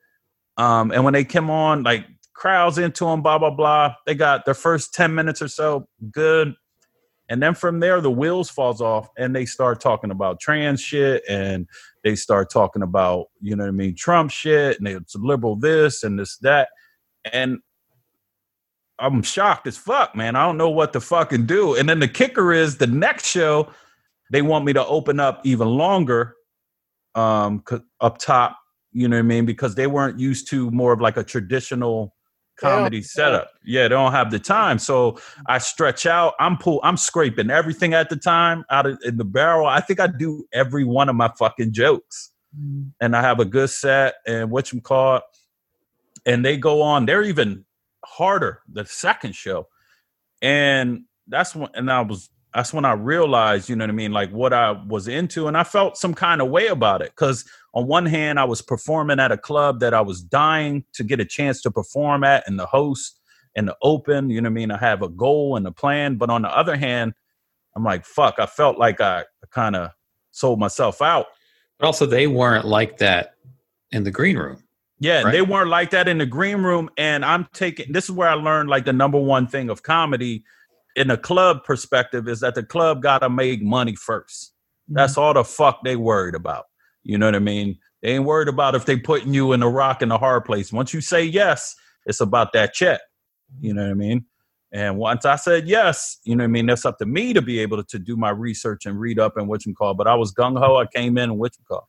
[0.57, 3.95] Um, and when they come on, like crowds into them, blah, blah, blah.
[4.07, 6.55] They got their first 10 minutes or so, good.
[7.29, 11.23] And then from there, the wheels falls off and they start talking about trans shit
[11.29, 11.67] and
[12.05, 16.03] they start talking about, you know what I mean, Trump shit and it's liberal this
[16.03, 16.69] and this, that.
[17.33, 17.61] And
[18.99, 20.37] I'm shocked as fuck, man.
[20.37, 21.77] I don't know what to fucking do.
[21.77, 23.71] And then the kicker is the next show,
[24.31, 26.35] they want me to open up even longer,
[27.15, 27.63] um,
[28.01, 28.59] up top.
[28.93, 29.47] You know what I mean?
[29.47, 32.15] Because they weren't used to more of like a traditional
[32.59, 33.51] comedy setup.
[33.65, 34.79] Yeah, they don't have the time.
[34.79, 36.35] So I stretch out.
[36.39, 36.81] I'm pull.
[36.83, 39.67] I'm scraping everything at the time out of in the barrel.
[39.67, 42.31] I think I do every one of my fucking jokes
[43.01, 45.23] and I have a good set and what you call it.
[46.25, 47.65] And they go on, they're even
[48.05, 49.69] harder the second show.
[50.41, 54.13] And that's when and I was that's when I realized, you know what I mean,
[54.13, 55.49] like what I was into.
[55.49, 57.15] And I felt some kind of way about it.
[57.17, 57.45] Cause
[57.75, 61.21] on one hand, I was performing at a club that I was dying to get
[61.21, 63.19] a chance to perform at and the host
[63.57, 64.71] and the open, you know what I mean?
[64.71, 66.17] I have a goal and a plan.
[66.17, 67.15] But on the other hand,
[67.75, 69.91] I'm like, fuck, I felt like I kind of
[70.31, 71.27] sold myself out.
[71.79, 73.35] But also, they weren't like that
[73.91, 74.63] in the green room.
[75.01, 75.33] Yeah, Right.
[75.33, 76.91] they weren't like that in the green room.
[76.97, 80.45] And I'm taking this is where I learned like the number one thing of comedy
[80.97, 84.53] in a club perspective is that the club gotta make money first.
[84.85, 84.97] Mm-hmm.
[84.97, 86.65] That's all the fuck they worried about.
[87.03, 87.79] You know what I mean?
[88.03, 90.73] They ain't worried about if they putting you in a rock in a hard place.
[90.73, 91.75] Once you say yes,
[92.07, 93.01] it's about that check.
[93.61, 94.27] You know what I mean?
[94.73, 96.67] And once I said yes, you know what I mean?
[96.67, 99.37] That's up to me to be able to, to do my research and read up
[99.37, 99.95] and what you call.
[99.95, 100.77] But I was gung ho.
[100.77, 101.89] I came in and what you call.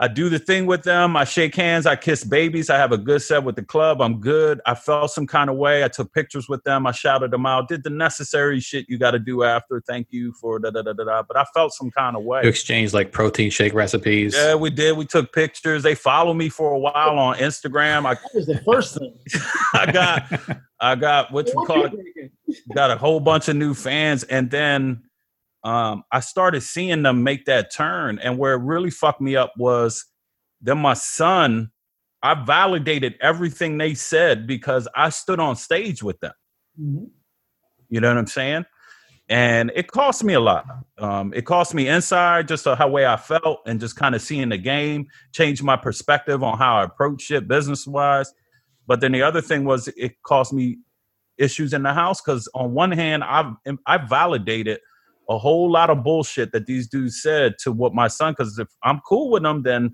[0.00, 1.16] I do the thing with them.
[1.16, 1.84] I shake hands.
[1.84, 2.70] I kiss babies.
[2.70, 4.00] I have a good set with the club.
[4.00, 4.60] I'm good.
[4.64, 5.82] I felt some kind of way.
[5.82, 6.86] I took pictures with them.
[6.86, 7.66] I shouted them out.
[7.68, 9.82] Did the necessary shit you got to do after.
[9.86, 11.22] Thank you for da da da da da.
[11.24, 12.42] But I felt some kind of way.
[12.44, 14.34] You exchange like protein shake recipes.
[14.36, 14.96] Yeah, we did.
[14.96, 15.82] We took pictures.
[15.82, 18.06] They follow me for a while on Instagram.
[18.06, 19.18] I, That was the first thing.
[19.74, 20.32] I got,
[20.80, 24.22] I got what you What call you it, got a whole bunch of new fans,
[24.24, 25.02] and then
[25.64, 28.18] um, I started seeing them make that turn.
[28.18, 30.04] And where it really fucked me up was
[30.60, 31.70] then my son.
[32.20, 36.32] I validated everything they said because I stood on stage with them.
[36.80, 37.10] Mhm.
[37.88, 38.66] You know what I'm saying?
[39.28, 40.64] And it cost me a lot.
[40.98, 44.48] Um, it cost me inside just how way I felt and just kind of seeing
[44.48, 48.32] the game, change my perspective on how I approach it business wise.
[48.86, 50.78] But then the other thing was it cost me
[51.36, 53.52] issues in the house because on one hand, I've
[53.86, 54.80] I validated
[55.28, 58.32] a whole lot of bullshit that these dudes said to what my son.
[58.32, 59.90] Because if I'm cool with them, then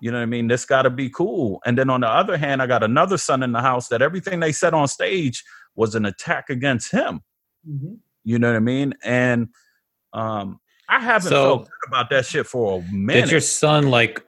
[0.00, 0.46] you know what I mean.
[0.48, 1.60] This got to be cool.
[1.64, 4.40] And then on the other hand, I got another son in the house that everything
[4.40, 5.42] they said on stage
[5.74, 7.20] was an attack against him.
[7.68, 7.98] Mhm.
[8.24, 8.94] You know what I mean?
[9.02, 9.48] And
[10.12, 13.22] um, I haven't So- felt good about that shit for a minute.
[13.22, 14.24] Did your son like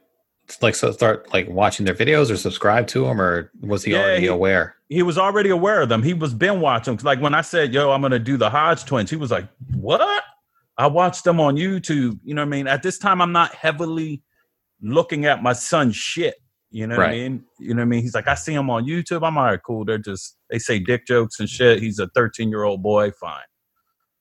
[0.62, 3.98] like so start like watching their videos or subscribe to them, or was he Yeah,
[4.00, 4.74] already he- aware?
[4.90, 6.02] He was already aware of them.
[6.02, 6.98] He was been watching.
[7.02, 10.24] Like when I said, "Yo, I'm gonna do the Hodge twins," he was like, "What?"
[10.76, 12.18] I watched them on YouTube.
[12.24, 12.66] You know what I mean?
[12.66, 14.22] At this time, I'm not heavily
[14.82, 16.34] looking at my son's shit.
[16.70, 17.44] You know what I mean?
[17.58, 18.02] You know what I mean?
[18.02, 19.26] He's like, I see him on YouTube.
[19.26, 19.84] I'm all right, cool.
[19.84, 21.80] They're just they say dick jokes and shit.
[21.80, 23.42] He's a 13 year old boy, fine,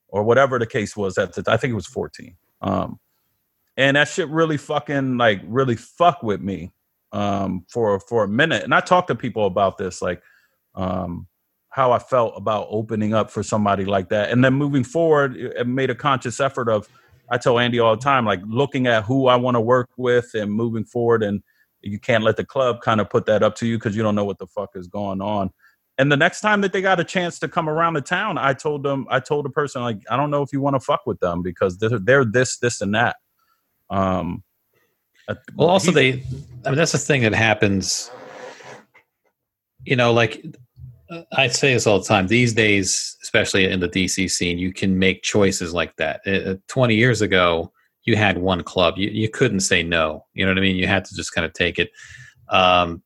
[0.08, 1.44] or whatever the case was at the.
[1.52, 2.36] I think it was 14.
[2.62, 3.00] Um,
[3.76, 6.72] and that shit really fucking like really fuck with me
[7.12, 10.22] um for for a minute and i talked to people about this like
[10.76, 11.28] um
[11.72, 14.32] how I felt about opening up for somebody like that.
[14.32, 16.90] And then moving forward, it made a conscious effort of
[17.32, 20.32] I tell Andy all the time, like looking at who I want to work with
[20.34, 21.22] and moving forward.
[21.22, 21.44] And
[21.82, 24.16] you can't let the club kind of put that up to you because you don't
[24.16, 25.52] know what the fuck is going on.
[26.00, 28.54] And the next time that they got a chance to come around the town, I
[28.54, 31.02] told them, I told the person, like, I don't know if you want to fuck
[31.06, 33.18] with them because they're, they're this, this, and that.
[33.90, 34.44] Um,
[35.56, 36.24] Well, also they,
[36.66, 38.10] I mean, that's the thing that happens.
[39.90, 40.46] You know, like
[41.10, 42.28] uh, I say this all the time.
[42.28, 46.22] These days, especially in the DC scene, you can make choices like that.
[46.28, 47.74] Uh, Twenty years ago,
[48.04, 49.00] you had one club.
[49.00, 50.28] You you couldn't say no.
[50.36, 50.76] You know what I mean?
[50.76, 51.90] You had to just kind of take it.
[52.50, 53.02] Um,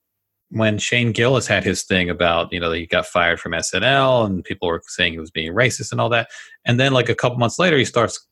[0.49, 4.43] when Shane Gillis had his thing about you know he got fired from SNL and
[4.43, 6.27] people were saying he was being racist and all that,
[6.65, 8.27] and then like a couple months later, he starts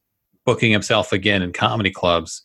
[0.46, 2.44] booking himself again in comedy clubs.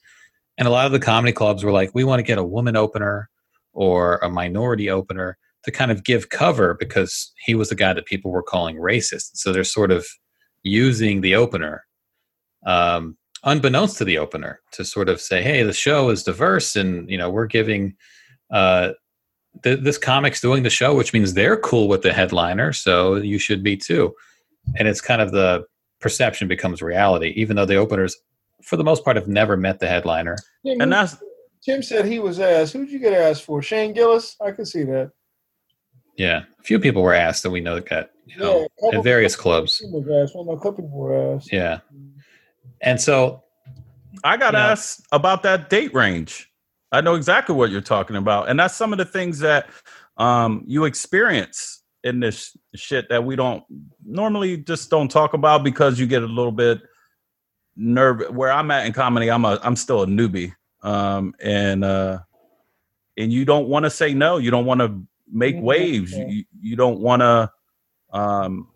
[0.57, 2.77] And a lot of the comedy clubs were like, we want to get a woman
[2.77, 3.29] opener
[3.73, 5.37] or a minority opener
[5.67, 9.31] to kind of give cover because he was the guy that people were calling racist.
[9.35, 10.07] So they're sort of
[10.63, 11.85] using the opener,
[12.65, 17.11] um, unbeknownst to the opener, to sort of say, hey, the show is diverse and,
[17.11, 17.97] you know, we're giving
[18.53, 18.93] uh,
[19.65, 22.73] th- this comic's doing the show, which means they're cool with the headliner.
[22.73, 24.15] So you should be too.
[24.77, 25.65] And it's kind of the
[26.01, 28.17] perception becomes reality, even though the openers,
[28.63, 30.37] for the most part, have never met the headliner.
[30.65, 31.17] Tim, and that's
[31.65, 32.73] Tim said he was asked.
[32.75, 33.61] Who'd you get asked for?
[33.61, 34.37] Shane Gillis?
[34.41, 35.11] I can see that.
[36.17, 39.05] Yeah, a few people were asked that we know that got you know Yeah, at
[39.05, 39.81] various clubs.
[39.85, 40.35] Was asked.
[40.35, 41.53] Well, no, couple people were asked.
[41.53, 41.81] Yeah,
[42.81, 43.45] and so
[44.25, 44.69] I got Yeah.
[44.69, 46.51] asked about that date range.
[46.93, 49.69] I know exactly what you're talking about, and that's some of the things that
[50.17, 53.65] um, you experience in this shit that we don't
[54.05, 56.81] normally just don't talk about because you get a little bit
[57.77, 58.31] nervous.
[58.31, 62.21] Where I'm at in comedy, I'm a I'm still a newbie, um, and uh,
[63.19, 64.39] and you don't want to say no.
[64.39, 66.13] You don't want to make waves.
[66.13, 67.51] You, you don't want to
[68.13, 68.69] um,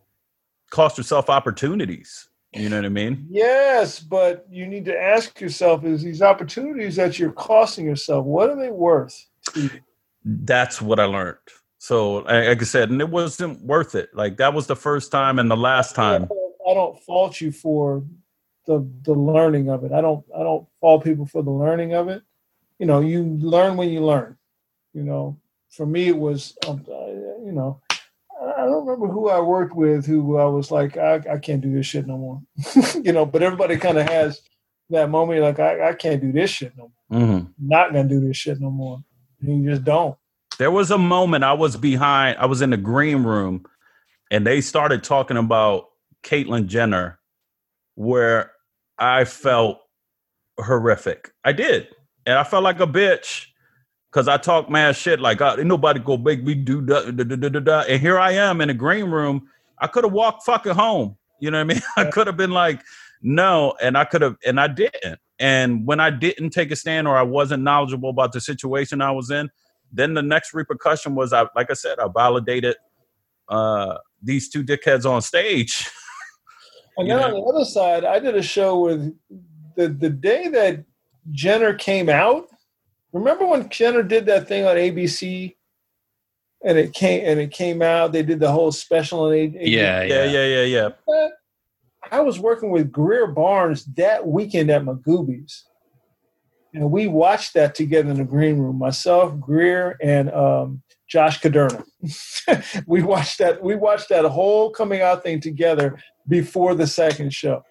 [0.71, 2.29] cost yourself opportunities.
[2.53, 3.27] You know what I mean?
[3.31, 8.51] Yes, but you need to ask yourself: Is these opportunities that you're costing yourself, what
[8.51, 9.27] are they worth?
[10.25, 11.39] that's what I learned.
[11.79, 14.11] So, like like I said, and it wasn't worth it.
[14.15, 16.29] Like that was the first time and the last time.
[16.69, 18.05] I don't fault you for
[18.67, 19.93] the the learning of it.
[19.93, 22.23] I don't I don't fault people for the learning of it.
[22.79, 24.37] You know, you learn when you learn.
[24.93, 25.39] You know,
[25.71, 27.09] for me it was um, I,
[27.45, 27.81] you know
[28.41, 31.73] I don't remember who I worked with who I was like I, I can't do
[31.73, 32.43] this shit no more.
[33.03, 34.41] you know, but everybody kind of has
[34.91, 37.21] that moment like I, I can't do this shit no more.
[37.21, 37.53] Mhm.
[37.59, 39.01] Not gonna do this shit no more.
[39.43, 40.17] And you just don't.
[40.59, 42.39] There was a moment I was behind.
[42.39, 43.65] I was in the green room,
[44.31, 45.87] and they started talking about
[46.23, 47.19] Caitlyn Jenner,
[47.95, 48.53] where
[48.99, 49.79] I felt
[50.59, 51.33] horrific.
[51.45, 51.89] I did,
[52.27, 53.47] and I felt like a bitch
[54.11, 55.21] because I talk mad shit.
[55.21, 57.81] Like, uh, ain't nobody go make me do da, da, da, da, da, da.
[57.83, 59.49] And here I am in the green room.
[59.79, 61.17] I could have walked fucking home.
[61.41, 61.83] You know what I mean?
[61.97, 62.83] I could have been like,
[63.23, 65.19] no, and I could have, and I didn't.
[65.39, 69.11] And when I didn't take a stand or I wasn't knowledgeable about the situation I
[69.11, 69.51] was in,
[69.93, 72.77] then the next repercussion was I, like I said, I validated
[73.49, 75.89] uh, these two dickheads on stage.
[76.99, 79.17] And then on the other side, I did a show with
[79.75, 80.85] the the day that
[81.31, 82.50] Jenner came out.
[83.13, 85.55] Remember when Jenner did that thing on ABC,
[86.65, 88.13] and it came and it came out.
[88.13, 89.59] They did the whole special on ABC.
[89.63, 91.29] yeah, yeah, yeah, yeah, yeah.
[92.11, 95.65] I was working with Greer Barnes that weekend at Magooby's,
[96.73, 98.79] and we watched that together in the green room.
[98.79, 101.85] Myself, Greer, and um, Josh Caderna.
[102.87, 103.63] we watched that.
[103.63, 105.99] We watched that whole coming out thing together
[106.29, 107.65] before the second show.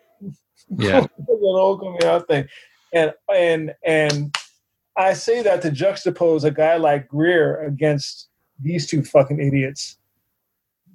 [0.70, 1.02] yeah.
[1.18, 2.48] that whole coming out thing,
[2.94, 4.36] and and and
[5.00, 8.28] I say that to juxtapose a guy like Greer against
[8.60, 9.97] these two fucking idiots.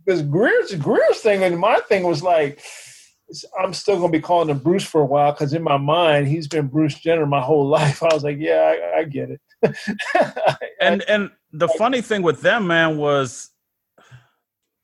[0.04, 2.60] Because Greer's Greer's thing and my thing was like,
[3.58, 6.46] I'm still gonna be calling him Bruce for a while because in my mind he's
[6.46, 8.02] been Bruce Jenner my whole life.
[8.02, 9.40] I was like, yeah, I, I get it.
[10.80, 13.50] And and the funny thing with them, man, was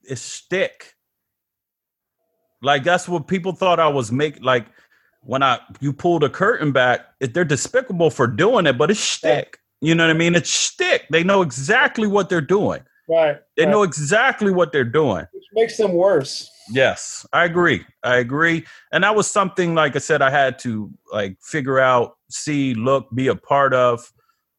[0.03, 0.95] it's stick.
[2.63, 4.43] Like that's what people thought I was make.
[4.43, 4.67] Like
[5.23, 9.59] when I you pull the curtain back, they're despicable for doing it, but it's shtick.
[9.81, 10.35] You know what I mean?
[10.35, 11.07] It's shtick.
[11.11, 12.83] They know exactly what they're doing.
[13.09, 13.71] right, They right.
[13.71, 15.27] know exactly what they're doing.
[15.33, 16.51] which makes them worse.
[16.71, 17.85] Yes, I agree.
[18.05, 18.65] I agree.
[18.93, 23.09] And that was something, like I said, I had to like figure out, see, look,
[23.15, 24.13] be a part of.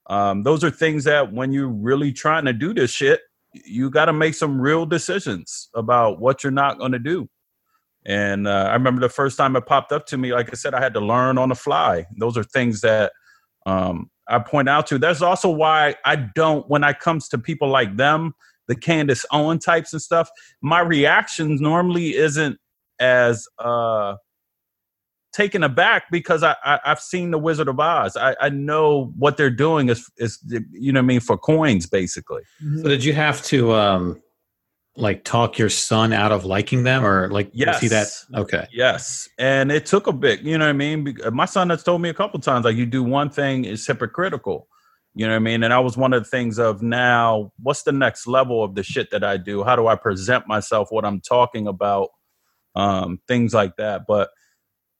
[0.07, 3.21] Um, those are things that when you're really trying to do this shit,
[3.53, 7.29] you got to make some real decisions about what you're not going to do.
[8.05, 10.73] And uh, I remember the first time it popped up to me, like I said,
[10.73, 12.07] I had to learn on the fly.
[12.17, 13.11] Those are things that
[13.65, 14.97] um, I point out to.
[14.97, 18.33] That's also why I don't, when I comes to people like them,
[18.67, 20.29] the Candace Owen types and stuff,
[20.61, 22.57] my reactions normally isn't
[22.99, 24.15] as uh
[25.33, 28.15] taken aback because I, I I've seen the Wizard of Oz.
[28.15, 30.39] I, I know what they're doing is is
[30.71, 32.43] you know I mean for coins basically.
[32.81, 34.21] So did you have to um
[34.97, 37.79] like talk your son out of liking them or like Yes.
[37.79, 38.67] see that okay.
[38.71, 40.41] Yes, and it took a bit.
[40.41, 41.17] You know what I mean?
[41.31, 44.67] My son has told me a couple times like you do one thing is hypocritical.
[45.13, 45.63] You know what I mean?
[45.63, 48.83] And i was one of the things of now, what's the next level of the
[48.83, 49.63] shit that I do?
[49.63, 50.87] How do I present myself?
[50.89, 52.09] What I'm talking about?
[52.75, 54.03] Um, things like that.
[54.07, 54.29] But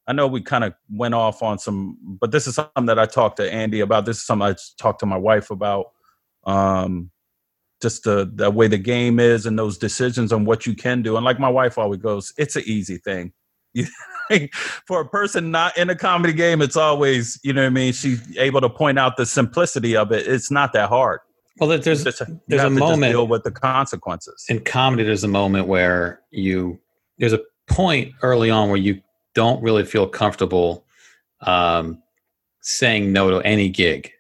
[0.08, 3.06] I know we kind of went off on some, but this is something that I
[3.06, 4.06] talked to Andy about.
[4.06, 5.86] This is something I talked to my wife about.
[6.44, 7.11] Um,
[7.82, 11.16] just the the way the game is and those decisions on what you can do.
[11.18, 13.34] And like my wife always goes, it's an easy thing.
[14.88, 17.92] For a person not in a comedy game, it's always, you know what I mean?
[17.94, 20.26] She's able to point out the simplicity of it.
[20.28, 21.20] It's not that hard.
[21.60, 24.46] Well there's just- there's a have to just moment- deal with the consequences.
[24.48, 26.80] in comedy there's a moment where you
[27.18, 29.02] there's a point early on where you
[29.36, 30.86] don't really feel comfortable
[31.42, 32.02] um
[32.62, 34.12] saying no to any gig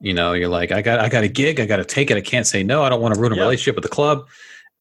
[0.00, 2.16] you know you're like i got i got a gig i got to take it
[2.16, 3.42] i can't say no i don't want to ruin a Yeah.
[3.42, 4.26] relationship with the club.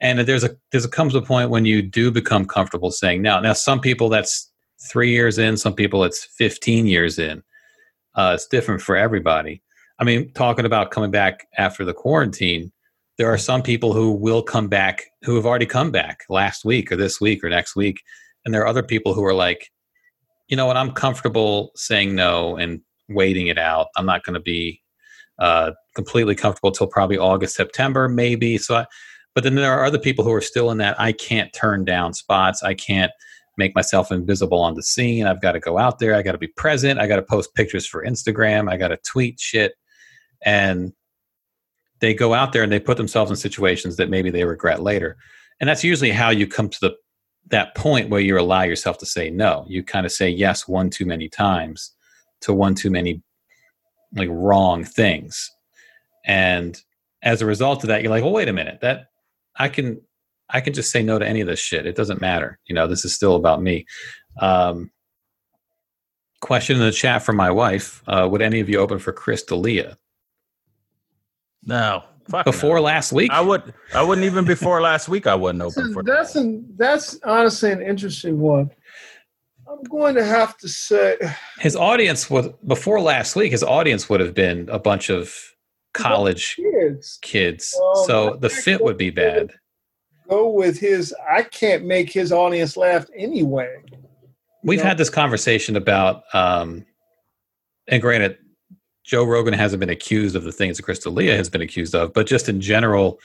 [0.01, 3.39] And there's a there's a comes a point when you do become comfortable saying no.
[3.39, 4.51] Now some people that's
[4.91, 7.41] three years in some people it's 15 years in.
[8.13, 9.63] Uh it's different for everybody.
[9.97, 12.71] I mean talking about coming back after the quarantine
[13.17, 16.91] there are some people who will come back who have already come back last week
[16.91, 18.01] or this week or next week.
[18.43, 19.71] And there are other people who are like
[20.49, 20.75] you know what?
[20.77, 23.87] I'm comfortable saying no and waiting it out.
[23.95, 24.81] I'm not going to be
[25.39, 28.57] uh, completely comfortable till probably august september maybe.
[28.57, 28.85] So I,
[29.33, 32.13] but then there are other people who are still in that i can't turn down
[32.13, 32.63] spots.
[32.63, 33.11] I can't
[33.57, 35.25] make myself invisible on the scene.
[35.25, 36.15] I've got to go out there.
[36.15, 36.99] I got to be present.
[36.99, 38.69] I got to post pictures for instagram.
[38.69, 39.73] I got to tweet shit.
[40.45, 40.93] And
[42.01, 45.17] they go out there and they put themselves in situations that maybe they regret later.
[45.59, 46.95] And that's usually how you come to the
[47.47, 49.65] that point where you allow yourself to say no.
[49.67, 51.91] You kind of say yes one too many times
[52.41, 53.21] to one too many
[54.15, 55.51] like wrong things
[56.25, 56.81] and
[57.21, 59.07] as a result of that you're like well wait a minute that
[59.57, 59.99] i can
[60.49, 62.87] i can just say no to any of this shit it doesn't matter you know
[62.87, 63.85] this is still about me
[64.39, 64.89] um
[66.41, 69.43] question in the chat from my wife uh, would any of you open for chris
[69.43, 69.97] D'Elia?
[71.65, 72.03] No.
[72.29, 72.83] Fuck before no.
[72.83, 76.03] last week I would I wouldn't even before last week I wouldn't That's, open for
[76.03, 76.41] that's, that.
[76.41, 78.71] an, that's honestly an interesting one.
[79.75, 81.17] I'm going to have to say,
[81.59, 85.33] his audience was before last week his audience would have been a bunch of
[85.93, 89.51] college kids kids Well, so the fit would be bad
[90.29, 91.13] go with his.
[91.29, 93.73] I can't make his audience laugh anyway.
[94.63, 94.85] we've No.
[94.85, 96.85] had this conversation about um
[97.87, 98.37] and granted
[99.05, 102.11] joe rogan hasn't been accused of the things that chris D'Elia has been accused of
[102.13, 103.19] but just in general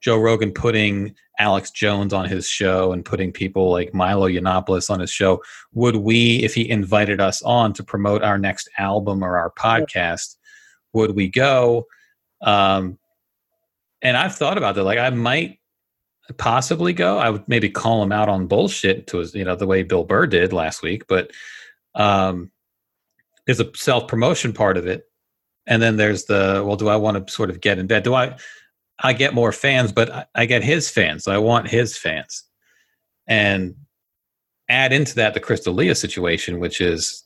[0.00, 5.00] joe rogan putting alex jones on his show and putting people like milo yiannopoulos on
[5.00, 5.42] his show
[5.72, 10.36] would we if he invited us on to promote our next album or our podcast
[10.92, 11.86] would we go?
[12.40, 12.98] Um
[14.02, 15.58] and i've thought about that like i might
[16.38, 17.18] possibly go.
[17.18, 20.04] I would maybe call him out on bullshit to his you know the way bill
[20.04, 21.30] burr did last week but
[21.94, 22.50] um
[23.46, 25.04] there's a self promotion part of it.
[25.66, 28.04] And then there's the well do i want to sort of get in bed?
[28.04, 28.36] Do i
[29.02, 31.24] i get more fans but I, I get his fans.
[31.24, 32.44] So i want his fans.
[33.26, 33.74] And
[34.68, 37.24] add into that the Chris D'Elia situation which is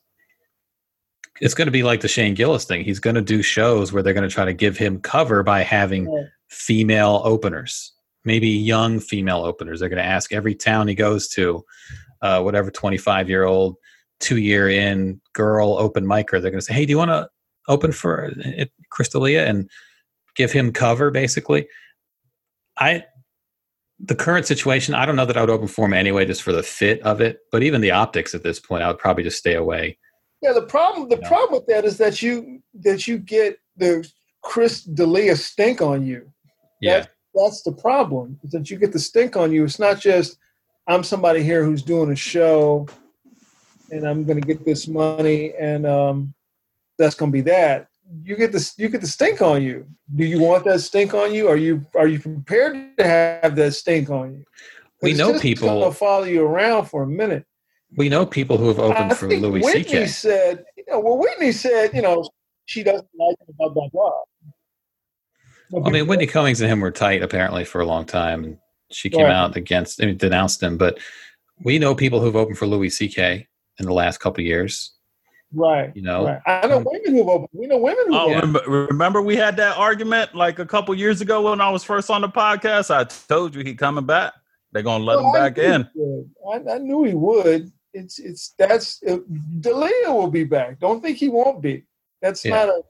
[1.40, 2.84] it's going to be like the Shane Gillis thing.
[2.84, 5.62] He's going to do shows where they're going to try to give him cover by
[5.62, 7.94] having female openers
[8.24, 9.80] maybe young female openers.
[9.80, 11.64] They're going to ask every town he goes to
[12.22, 13.76] uh, whatever 25 year old
[14.20, 17.28] two year in girl open micer they're going to say hey do you want to
[17.68, 19.68] open for uh, Chris D'Elia and
[20.36, 21.66] give him cover basically
[22.78, 23.04] i
[24.00, 26.52] the current situation i don't know that i would open for him anyway just for
[26.52, 29.38] the fit of it but even the optics at this point i would probably just
[29.38, 29.96] stay away
[30.42, 31.28] Yeah, the problem the Yeah.
[31.28, 34.06] problem with that is that you that you get the
[34.42, 36.30] Chris D'Elia stink on you.
[36.80, 38.38] yeah That's the problem.
[38.44, 39.64] Is that you get the stink on you.
[39.64, 40.36] It's not just
[40.86, 42.86] I'm somebody here who's doing a show,
[43.90, 46.34] and I'm going to get this money, and um,
[46.98, 47.88] that's going to be that.
[48.22, 48.74] You get this.
[48.78, 49.86] You get the stink on you.
[50.14, 51.48] Do you want that stink on you?
[51.48, 54.44] Are you are you prepared to have that stink on you?
[55.02, 57.44] We know people- gonna follow you around for a minute.
[57.96, 61.16] we know people who have opened I for louis Whitney ck said, you know, well,
[61.16, 62.28] Whitney said, you know,
[62.64, 64.10] she doesn't like him, blah blah blah.
[65.86, 68.58] I mean, Whitney Cummings and him were tight apparently for a long time, and
[68.90, 69.32] she came Right.
[69.32, 70.76] out against, I mean, denounced him.
[70.76, 70.98] But
[71.62, 73.46] we know people who've opened for Louis C.K.
[73.78, 74.93] in the last couple of years,
[75.52, 75.92] Right.
[75.94, 76.26] You know?
[76.26, 76.40] Right.
[76.46, 77.48] I know women who vote.
[77.52, 78.34] We know women who Oh, vote.
[78.34, 82.10] remember, remember we had that argument like a couple years ago when I was first
[82.10, 82.94] on the podcast.
[82.94, 84.32] I told you he coming back.
[84.72, 85.88] They're gonna let Well, him I back in.
[86.52, 87.70] I, I knew he would.
[87.92, 89.18] It's it's that's uh,
[89.60, 90.80] D'Elia will be back.
[90.80, 91.84] Don't think he won't be.
[92.20, 92.56] That's Yeah.
[92.56, 92.82] not a.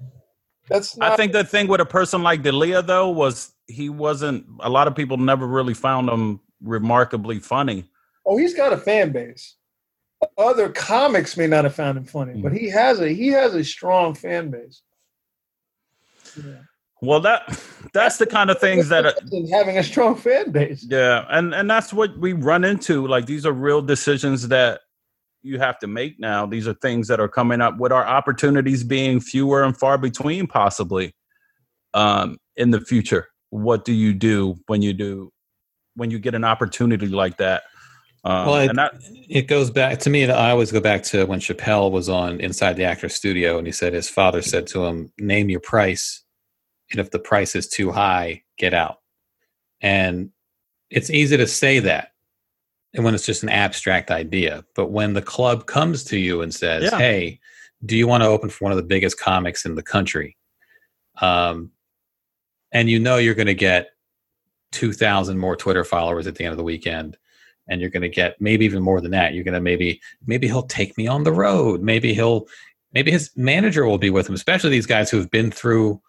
[0.71, 1.13] That's not.
[1.13, 4.47] I think the thing with a person like D'Elia though was he wasn't.
[4.61, 7.85] A lot of people never really found him remarkably funny.
[8.25, 9.57] Oh, he's got a fan base.
[10.39, 13.65] Other comics may not have found him funny, but he has a he has a
[13.65, 14.83] strong fan base.
[16.37, 16.55] Yeah.
[17.03, 17.61] Well, that
[17.93, 19.07] that's the kind of things that.
[19.07, 19.13] uh,
[19.51, 20.87] having a strong fan base.
[20.89, 23.07] Yeah, and and that's what we run into.
[23.07, 24.81] Like these are real decisions that
[25.43, 26.47] you have to make now.
[26.47, 30.47] These are things that are coming up with our opportunities being fewer and far between,
[30.47, 31.15] possibly
[31.93, 33.29] um, in the future.
[33.51, 35.31] What do you do when you do
[35.97, 37.65] when you get an opportunity like that?
[38.25, 38.95] Um, Well, it- and that
[39.29, 40.25] It goes back to me.
[40.31, 43.73] I always go back to when Chappelle was on Inside the Actor Studio, and he
[43.73, 46.23] said his father said to him, "Name your price,
[46.91, 49.01] and if the price is too high, get out."
[49.81, 50.31] And
[50.91, 52.13] it's easy to say that,
[52.95, 54.65] and when it's just an abstract idea.
[54.75, 56.99] But when the club comes to you and says, Yeah.
[56.99, 57.41] "Hey,
[57.85, 60.37] do you want to open for one of the biggest comics in the country?"
[61.21, 61.73] Um,
[62.73, 63.91] and you know you're going to get
[64.73, 67.17] two thousand more Twitter followers at the end of the weekend
[67.69, 69.35] and you're going to get maybe even more than that.
[69.35, 71.83] You're going to maybe maybe he'll take me on the road.
[71.83, 72.47] Maybe he'll
[72.93, 76.01] maybe his manager will be with him especially these guys who have been through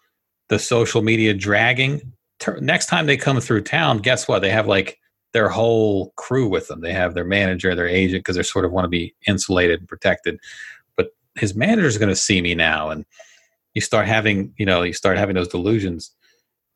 [0.48, 2.12] the social media dragging.
[2.60, 4.40] Next time they come through town guess what?
[4.40, 4.98] They have like
[5.32, 6.80] their whole crew with them.
[6.80, 9.88] They have their manager their agent because they sort of want to be insulated and
[9.88, 10.38] protected.
[10.96, 13.04] But his manager is going to see me now and
[13.74, 16.12] you start having you know you start having those delusions.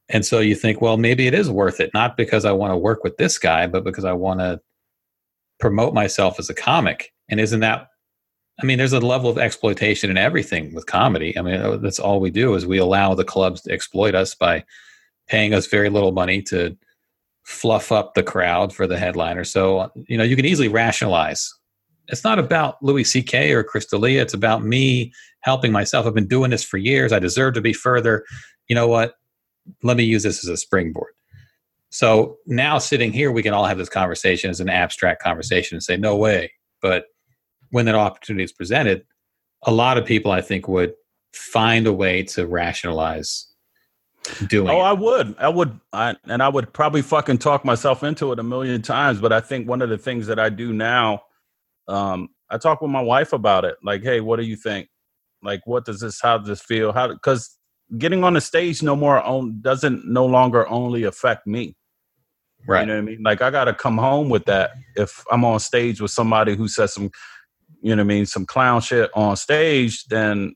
[0.08, 2.76] And so you think well maybe it is worth it not because i want to
[2.76, 4.60] work with this guy but because i want to
[5.60, 7.12] promote myself as a comic.
[7.28, 7.86] And isn't that
[8.60, 11.36] i mean there's a level of exploitation in everything with comedy.
[11.38, 14.34] I mean uh, that's all we do is we allow the clubs to exploit us
[14.34, 14.64] by
[15.28, 16.76] paying us very little money to
[17.44, 21.52] fluff up the crowd for the headliner so you know you can easily rationalize.
[22.08, 24.20] It's not about louis ck or chris D'Elia.
[24.22, 26.06] it's about me helping myself.
[26.06, 27.12] I've been doing this for years.
[27.12, 28.24] I deserve to be further.
[28.68, 29.14] You know what?
[29.82, 31.12] Let me use this as a springboard
[31.90, 35.82] so now sitting here, we can all have this conversation as an abstract conversation and
[35.82, 36.52] say, no way.
[36.80, 37.06] But
[37.70, 39.04] when that opportunity is presented,
[39.64, 40.94] a lot of people, I think, would
[41.32, 43.46] find a way to rationalize
[44.46, 44.84] doing Oh, it.
[44.84, 45.34] I would.
[45.38, 45.80] I would.
[45.92, 49.20] I, and I would probably fucking talk myself into it a million times.
[49.20, 51.22] But I think one of the things that I do now,
[51.88, 53.76] um, I talk with my wife about it.
[53.82, 54.88] Like, hey, what do you think?
[55.42, 56.20] Like, what does this?
[56.20, 56.92] How does this feel?
[56.92, 57.08] How?
[57.08, 57.56] Because
[57.98, 61.76] getting on the stage no more on doesn't no longer only affect me.
[62.66, 62.80] Right.
[62.80, 63.22] You know what I mean?
[63.22, 66.68] Like, I got to come home with that if I'm on stage with somebody who
[66.68, 67.10] says some,
[67.82, 70.04] you know what I mean, some clown shit on stage.
[70.06, 70.54] Then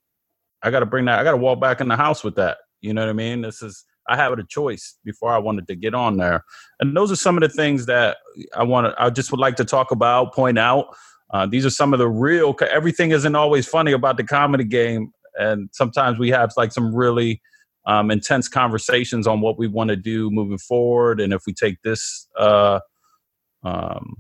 [0.63, 1.19] I got to bring that.
[1.19, 2.59] I got to walk back in the house with that.
[2.81, 3.43] You know what I mean?
[3.43, 6.45] This is I had a choice before I wanted to get on there,
[6.81, 8.19] and those are some of the things that
[8.55, 9.03] I want to.
[9.03, 10.87] I just would like to talk about, point out.
[11.31, 12.55] Uh, these are some of the real.
[12.71, 17.41] Everything isn't always funny about the comedy game, and sometimes we have like some really
[17.87, 21.83] um, intense conversations on what we want to do moving forward, and if we take
[21.83, 22.81] this uh,
[23.63, 24.17] um,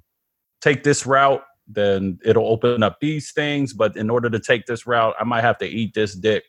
[0.60, 3.72] take this route, then it'll open up these things.
[3.72, 6.44] But in order to take this route, I might have to eat this dick.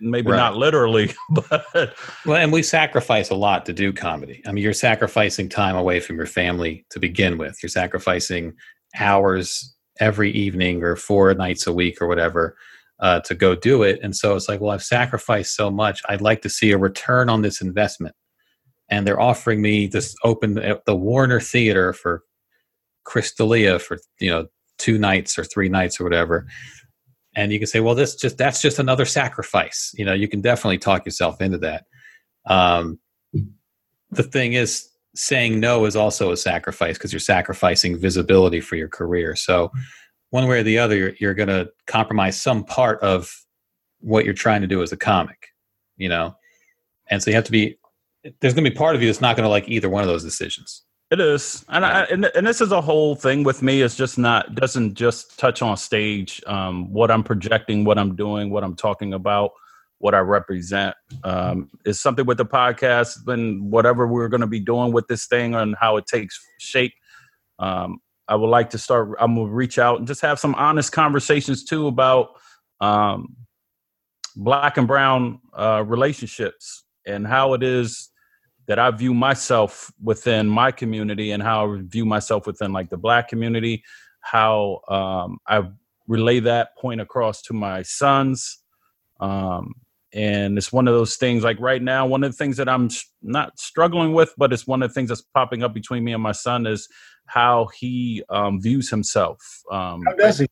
[0.00, 0.36] Maybe Right.
[0.36, 1.94] not literally, but
[2.26, 4.42] Well, and we sacrifice a lot to do comedy.
[4.46, 7.62] I mean, you're sacrificing time away from your family to begin with.
[7.62, 8.54] You're sacrificing
[8.98, 12.56] hours every evening or four nights a week or whatever
[13.02, 14.00] uh, to go do it.
[14.02, 16.00] And so it's like, well, I've sacrificed so much.
[16.08, 18.14] I'd like to see a return on this investment.
[18.88, 22.22] And they're offering me this open at the Warner Theater for
[23.04, 24.46] Chris D'Elia for you know
[24.78, 26.46] two nights or three nights or whatever
[27.34, 30.40] and you can say well this just that's just another sacrifice you know you can
[30.40, 31.84] definitely talk yourself into that
[32.46, 32.98] um,
[34.10, 38.88] the thing is saying no is also a sacrifice because you're sacrificing visibility for your
[38.88, 39.70] career so
[40.32, 43.32] one way or the other you're, you're going to compromise some part of
[44.00, 45.48] what you're trying to do as a comic
[45.96, 46.34] you know
[47.10, 47.78] and so you have to be
[48.40, 50.08] there's going to be part of you that's not going to like either one of
[50.08, 53.82] those decisions It is, and I, and and this is a whole thing with me.
[53.82, 56.40] It's just not doesn't just touch on stage.
[56.46, 59.50] Um, what I'm projecting, what I'm doing, what I'm talking about,
[59.98, 64.58] what I represent um, is something with the podcast and whatever we're going to be
[64.58, 66.94] doing with this thing and how it takes shape.
[67.58, 68.00] Um,
[68.32, 69.10] I would like to start.
[69.20, 72.30] I'm gonna reach out and just have some honest conversations too about
[72.80, 73.36] um,
[74.34, 78.08] black and brown uh, relationships and how it is
[78.68, 82.96] that I view myself within my community and how I view myself within like the
[82.96, 83.84] black community,
[84.22, 85.68] how um, I
[86.08, 88.62] relay that point across to my sons.
[89.20, 89.74] Um,
[90.14, 92.90] and it's one of those things like right now, one of the things that I'm
[93.22, 96.22] not struggling with, but it's one of the things that's popping up between me and
[96.22, 96.88] my son is
[97.26, 99.38] how he um, views himself.
[99.70, 100.48] Um, How does he?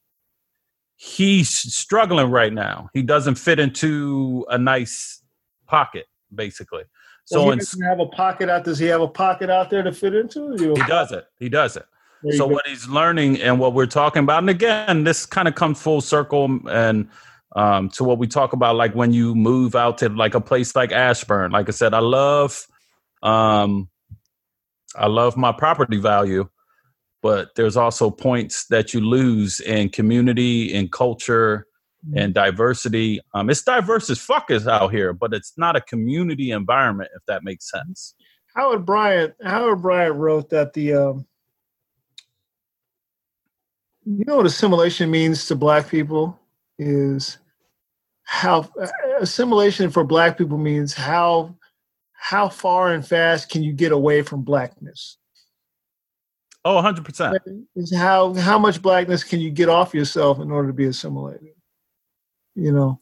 [0.97, 2.89] he's struggling right now.
[2.93, 5.23] He doesn't fit into a nice
[5.67, 6.85] pocket, basically.
[7.25, 8.65] So So he doesn't have a pocket out.
[8.65, 10.57] Does he have a pocket out there to fit into?
[10.59, 11.27] You- he does it.
[11.39, 11.87] He does it.
[12.33, 12.49] So go.
[12.49, 16.03] what he's learning and what we're talking about, and again, this kind of comes full
[16.03, 17.09] circle and
[17.57, 20.77] um, to what we talk about, like when you move out to like a place
[20.77, 21.53] like Ashburn.
[21.53, 22.67] Like I said, I love,
[23.23, 23.89] um,
[24.97, 26.49] I love my property value,
[27.23, 31.67] but there's also points that you lose in community, in culture,
[32.15, 33.21] and diversity.
[33.35, 37.23] Um, it's diverse as fuck is out here, but it's not a community environment, if
[37.27, 38.15] that makes sense.
[38.55, 39.35] Howard Bryant.
[39.43, 40.95] Howard Bryant wrote that the.
[40.95, 41.27] Um,
[44.07, 46.40] you know what assimilation means to black people
[46.81, 47.39] is
[48.25, 48.69] how
[49.21, 51.55] assimilation for black people means how
[52.15, 55.19] how far and fast can you get away from blackness?
[56.65, 57.39] Oh, 100%.
[57.77, 61.49] is how how much blackness can you get off yourself in order to be assimilated?
[62.55, 63.01] You know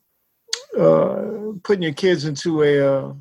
[0.78, 3.12] uh putting your kids into a uh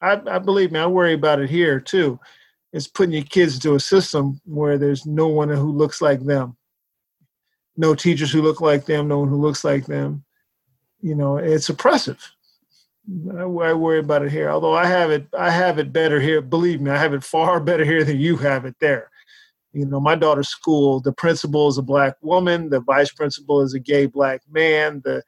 [0.00, 2.18] i i believe me i worry about it here too.
[2.72, 6.56] It's putting your kids into a system where there's no one who looks like them
[7.76, 10.24] no teachers who look like them no one who looks like them.
[11.00, 12.20] You know it's oppressive.
[13.36, 14.50] I, I worry about it here.
[14.50, 16.40] Although i have it i have it better here.
[16.40, 19.10] Believe me i have it far better here than you have it there.
[19.72, 22.70] You know my daughter's school the principal is a black woman.
[22.70, 25.00] The vice principal is a gay black man.
[25.04, 25.22] The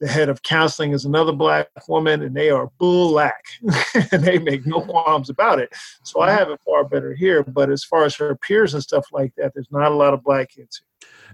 [0.00, 3.44] the head of counseling is another black woman and they are black.
[4.12, 5.72] And they make no qualms about it.
[6.02, 7.42] So i have it far better here.
[7.42, 10.22] But as far as her peers and stuff like that there's not a lot of
[10.22, 10.82] black kids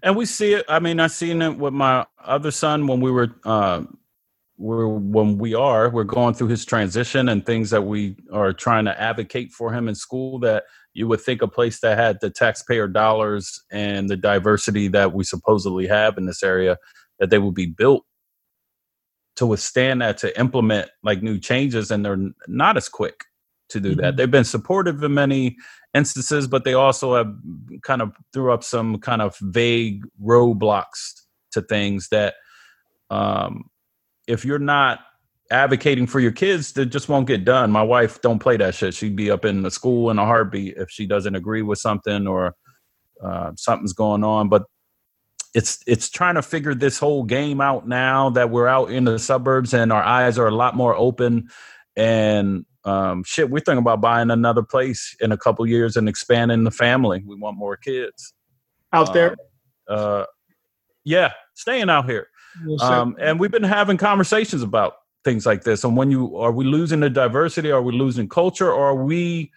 [0.03, 0.64] and we see it.
[0.68, 3.82] I mean, I seen it with my other son when we were, uh,
[4.57, 8.84] we're when we are, we're going through his transition and things that we are trying
[8.84, 10.38] to advocate for him in school.
[10.38, 15.14] That you would think a place that had the taxpayer dollars and the diversity that
[15.14, 16.76] we supposedly have in this area,
[17.18, 18.05] that they would be built
[19.36, 23.24] to withstand that, to implement like new changes, and they're not as quick
[23.70, 24.14] to do that.
[24.14, 24.16] Mhm.
[24.16, 25.56] They've been supportive in many
[25.94, 27.34] instances, but they also have
[27.82, 31.12] kind of threw up some kind of vague roadblocks
[31.52, 32.34] to things that
[33.10, 33.64] um,
[34.28, 35.00] if you're not
[35.50, 37.72] advocating for your kids, that just won't get done.
[37.72, 38.94] My wife don't play that shit.
[38.94, 42.28] She'd be up in the school in a heartbeat if she doesn't agree with something
[42.28, 42.54] or
[43.22, 44.48] uh, something's going on.
[44.48, 44.62] But
[45.54, 49.18] it's it's trying to figure this whole game out now that we're out in the
[49.18, 51.48] suburbs and our eyes are a lot more open
[51.96, 56.64] and um, shit, we're thinking about buying another place in a couple years and expanding
[56.64, 57.22] the family.
[57.26, 58.32] We want more kids
[58.92, 59.36] out there
[59.88, 60.24] Um, uh,
[61.04, 62.28] yeah, staying out here.
[62.80, 65.84] Um, and we've been having conversations about things like this.
[65.84, 67.70] And when you are we losing the diversity?
[67.70, 68.70] Are we losing culture?
[68.72, 69.50] Or are we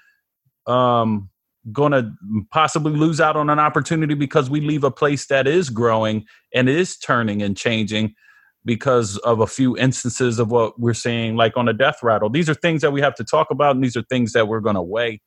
[0.68, 1.30] um,
[1.72, 2.12] going to
[2.52, 6.70] possibly lose out on an opportunity because we leave a place that is growing and
[6.70, 8.14] is turning and changing
[8.66, 12.30] because of a few instances of what we're seeing, like on a death rattle?
[12.30, 14.62] These are things that we have to talk about, and these are things that we're
[14.62, 15.22] going to weigh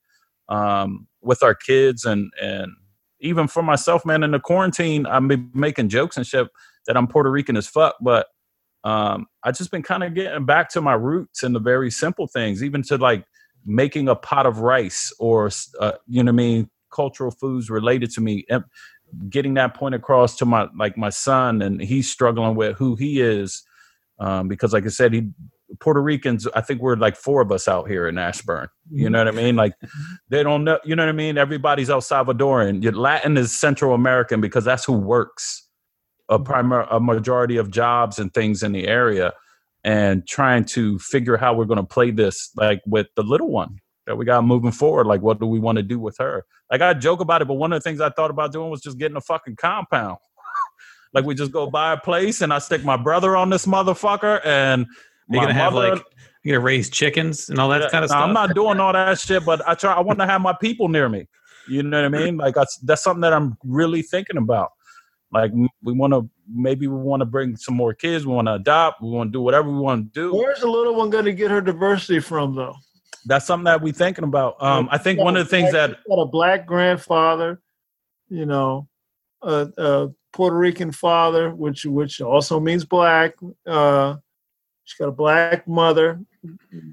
[0.48, 2.72] um, with our kids and and
[3.20, 4.22] even for myself, man.
[4.22, 6.48] In the quarantine, I'm making jokes and shit
[6.86, 8.26] that I'm Puerto Rican as fuck, but
[8.84, 12.28] um, I just been kind of getting back to my roots and the very simple
[12.28, 13.24] things, even to like
[13.64, 18.10] making a pot of rice or uh, you know what I mean, cultural foods related
[18.12, 18.44] to me,
[19.28, 23.20] getting that point across to my like my son, and he's struggling with who he
[23.20, 23.62] is
[24.18, 25.28] um, because, like I said, he
[25.80, 26.46] Puerto Ricans.
[26.54, 28.68] I think we're like four of us out here in Ashburn.
[28.90, 29.56] You know what I mean?
[29.56, 29.74] Like
[30.28, 30.78] they don't know.
[30.84, 31.38] You know what I mean?
[31.38, 32.82] Everybody's El Salvadoran.
[32.82, 35.68] Your Latin is Central American because that's who works
[36.28, 39.32] a primary a majority of jobs and things in the area
[39.84, 43.78] and trying to figure how we're going to play this like with the little one
[44.06, 46.80] that we got moving forward like what do we want to do with her like
[46.80, 48.98] i joke about it but one of the things i thought about doing was just
[48.98, 50.16] getting a fucking compound
[51.14, 54.40] like we just go buy a place and i stick my brother on this motherfucker
[54.44, 54.86] and
[55.28, 56.02] You're gonna have like
[56.46, 58.22] you're gonna raise chickens and all that yeah, kind of stuff.
[58.22, 59.92] I'm not doing all that shit, but I try.
[59.94, 61.26] I want to have my people near me.
[61.68, 62.36] You know what I mean?
[62.36, 64.70] Like that's that's something that I'm really thinking about.
[65.32, 65.50] Like
[65.82, 68.24] we want to maybe we want to bring some more kids.
[68.24, 69.02] We want to adopt.
[69.02, 70.36] We want to do whatever we want to do.
[70.36, 72.76] where's the little one going to get her diversity from though
[73.26, 74.62] That's something that we're thinking about.
[74.62, 77.60] Um, I think one of the things that got a black grandfather,
[78.28, 78.88] you know,
[79.42, 83.34] a, a Puerto Rican father, which which also means black.
[83.66, 84.16] Uh,
[84.84, 86.20] she's got a black mother,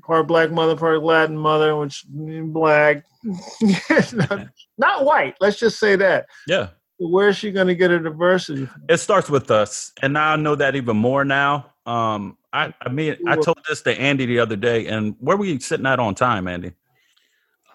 [0.05, 3.05] part black mother, part Latin mother, which means black.
[4.77, 5.35] not white.
[5.39, 6.26] Let's just say that.
[6.47, 6.69] yeah,
[6.99, 8.69] Where's she going to get her diversity?
[8.89, 11.72] It starts with us, and now I know that even more now.
[11.85, 15.45] Um, I, I mean, I told this to Andy the other day, and where were
[15.45, 16.72] you sitting at on time, Andy?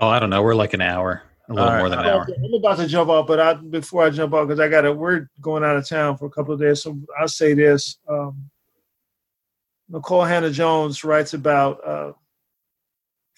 [0.00, 0.42] Oh, I don't know.
[0.42, 1.80] We're like an hour, a little All right.
[1.80, 2.22] more than an I'm hour.
[2.22, 4.68] about to- I'm about to jump off, but I before I jump off because I
[4.68, 6.82] got to we're going out of town for a couple of days.
[6.82, 8.48] So I'll say this: um,
[9.90, 11.86] Nikole Hannah Jones writes about.
[11.86, 12.12] Uh,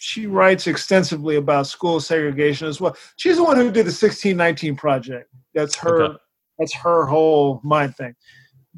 [0.02, 2.96] she writes extensively about school segregation as well.
[3.16, 5.30] She's the one who did the 1619 project.
[5.54, 6.02] That's her.
[6.04, 6.16] Okay.
[6.58, 8.14] That's her whole mind thing.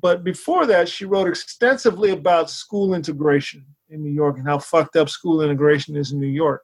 [0.03, 4.97] But before that, she wrote extensively about school integration in New York and how fucked
[4.97, 6.63] up school integration is in New York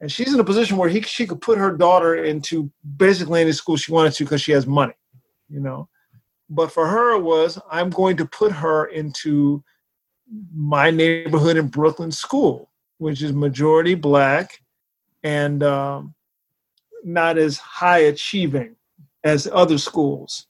[0.00, 3.52] and she's in a position where he she could put her daughter into basically any
[3.52, 4.92] school she wanted to because she has money,
[5.48, 5.88] you know.
[6.50, 9.64] But for her, it was I'm going to put her into
[10.54, 14.60] my neighborhood in Brooklyn school, which is majority black
[15.22, 16.14] and um,
[17.02, 18.76] not as high achieving
[19.22, 20.48] as other schools.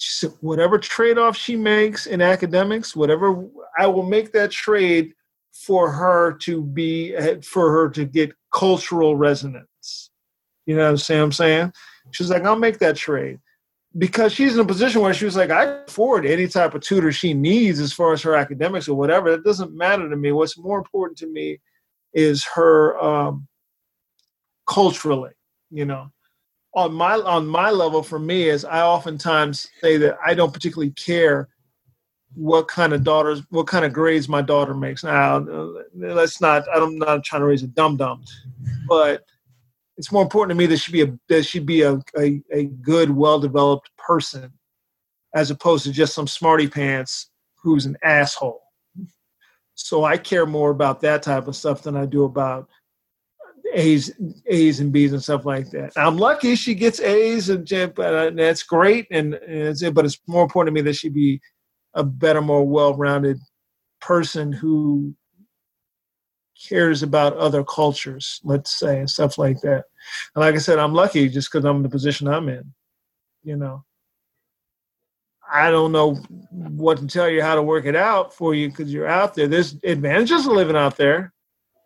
[0.00, 3.46] She said, whatever trade off she makes in academics, whatever
[3.78, 5.12] I will make that trade
[5.52, 10.10] for her to be for her to get cultural resonance.
[10.64, 11.72] You know what I'm saying?
[12.12, 13.40] She's like, I'll make that trade
[13.98, 17.12] because she's in a position where she was like, I afford any type of tutor
[17.12, 19.30] she needs as far as her academics or whatever.
[19.30, 20.32] That doesn't matter to me.
[20.32, 21.58] What's more important to me
[22.14, 23.48] is her um,
[24.66, 25.32] culturally.
[25.70, 26.10] You know,
[26.74, 30.92] on my on my level for me is I oftentimes say that I don't particularly
[30.92, 31.48] care
[32.34, 35.02] what kind of daughters, what kind of grades my daughter makes.
[35.02, 35.38] Now,
[35.94, 36.64] let's not.
[36.72, 38.24] I'm not trying to raise a dum dum,
[38.88, 39.24] but
[39.96, 42.64] it's more important to me that she be a that she be a a, a
[42.64, 44.52] good, well developed person,
[45.34, 48.62] as opposed to just some smarty pants who's an asshole.
[49.74, 52.68] So I care more about that type of stuff than I do about
[53.72, 54.12] A's,
[54.46, 55.92] A's and B's and stuff like that.
[55.96, 60.18] I'm lucky she gets A's and, but uh, that's great, and, and it's, but it's
[60.26, 61.40] more important to me that she be
[61.94, 63.38] a better, more well-rounded
[64.00, 65.14] person who
[66.68, 69.84] cares about other cultures, let's say, and stuff like that.
[70.34, 72.72] And like I said, I'm lucky just because I'm in the position I'm in.
[73.42, 73.84] You know,
[75.50, 76.14] I don't know
[76.50, 79.48] what to tell you how to work it out for you because you're out there.
[79.48, 81.32] There's advantages of living out there,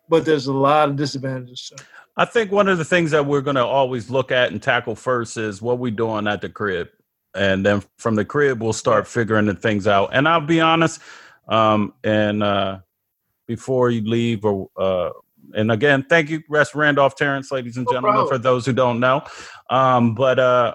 [0.09, 1.71] but there's a lot of disadvantages.
[1.75, 1.75] So.
[2.17, 4.95] I think one of the things that we're going to always look at and tackle
[4.95, 6.87] first is what we doing at the crib.
[7.35, 10.11] And then from the crib, we'll start figuring the things out.
[10.13, 11.01] And I'll be honest,
[11.49, 12.79] um, and uh,
[13.47, 15.09] before you leave, or uh,
[15.53, 18.35] and again, thank you, Rest Randolph Terrence, ladies and No gentlemen, problem.
[18.35, 19.23] for those who don't know.
[19.69, 20.73] Um, but uh,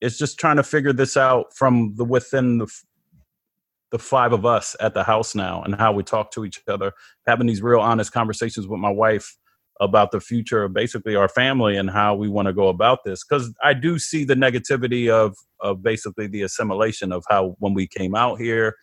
[0.00, 2.66] it's just trying to figure this out from the within the
[3.90, 6.92] the five of us at the house now and how we talk to each other,
[7.26, 9.36] having these real honest conversations with my wife
[9.80, 13.24] about the future of basically our family and how we want to go about this.
[13.24, 17.86] Because i do see the negativity of of basically the assimilation of how when we
[17.86, 18.76] came out here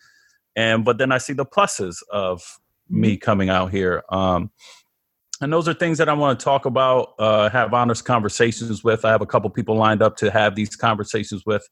[0.56, 2.42] and but then i see the pluses of
[2.90, 4.50] me coming out here um
[5.40, 9.04] and those are things that i want to talk about uh have honest conversations with.
[9.04, 11.66] I have a couple people lined up to have these conversations with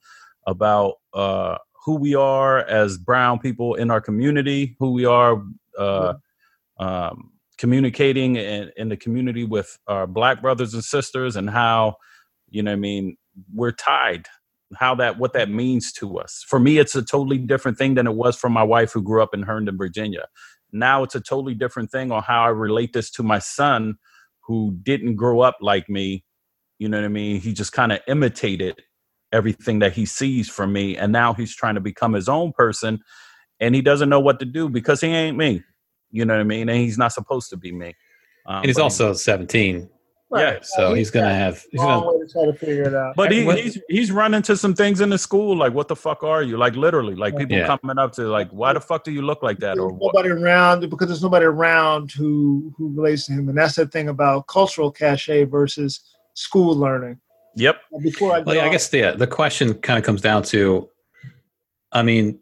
[0.47, 1.57] about uh
[1.87, 5.43] who we are as brown people in our community who we are
[5.79, 6.15] uh
[6.79, 11.97] um communicating in, in the community with our black brothers and sisters and how
[12.51, 13.17] you know what i mean
[13.55, 14.27] we're tied
[14.77, 16.45] how that what that means to us.
[16.49, 19.23] For me it's a totally different thing than it was for my wife who grew
[19.23, 20.27] up in herndon virginia.
[20.73, 23.97] Now it's a totally different thing on how i relate this to my son
[24.43, 26.25] who didn't grow up like me
[26.79, 27.41] you know what i mean?
[27.41, 28.83] He just kind of imitated
[29.33, 32.99] everything that he sees from me and now he's trying to become his own person
[33.61, 35.63] and he doesn't know what to do because he ain't me
[36.11, 36.69] you know what I mean?
[36.69, 37.89] And he's not supposed to be me.
[38.47, 39.89] Um, And he's but also 17,
[40.35, 41.63] Yeah, so he's gonna have.
[41.71, 43.15] He's gonna, way to try to figure it out.
[43.17, 46.23] But he, he's he's running into some things in the school like what the fuck
[46.25, 47.77] are you like literally like people Yeah.
[47.81, 50.15] coming up to like why the fuck do you look like that or there's what
[50.15, 54.09] nobody around because there's nobody around who who relates to him, and that's the thing
[54.09, 56.01] about cultural cachet versus
[56.35, 57.21] school learning.
[57.57, 60.89] Yep Before I, well, yeah, I guess the the question kind of comes down to,
[61.93, 62.39] I mean,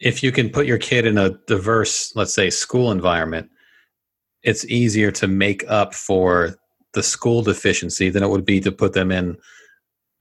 [0.00, 3.48] if you can put your kid in a diverse, let's say, school environment,
[4.42, 6.56] it's easier to make up for
[6.92, 9.36] the school deficiency than it would be to put them in,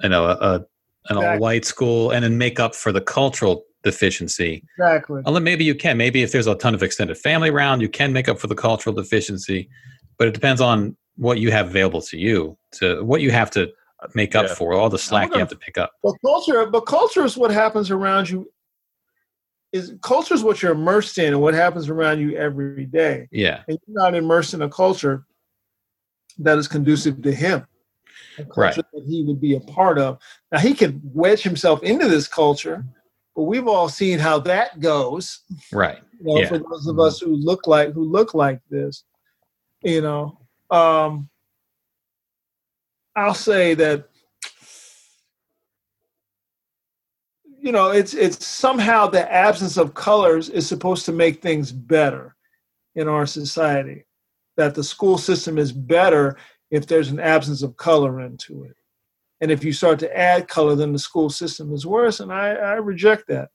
[0.01, 0.65] you know, a, a
[1.09, 1.33] an Exactly.
[1.33, 4.63] all white school and then make up for the cultural deficiency.
[4.77, 5.21] exactly.
[5.25, 8.13] Although maybe you can, maybe if there's a ton of extended family around, you can
[8.13, 9.69] make up for the cultural deficiency,
[10.17, 13.69] but it depends on what you have available to you, to what you have to
[14.13, 14.53] make up Yeah.
[14.55, 15.91] for, all the slack you gonna- have to pick up.
[16.03, 18.51] But culture, but culture is what happens around you.
[19.71, 23.27] Is culture is what you're immersed in and what happens around you every day.
[23.31, 23.63] Yeah.
[23.67, 25.25] And you're not immersed in a culture
[26.39, 27.65] that is conducive to him.
[28.39, 30.17] a culture that he would be a part of.
[30.51, 32.83] Now he could wedge himself into this culture,
[33.35, 35.41] but we've all seen how that goes.
[35.71, 35.99] Right.
[36.19, 36.47] You know, Yeah.
[36.49, 39.03] for those of us who look like who look like this,
[39.83, 40.39] you know,
[40.71, 41.29] um,
[43.15, 44.09] I'll say that
[47.59, 52.35] you know it's it's somehow the absence of colors is supposed to make things better
[52.95, 54.05] in our society.
[54.57, 56.37] That the school system is better
[56.69, 58.75] if there's an absence of color into it,
[59.41, 62.19] and if you start to add color, then the school system is worse.
[62.19, 63.49] And I, I reject that.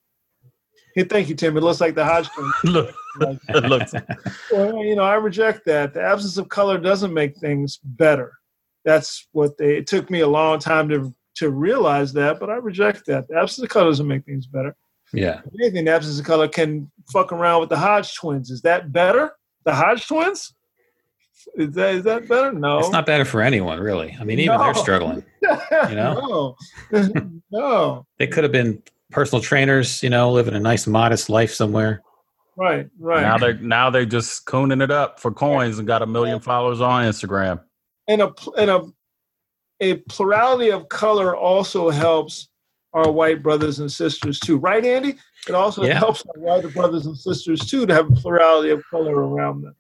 [0.94, 1.56] Hey, thank you, Tim.
[1.56, 2.52] It looks like the Hodgkin.
[2.64, 2.94] Look,
[3.48, 3.93] it looks.
[4.51, 5.94] Well, you know, I reject that.
[5.94, 8.39] The absence of color doesn't make things better.
[8.89, 9.77] That's what they.
[9.77, 13.28] It took me a long time to to realize that, but I reject that.
[13.28, 14.74] The absence of color doesn't make things better.
[15.12, 15.40] Yeah.
[15.44, 18.51] If anything, the absence of color can fuck around with the Hodge twins.
[18.51, 19.32] Is that better?
[19.65, 20.55] The Hodge twins?
[21.56, 22.51] Is that is that better?
[22.51, 22.78] No.
[22.78, 24.16] It's not better for anyone, really.
[24.19, 25.23] I mean, even they're struggling.
[25.43, 26.56] you know?
[26.90, 27.02] no.
[27.51, 28.06] no.
[28.19, 32.01] They could have been personal trainers, you know, living a nice, modest life somewhere.
[32.56, 32.89] Right.
[32.98, 33.20] Right.
[33.20, 36.81] Now they're now they're just cooning it up for coins and got a million followers
[36.81, 37.60] on Instagram.
[38.09, 38.85] And a and a
[39.80, 42.48] a plurality of color also helps
[42.94, 45.14] our white brothers and sisters too, right, Andy?
[45.48, 45.98] It also Yeah.
[45.98, 49.76] helps our white brothers and sisters too to have a plurality of color around them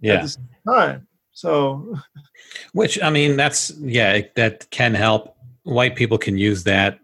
[0.00, 0.14] Yeah.
[0.14, 1.06] at the same time.
[1.32, 1.98] So
[2.72, 5.36] Which, I mean, that's, yeah, that can help.
[5.64, 6.98] White people can use that,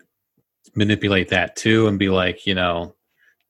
[0.74, 2.94] manipulate that too, and be like, you know,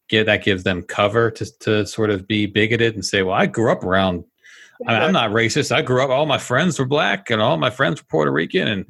[0.09, 3.47] get that gives them cover to, to sort of be bigoted and say, well, I
[3.47, 4.24] grew up around
[4.88, 5.72] I mean, I'm not racist.
[5.72, 6.10] I grew up.
[6.10, 8.86] All my friends were black, and all my friends were Puerto Rican, and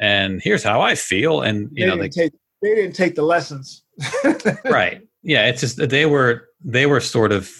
[0.00, 1.42] and here's how I feel.
[1.42, 2.32] And they you know, they, take
[2.62, 3.82] they didn't take the lessons.
[4.64, 5.02] right?
[5.22, 7.50] Yeah, it's just they were they were sort of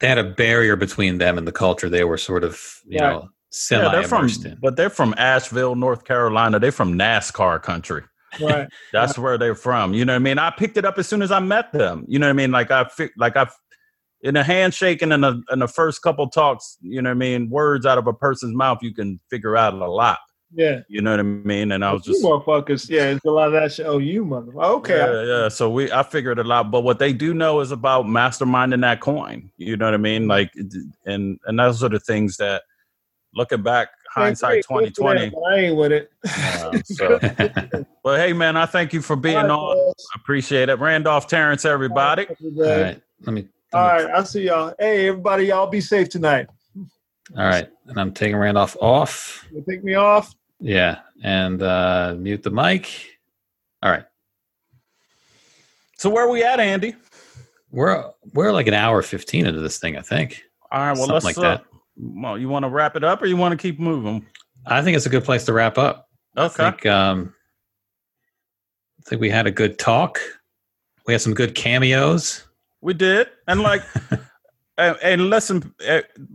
[0.00, 1.88] they had a barrier between them and the culture.
[1.88, 3.12] They were sort of you Right.
[3.12, 4.58] know semi Yeah, they're from, in.
[4.62, 6.58] but they're from Asheville, North Carolina.
[6.58, 8.02] They're from NASCAR country.
[8.40, 8.68] right.
[8.92, 9.92] That's where they're from.
[9.92, 10.38] You know what I mean?
[10.38, 12.04] I picked it up as soon as I met them.
[12.08, 12.52] You know what I mean?
[12.52, 13.52] Like I fi- like I've
[14.22, 17.18] in a handshake and in, a, in the first couple talks, you know what I
[17.18, 17.48] mean?
[17.48, 20.18] Words out of a person's mouth, you can figure out a lot.
[20.52, 20.80] Yeah.
[20.88, 21.72] You know what I mean?
[21.72, 22.90] And I was you just motherfuckers.
[22.90, 23.86] Yeah, it's a lot of that shit.
[23.86, 24.52] Oh, you mother.
[24.60, 24.96] Okay.
[24.96, 25.48] Yeah, yeah.
[25.48, 26.70] So we I figured it out.
[26.70, 29.50] But what they do know is about masterminding that coin.
[29.58, 30.26] You know what I mean?
[30.26, 30.52] Like
[31.06, 32.62] and and those are the things that
[33.32, 35.32] looking back, hindsight twenty twenty.
[35.50, 36.10] I ain't with it.
[36.84, 37.18] So,
[38.02, 39.76] but hey, man, I thank you for being All right, on.
[39.76, 40.06] fellas.
[40.14, 42.26] Appreciate it, Randolph Terrence, everybody.
[42.28, 43.48] all right, let me.
[43.72, 44.74] All right, I'll see y'all.
[44.78, 46.48] Hey, everybody, y'all be safe tonight.
[47.36, 49.46] All right, and I'm taking Randolph off.
[49.52, 50.34] You take me off.
[50.58, 52.90] Yeah, and uh, mute the mic.
[53.82, 54.04] All right,
[55.96, 56.94] So where are we at, Andy?
[57.70, 59.96] we're we're like an hour fifteen into this thing.
[59.96, 60.42] I think.
[60.72, 61.64] All right, well Something let's like uh, that.
[61.96, 64.26] Well, you want to wrap it up, or you want to keep moving?
[64.66, 66.08] I think it's a good place to wrap up.
[66.36, 66.56] I Okay.
[66.70, 67.34] think, um,
[68.98, 70.18] I think we had a good talk.
[71.06, 72.44] We had some good cameos.
[72.80, 73.82] We did, and like,
[74.78, 75.74] and, and listen,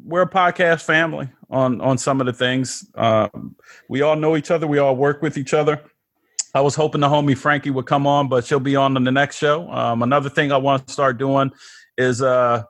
[0.04, 2.88] we're a podcast family on on some of the things.
[2.96, 3.56] Um,
[3.90, 4.68] we all know each other.
[4.68, 5.82] We all work with each other.
[6.54, 9.12] I was hoping the homie Frankie would come on, but she'll be on in the
[9.12, 9.70] next show.
[9.70, 11.52] Um, another thing I want to start doing
[11.98, 12.64] is uh,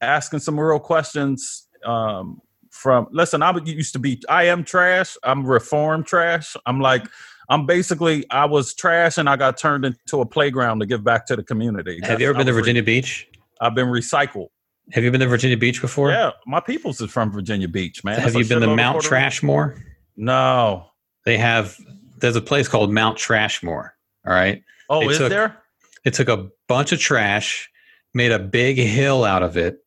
[0.00, 1.66] asking some real questions.
[1.84, 2.40] Um,
[2.70, 4.22] from listen, I used to be.
[4.28, 5.16] I am trash.
[5.24, 6.56] I'm reform trash.
[6.66, 7.06] I'm like.
[7.50, 11.26] I'm basically I was trash and I got turned into a playground to give back
[11.26, 12.00] to the community.
[12.04, 13.28] Have you ever been to was re- Virginia Beach?
[13.60, 14.48] I've been recycled.
[14.92, 16.10] Have you been to Virginia Beach before?
[16.10, 18.14] Yeah, my people's is from Virginia Beach, man.
[18.20, 19.80] Have That's you been to Mount Trashmore?
[20.16, 20.86] No.
[21.26, 21.76] They have.
[22.18, 23.90] There's a place called Mount Trashmore.
[24.26, 24.62] All right.
[24.88, 25.56] Oh, They is took- there?
[26.04, 27.68] It took a bunch of trash,
[28.14, 29.78] made a big hill out of it,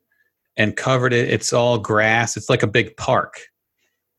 [0.58, 1.30] and covered it.
[1.30, 2.38] It's all grass.
[2.38, 3.48] It's like a big park,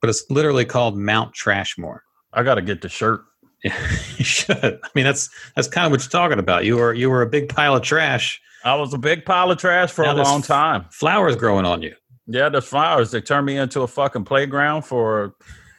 [0.00, 2.00] but it's literally called Mount Trashmore.
[2.32, 3.22] I got to get the shirt.
[3.64, 3.76] Yeah,
[4.16, 4.62] you should.
[4.62, 6.64] I mean, that's that's kind of what you're talking about.
[6.64, 8.40] You were you were a big pile of trash.
[8.64, 10.86] I was a big pile of trash for Now a long time.
[10.90, 11.94] Flowers growing on you.
[12.26, 15.34] Yeah, the flowers they turned me into a fucking playground for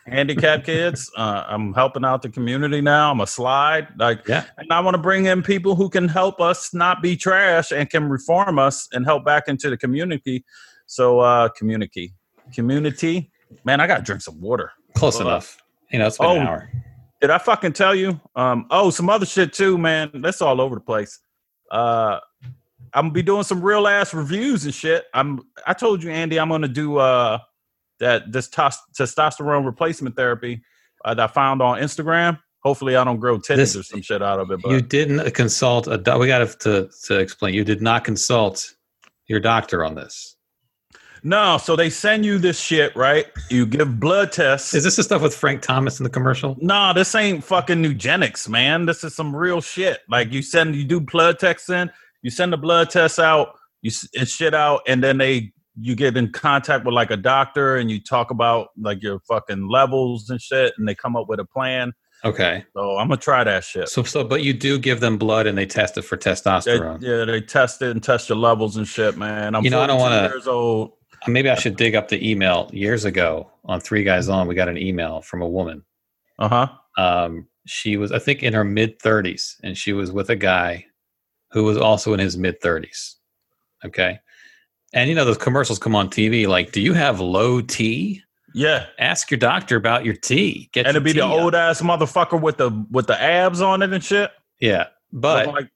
[0.07, 1.11] handicapped kids.
[1.15, 3.11] Uh, I'm helping out the community now.
[3.11, 4.45] I'm a slide, like, Yeah.
[4.57, 7.89] and I want to bring in people who can help us not be trash and
[7.89, 10.45] can reform us and help back into the community.
[10.85, 12.13] So, uh, community,
[12.53, 13.31] community,
[13.63, 14.71] man, I got to drink some water.
[14.93, 15.57] Close enough.
[15.91, 16.69] You know, it's been an oh, hour.
[17.21, 18.19] Did I fucking tell you?
[18.35, 20.11] Um, oh, some other shit too, man.
[20.15, 21.19] That's all over the place.
[21.71, 22.19] Uh,
[22.93, 25.05] I'm gonna be doing some real ass reviews and shit.
[25.13, 25.41] I'm.
[25.65, 27.39] I told you, Andy, I'm gonna do uh
[27.99, 30.61] that this tos- testosterone replacement therapy
[31.03, 32.39] uh, that I found on Instagram.
[32.63, 34.59] Hopefully, I don't grow titties This- or some shit out of it.
[34.61, 35.97] But You didn't consult a.
[35.97, 37.53] doc- We got to to explain.
[37.53, 38.73] You did not consult
[39.27, 40.34] your doctor on this.
[41.27, 43.25] No, so they send you this shit, right?
[43.49, 44.75] You give blood tests.
[44.75, 46.55] Is this the stuff with Frank Thomas in the commercial?
[46.61, 48.85] No, this ain't fucking Nugenix, man.
[48.85, 50.01] This is some real shit.
[50.07, 51.89] Like you send, you do blood tests in,
[52.21, 56.15] you send the blood tests out, you it's shit out, and then they you get
[56.15, 60.39] in contact with like a doctor and you talk about like your fucking levels and
[60.39, 61.91] shit, and they come up with a plan.
[62.23, 62.63] Okay.
[62.73, 63.89] So I'm gonna try that shit.
[63.89, 67.01] So, so, but you do give them blood and they test it for They- testosterone.
[67.01, 69.55] yeah, they test it and test your levels and shit, man.
[69.55, 70.91] I'm You know, I don't wanna- years old.
[71.27, 72.69] Maybe I should dig up the email.
[72.73, 75.83] Years ago on Three Guys On, we got an email from a woman.
[76.39, 76.67] Uh huh.
[76.97, 80.85] Um, she was, I think, in her mid 30s, and she was with a guy
[81.51, 83.15] who was also in his mid 30s.
[83.83, 84.19] Okay.
[84.93, 88.21] And you know, those commercials come on TV like, do you have low T?
[88.53, 90.69] Yeah, Ask your doctor about your T.
[90.71, 93.81] Get and it'd be the up." old ass motherfucker with the with the abs on
[93.81, 94.31] it and shit.
[94.61, 94.87] Yeah.
[95.11, 95.69] But like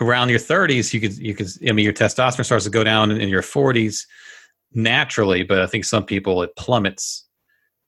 [0.00, 3.10] around your 30s you could you could i mean your testosterone starts to go down
[3.10, 4.06] in, in your 40s
[4.72, 7.26] naturally but i think some people it plummets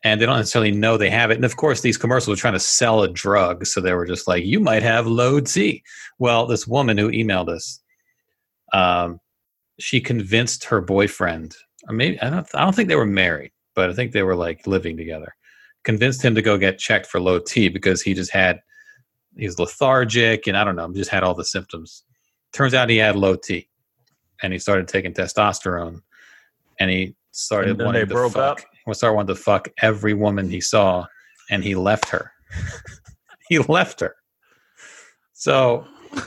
[0.04, 1.36] and they don't necessarily know they have it.
[1.36, 4.26] And of course these commercials are trying to sell a drug so they were just
[4.26, 5.82] like you might have low t
[6.18, 7.80] well this woman who emailed us
[8.72, 9.20] um,
[9.78, 11.54] she convinced her boyfriend
[11.88, 14.36] or maybe I don't, I don't think they were married but i think they were
[14.36, 15.34] like living together
[15.84, 18.60] convinced him to go get checked for low t because he just had
[19.36, 22.04] he's lethargic and I don't know, just had all the symptoms.
[22.52, 23.68] Turns out he had low T,
[24.42, 26.02] and he started taking testosterone,
[26.78, 28.36] and he started And wanting to fuck.
[28.36, 28.60] up?
[28.86, 31.06] He started wanting to fuck every woman he saw,
[31.50, 32.32] and he left her.
[33.48, 34.16] he left her.
[35.32, 36.20] So you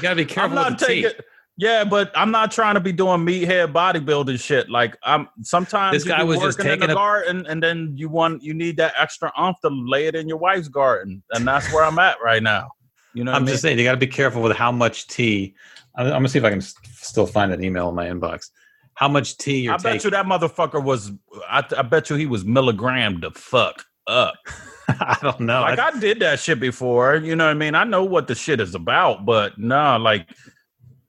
[0.00, 1.10] gotta be careful I'm not with the taking.
[1.10, 1.16] T.
[1.56, 4.68] Yeah, but I'm not trying to be doing meathead bodybuilding shit.
[4.68, 7.62] Like I'm sometimes This you guy was just working in taking the a- garden, and
[7.62, 11.22] then you want you need that extra umph to lay it in your wife's garden,
[11.32, 12.72] and that's where I'm at right now.
[13.12, 13.52] You know, what I'm I mean?
[13.52, 15.54] just saying you got to be careful with how much tea.
[15.94, 18.50] I'm, I'm gonna see if I can still find an email in my inbox.
[18.94, 20.04] How much tea you're I bet taking?
[20.06, 21.12] you that motherfucker was.
[21.48, 24.34] I, I bet you he was milligram the fuck up.
[24.88, 25.60] I don't know.
[25.60, 27.14] like I- I did that shit before.
[27.16, 27.76] You know what I mean?
[27.76, 30.28] I know what the shit is about, but no, like,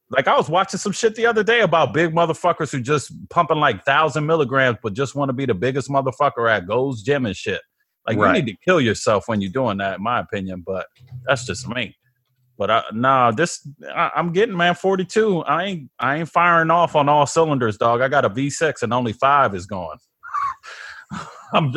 [0.10, 3.57] like I was watching some shit the other day about big motherfuckers who just pumping
[3.57, 7.36] like thousand milligrams, but just want to be the biggest motherfucker at Gold's Gym and
[7.36, 7.61] shit.
[8.07, 8.36] Like Right.
[8.38, 10.64] you need to kill yourself when you're doing that, in my opinion.
[10.65, 10.86] But
[11.26, 11.98] that's just me.
[12.57, 15.40] But I, nah, this I, I'm getting man 42.
[15.41, 18.02] I ain't I ain't firing off on all cylinders, dog.
[18.02, 19.98] I got a V6 and only five is gone.
[21.53, 21.73] I'm.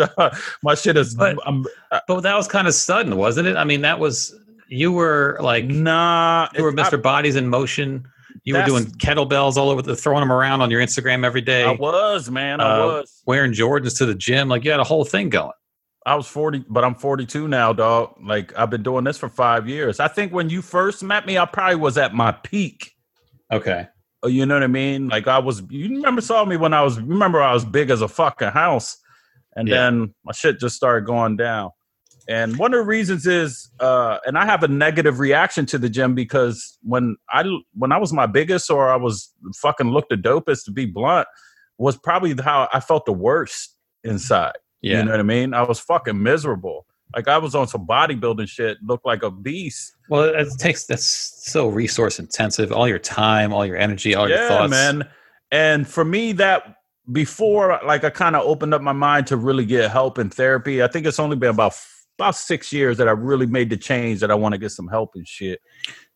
[0.63, 1.15] My shit is.
[1.15, 3.57] But- I'm, uh, But that was kind of sudden, wasn't it?
[3.57, 4.35] I mean, that was
[4.69, 7.01] you were like Nah, you were Mr.
[7.03, 8.07] Bodies in Motion.
[8.44, 11.65] You were doing kettlebells all over the throwing them around on your Instagram every day.
[11.65, 12.60] I, was, man.
[12.60, 13.23] I Uh, was.
[13.27, 14.48] wearing Jordans to the gym.
[14.48, 15.52] Like you had a whole thing going.
[16.06, 18.15] I was 40, but I'm 42 now, dog.
[18.24, 20.01] Like I've been doing this for five years.
[20.01, 22.93] I think when you first met me, I probably was at my peak.
[23.52, 23.86] Okay.
[24.24, 25.09] Uh, You know what I mean?
[25.09, 25.62] Like I was.
[25.69, 26.98] You remember saw me when I was.
[27.01, 28.97] Remember I was big as a fucking house,
[29.55, 29.74] and Yeah.
[29.77, 31.70] then my shit just started going down.
[32.29, 35.89] And one of the reasons is, uh, and I have a negative reaction to the
[35.89, 40.17] gym because when I when I was my biggest or I was fucking looked the
[40.17, 41.27] dopest to be blunt,
[41.79, 43.75] was probably how I felt the worst
[44.05, 44.57] inside.
[44.83, 44.99] Yeah.
[44.99, 45.55] You know what I mean?
[45.55, 46.85] I was fucking miserable.
[47.17, 49.97] Like I was on some bodybuilding shit, looked like a beast.
[50.11, 52.73] Well, it takes that's so resource intensive.
[52.73, 54.71] All your time, all your energy, all your thoughts.
[54.71, 55.09] man.
[55.51, 56.77] And for me, that
[57.11, 60.83] before, like, I kind of opened up my mind to really get help in therapy.
[60.83, 61.73] I think it's only been about
[62.19, 64.89] about six years that I really made the change that I want to get some
[64.89, 65.61] help and shit.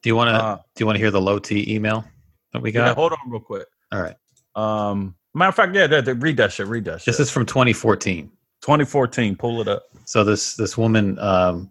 [0.02, 2.04] Do you want to Uh, do you want to hear the low T email
[2.52, 2.96] that we yeah, got?
[2.96, 3.66] hold on real quick.
[3.92, 4.16] All right.
[4.56, 6.66] Um, matter of fact, yeah, that- that- read that shit.
[6.66, 7.06] Read that shit.
[7.06, 8.30] This is from 2014.
[8.62, 9.36] 2014.
[9.36, 9.84] Pull it up.
[10.04, 11.70] So this this woman um,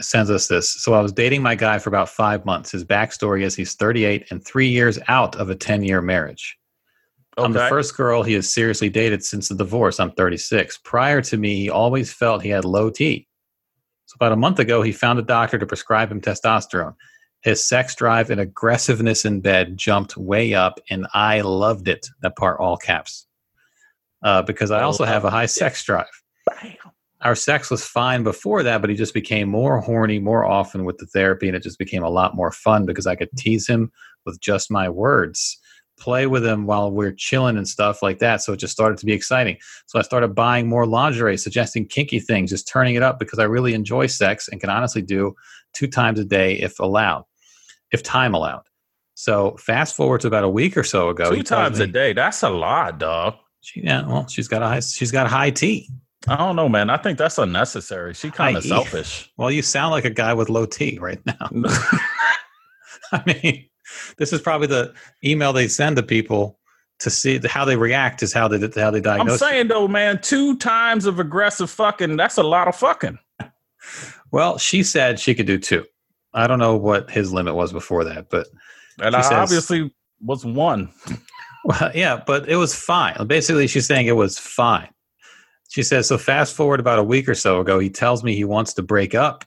[0.00, 0.70] sends us this.
[0.82, 2.70] So I was dating my guy for about five months.
[2.70, 6.56] His backstory is he's 38 and three years out of a 10 year marriage.
[7.44, 10.00] I'm the first girl he has seriously dated since the divorce.
[10.00, 10.78] I'm 36.
[10.78, 13.26] Prior to me, he always felt he had low T.
[14.06, 16.94] So about a month ago, he found a doctor to prescribe him testosterone.
[17.42, 22.06] His sex drive and aggressiveness in bed jumped way up, and I loved it.
[22.20, 23.26] That part, all caps,
[24.22, 26.10] uh, because I also have a high sex drive.
[27.22, 30.98] Our sex was fine before that, but he just became more horny more often with
[30.98, 33.92] the therapy, and it just became a lot more fun because I could tease him
[34.26, 35.59] with just my words
[36.00, 38.42] play with him while we're chilling and stuff like that.
[38.42, 39.58] So it just started to be exciting.
[39.86, 43.44] So I started buying more lingerie, suggesting kinky things, just turning it up because I
[43.44, 45.34] really enjoy sex and can honestly do
[45.72, 47.24] two times a day if allowed,
[47.92, 48.62] if time allowed.
[49.14, 51.30] So fast forward to about a week or so ago.
[51.30, 52.14] Two times a day.
[52.14, 53.34] That's a lot, dog.
[53.60, 55.88] She, yeah, well, she's got a high, she's got a high T.
[56.26, 56.90] I don't know, man.
[56.90, 58.14] I think that's unnecessary.
[58.14, 59.30] She kind of selfish.
[59.36, 61.50] Well, you sound like a guy with low T right now.
[63.12, 63.69] I mean,
[64.18, 64.92] this is probably the
[65.24, 66.58] email they send to people
[67.00, 69.28] to see how they react is how they how they diagnose.
[69.28, 69.38] I'm it.
[69.38, 73.18] saying though, man, two times of aggressive fucking, that's a lot of fucking.
[74.32, 75.84] Well, she said she could do two.
[76.32, 78.46] I don't know what his limit was before that, but
[79.00, 80.90] And I says- obviously was one.
[81.62, 83.26] Well, yeah, but it was fine.
[83.26, 84.88] Basically, she's saying it was fine.
[85.68, 88.44] She says, so fast forward about a week or so ago, he tells me he
[88.44, 89.44] wants to break up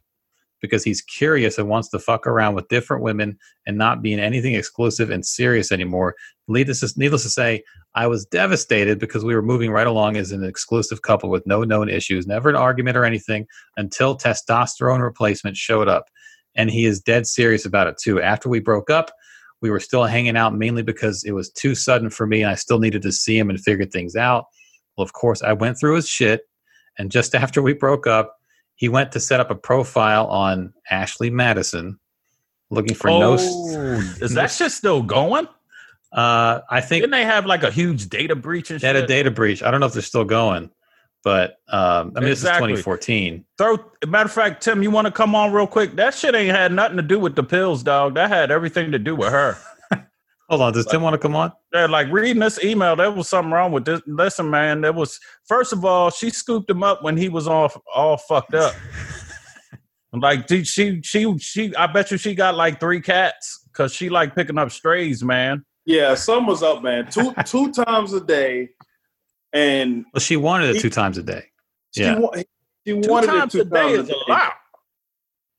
[0.64, 3.38] because he's curious and wants to fuck around with different women
[3.68, 6.16] and not be in anything exclusive and serious anymore.
[6.48, 7.64] Needless to, needless to say,
[7.96, 11.66] I was devastated because we were moving right along as an exclusive couple with no
[11.66, 13.46] known issues, never an argument or anything
[13.76, 16.06] until testosterone replacement showed up.
[16.56, 18.22] And he is dead serious about it too.
[18.22, 19.12] After we broke up,
[19.62, 22.56] we were still hanging out mainly because it was too sudden for me and I
[22.56, 24.46] still needed to see him and figure things out.
[24.98, 26.44] Well, of course, I went through his shit.
[26.98, 28.38] And just after we broke up,
[28.76, 32.00] he went to set up a profile on Ashley Madison
[32.70, 33.38] looking for no.
[33.40, 35.48] oh, is that shit still going?
[36.12, 39.08] Uh, I think Didn't they have like a huge data breach and they had a
[39.08, 39.64] data breach.
[39.64, 40.70] I don't know if they're still going,
[41.24, 42.74] but um, I mean, Exactly.
[42.74, 43.46] this is 2014.
[43.58, 43.78] Throw,
[44.08, 45.96] matter of fact, Tim, you want to come on real quick?
[45.96, 48.14] That shit ain't had nothing to do with the pills, dog.
[48.16, 49.58] That had everything to do with her.
[50.50, 51.52] Hold on, does Tim want to come on?
[51.74, 54.02] Yeah, like reading this email, there was something wrong with this.
[54.06, 57.72] Listen, man, there was first of all, she scooped him up when he was all
[57.96, 58.74] all fucked up.
[60.14, 64.10] like dude, she she she, I bet you she got like three cats because she
[64.10, 65.66] like picking up strays, man.
[65.86, 67.10] Yeah, some was up, man.
[67.10, 68.70] Two two times a day,
[69.54, 71.46] and Well, she wanted it He- two times a day.
[71.96, 72.20] she Yeah.
[72.20, 72.36] wa-
[72.86, 74.54] she Two wanted it two times two a day is a lot.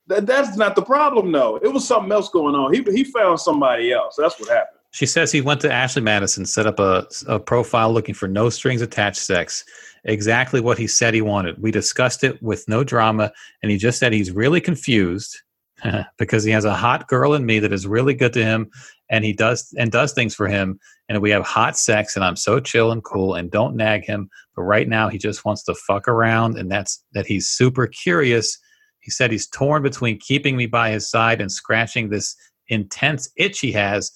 [0.06, 1.56] That, that's not the problem, though.
[1.56, 2.74] It was something else going on.
[2.74, 4.16] He he found somebody else.
[4.18, 4.78] That's what happened.
[4.90, 8.48] She says he went to Ashley Madison, set up a, a profile looking for no
[8.48, 9.64] strings attached sex.
[10.04, 11.60] Exactly what he said he wanted.
[11.60, 13.32] We discussed it with no drama,
[13.62, 15.42] and he just said he's really confused
[16.18, 18.70] because he has a hot girl in me that is really good to him,
[19.10, 20.78] and he does and does things for him,
[21.08, 24.30] and we have hot sex, and I'm so chill and cool, and don't nag him.
[24.54, 27.26] But right now, he just wants to fuck around, and that's that.
[27.26, 28.58] He's super curious.
[29.04, 32.34] He said he's torn between keeping me by his side and scratching this
[32.68, 34.10] intense itch he has.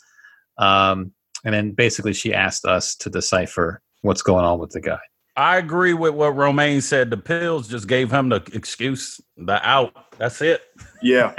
[0.57, 1.13] Um,
[1.45, 4.99] and then basically she asked us to decipher what's going on with the guy.
[5.37, 7.11] I agree with what Romaine said.
[7.11, 9.93] The pills just gave him the excuse, the out.
[10.19, 10.63] That's it.
[11.03, 11.35] Yeah.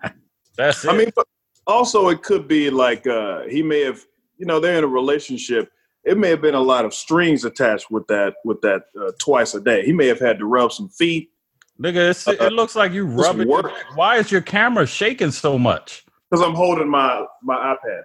[0.56, 0.90] That's it.
[0.90, 1.26] I mean, but
[1.66, 4.04] also it could be like uh, he may have,
[4.36, 5.70] you know, they're in a relationship.
[6.04, 9.54] It may have been a lot of strings attached with that with that uh, twice
[9.54, 9.84] a day.
[9.84, 11.31] He may have had to rub some feet.
[11.80, 13.48] Nigga, it's, uh, it looks like you rubbing.
[13.48, 13.96] your back.
[13.96, 16.04] Why is your camera shaking so much?
[16.30, 18.02] Because I'm holding my my iPad.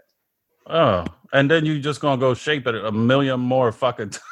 [0.70, 4.12] Oh, and then you just gonna go shape it a million more fucking.
[4.12, 4.20] T-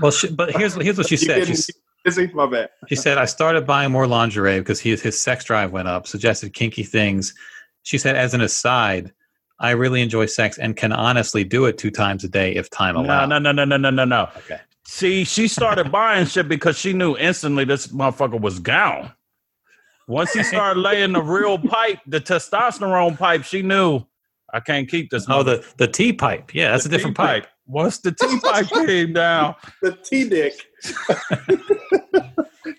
[0.00, 1.38] Well, she, but here's here's what she said.
[1.40, 1.72] getting She,
[2.04, 2.28] busy?
[2.32, 2.68] My bad.
[2.88, 6.06] she said I started buying more lingerie because he, his sex drive went up.
[6.06, 7.34] Suggested kinky things.
[7.82, 9.12] She said, as an aside,
[9.58, 12.94] I really enjoy sex and can honestly do it two times a day if time
[12.94, 13.28] allows.
[13.28, 14.28] no, no, no, no, no, no, no.
[14.36, 14.60] Okay.
[14.90, 19.12] See, she started buying shit because she knew instantly this motherfucker was gone.
[20.08, 24.02] Once he started laying the real pipe, the testosterone pipe, she knew
[24.50, 25.26] I can't keep this.
[25.28, 26.54] Oh, the the T pipe.
[26.54, 27.46] Yeah, that's The a different T pipe.
[27.66, 30.54] Once the T pipe came down, The T dick.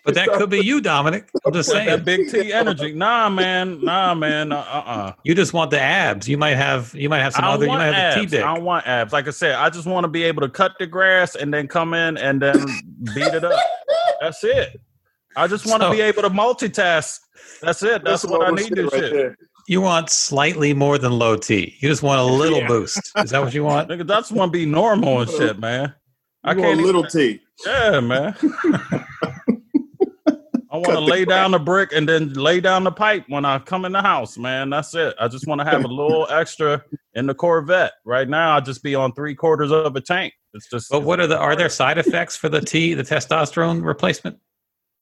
[0.06, 1.30] But that could be you, Dominic.
[1.46, 1.86] I'm just saying.
[1.88, 2.94] that big T energy.
[2.94, 3.84] Nah, man.
[3.84, 4.52] Nah, man.
[4.52, 6.28] Uh uh You just want the abs.
[6.28, 7.66] You might have you might have some I other.
[7.66, 8.44] You might have the T dick.
[8.44, 9.14] I don't want abs.
[9.14, 11.68] Like I said, I just want to be able to cut the grass and then
[11.68, 12.56] come in and then
[13.14, 13.60] beat it up.
[14.22, 14.80] That's it.
[15.36, 17.20] I just want to So- be able to multitask.
[17.62, 18.04] That's it.
[18.04, 19.12] That's, what I need saying this right shit.
[19.14, 19.38] there.
[19.68, 21.76] You want slightly more than low T.
[21.80, 22.68] You just want a little Yeah.
[22.68, 23.12] boost.
[23.18, 23.90] Is that what you want?
[23.92, 25.94] Nigga, that's want to be normal and shit, man.
[26.44, 27.42] I You want can't a little even, T.
[27.66, 28.36] Yeah, man.
[30.72, 33.26] I want to Cut the lay down the brick and then lay down the pipe
[33.28, 34.70] when I come in the house, man.
[34.70, 35.16] That's it.
[35.20, 36.84] I just want to have a little extra
[37.16, 37.94] in the Corvette.
[38.06, 40.34] Right now, I just be on three quarters of a tank.
[40.54, 40.92] It's just.
[40.92, 44.38] But what are the are there side effects for the T, the testosterone replacement?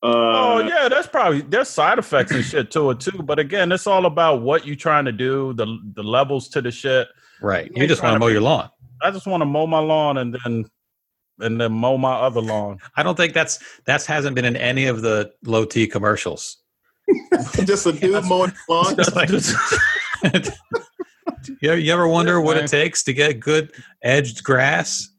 [0.02, 3.22] Uh, Oh yeah, that's probably there's side effects and shit to it too.
[3.24, 5.66] But again, it's all about what you're trying to do, the
[5.96, 7.10] the levels to the shit.
[7.42, 7.70] Right.
[7.76, 8.70] Yeah, You just want to to mow be- your lawn.
[9.04, 10.66] I just want to mow my lawn and then
[11.40, 12.80] and then mow my other lawn.
[12.96, 16.58] I don't think that's that's hasn't been in any of the low T commercials.
[17.64, 18.96] just a dude mowing lawn.
[19.16, 19.30] Like-
[21.62, 25.10] you, ever, you ever wonder what it takes to get good edged grass?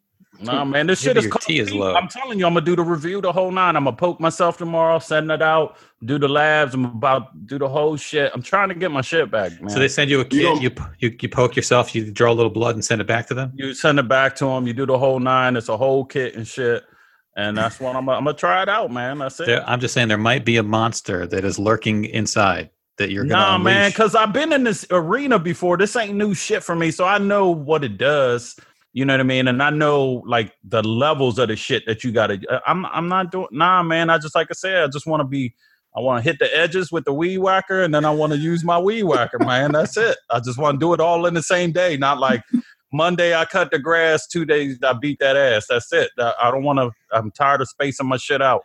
[0.40, 1.94] Nah, man, this shit is your called T is low.
[1.94, 3.76] I'm telling you, I'm gonna do the review the whole nine.
[3.76, 6.74] I'm gonna poke myself tomorrow, send it out, do the labs.
[6.74, 8.30] I'm about to do the whole shit.
[8.34, 9.70] I'm trying to get my shit back, man.
[9.70, 10.70] So they send you a kit, you,
[11.00, 13.52] you you poke yourself, you draw a little blood and send it back to them.
[13.54, 14.66] you send it back to them.
[14.66, 15.56] You do the whole nine.
[15.56, 16.84] It's a whole kit and shit.
[17.36, 18.08] And that's what I'm.
[18.08, 19.18] I'm gonna try it out, man.
[19.18, 19.46] That's it.
[19.46, 23.24] There, I'm just saying there might be a monster that is lurking inside that you're
[23.24, 25.76] gonna Nah, man, because I've been in this arena before.
[25.76, 28.56] This ain't new shit for me, so I know what it does.
[28.98, 29.46] You know what I mean?
[29.46, 32.40] And I know like the levels of the shit that you got to.
[32.48, 33.46] Uh, I'm I'm not doing.
[33.52, 34.10] Nah, man.
[34.10, 35.54] I just like I said, I just want to be.
[35.96, 38.38] I want to hit the edges with the weed whacker, and then I want to
[38.40, 39.70] use my weed whacker, man.
[39.70, 40.16] That's it.
[40.30, 42.42] I just want to do it all in the same day, not like
[42.92, 45.66] Monday I cut the grass, two days I beat that ass.
[45.70, 46.10] That's it.
[46.18, 46.90] I I don't want to.
[47.16, 48.62] I'm tired of spacing my shit out.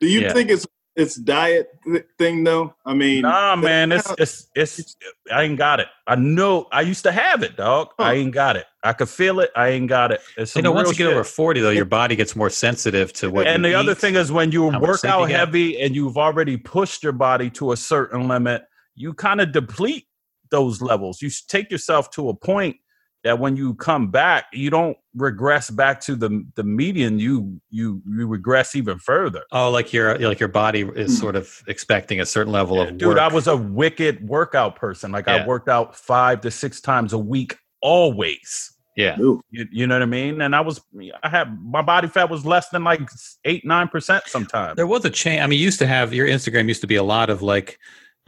[0.00, 0.32] Do you Yeah.
[0.32, 0.66] think it's
[0.98, 1.70] it's diet
[2.18, 2.74] thing though?
[2.84, 4.96] I mean, Nah, man, it's it's it's.
[5.32, 5.86] I ain't got it.
[6.06, 6.66] I know.
[6.72, 7.90] I used to have it, dog.
[7.98, 8.66] I ain't got it.
[8.82, 9.50] I could feel it.
[9.56, 10.20] I ain't got it.
[10.36, 11.12] It's You know, once real you get shit.
[11.14, 14.16] over 40, though, your body gets more sensitive to what and you the other thing
[14.16, 15.38] is when you work sleep you out get.
[15.38, 18.62] heavy and you've already pushed your body to a certain limit,
[18.94, 20.06] you kind of deplete
[20.50, 21.22] those levels.
[21.22, 22.76] You take yourself to a point
[23.24, 27.18] that when you come back, you don't regress back to the the median.
[27.18, 29.42] You you you regress even further.
[29.52, 31.20] Oh, like your like your body is hmm.
[31.20, 33.18] sort of expecting a certain level of Dude, work.
[33.18, 35.12] I was a wicked workout person.
[35.12, 38.72] Like I worked out five to six times a week, always.
[38.98, 39.16] yeah.
[39.16, 40.40] You, you know what I mean?
[40.42, 40.80] And I was,
[41.22, 43.00] I had my body fat was less than like
[43.44, 44.74] eight nine percent sometimes.
[44.74, 45.40] There was a change.
[45.40, 47.78] I mean, you used to have your Instagram used to be a lot of like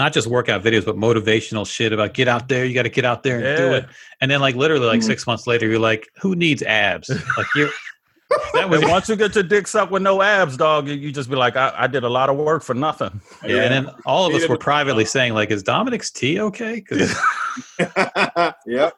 [0.01, 2.65] not just workout videos, but motivational shit about get out there.
[2.65, 3.87] You got to get out there and do it.
[4.23, 5.05] And then like literally like Mhm.
[5.05, 7.09] six months later, you're like, who needs abs?
[7.37, 7.69] Like you're
[8.55, 11.29] that was once you get your dick sucked with no abs, dog, you, you just
[11.29, 13.21] be like, I, I did a lot of work for nothing.
[13.45, 13.63] yeah.
[13.63, 16.85] And then all of us were privately saying like, is Dominic's tea okay?
[18.67, 18.91] yeah.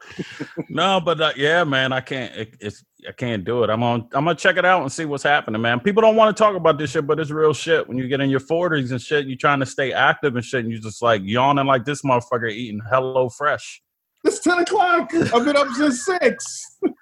[0.69, 2.35] No, but uh, yeah, man, I can't.
[2.35, 3.71] It, it's I can't do it.
[3.71, 4.03] I'm on.
[4.13, 5.81] I'm gonna check it out and see what's happening, man.
[5.81, 7.89] People don't want to talk about this shit, but it's real shit.
[7.89, 10.61] When you get in your 40s and shit, you're trying to stay active and shit,
[10.61, 13.83] and you're just like yawning like this motherfucker eating Hello Fresh.
[14.25, 15.13] It's ten o'clock.
[15.15, 16.79] I've been up since six.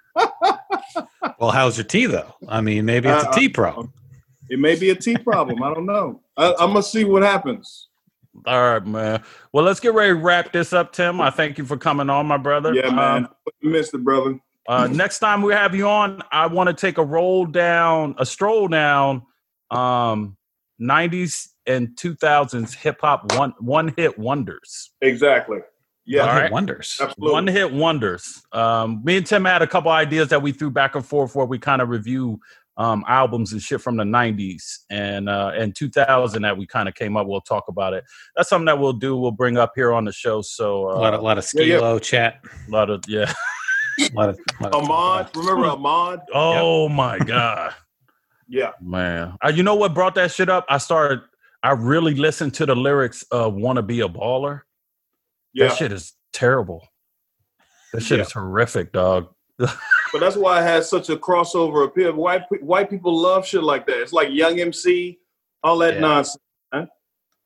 [1.38, 2.34] well, how's your tea though?
[2.48, 3.92] I mean, maybe it's a Uh, tea problem.
[4.48, 5.62] It may be a tea problem.
[5.62, 6.20] I don't know.
[6.36, 7.88] I, I'm gonna see what happens.
[8.46, 9.22] All right, man.
[9.52, 11.20] Well, let's get ready to wrap this up, Tim.
[11.20, 12.74] I thank you for coming on, my brother.
[12.74, 13.24] Yeah, man.
[13.26, 13.28] Um,
[13.62, 14.38] Missed it, brother.
[14.68, 18.26] Uh, next time we have you on, I want to take a roll down, a
[18.26, 19.22] stroll down,
[19.70, 20.36] um,
[20.80, 24.90] '90s and 2000s hip hop one one hit wonders.
[25.00, 25.58] Exactly.
[26.06, 26.26] Yeah.
[26.26, 26.52] One hit right.
[26.52, 26.98] wonders.
[27.00, 27.32] Absolutely.
[27.32, 28.42] One hit wonders.
[28.52, 31.46] Um, me and Tim had a couple ideas that we threw back and forth where
[31.46, 32.40] we kind of review
[32.76, 36.94] um, albums and shit from the '90s and uh, and 2000 that we kind of
[36.94, 37.26] came up.
[37.26, 38.04] We'll talk about it.
[38.34, 39.16] That's something that we'll do.
[39.16, 40.40] We'll bring up here on the show.
[40.40, 41.98] So a uh, lot of, lot of Yeah, yeah.
[41.98, 42.40] chat.
[42.66, 43.32] a lot of yeah.
[44.00, 45.36] A lot of, lot of Ahmad.
[45.36, 46.20] Remember Ahmad?
[46.34, 47.74] Oh my god.
[48.52, 48.72] Yeah.
[48.80, 50.66] Man, uh, you know what brought that shit up?
[50.68, 51.20] I started.
[51.62, 54.62] I really listened to the lyrics of "Want to Be a Baller."
[55.52, 55.68] Yeah.
[55.68, 56.86] That shit is terrible.
[57.92, 58.24] That shit Yeah.
[58.24, 59.28] is horrific, dog.
[60.12, 62.12] But that's why it has such a crossover appeal.
[62.14, 64.00] White white people love shit like that.
[64.00, 65.20] It's like Young MC,
[65.62, 66.00] all that Yeah.
[66.00, 66.42] nonsense.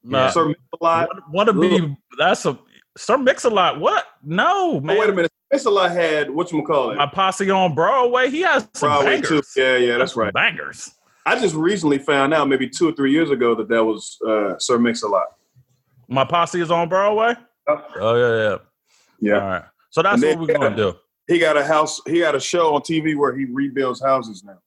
[0.02, 1.08] Nah, Sir Mix-a-Lot.
[1.30, 1.96] Want to be?
[2.18, 2.58] That's a
[2.96, 3.80] Sir Mix a Lot.
[3.80, 4.06] What?
[4.22, 5.30] No, Oh, wait a minute.
[5.52, 6.96] Mix-a-Lot had what you call it?
[6.96, 8.30] My posse on Broadway.
[8.30, 9.28] He has some Broadway bangers.
[9.52, 9.60] too.
[9.62, 10.32] Yeah, yeah, that's Some right.
[10.32, 10.90] Bangers.
[11.26, 14.58] I just recently found out, maybe two or three years ago, that that was uh,
[14.58, 15.26] Sir Mix-a-Lot.
[16.08, 17.34] My posse is on Broadway.
[17.68, 18.14] Oh.
[18.16, 18.56] Yeah, yeah.
[19.20, 19.40] Yeah.
[19.40, 19.62] All right.
[19.90, 20.94] So that's what we're gonna do.
[21.26, 22.00] He got a house.
[22.06, 24.58] He got a show on TV where he rebuilds houses now.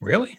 [0.00, 0.38] Really?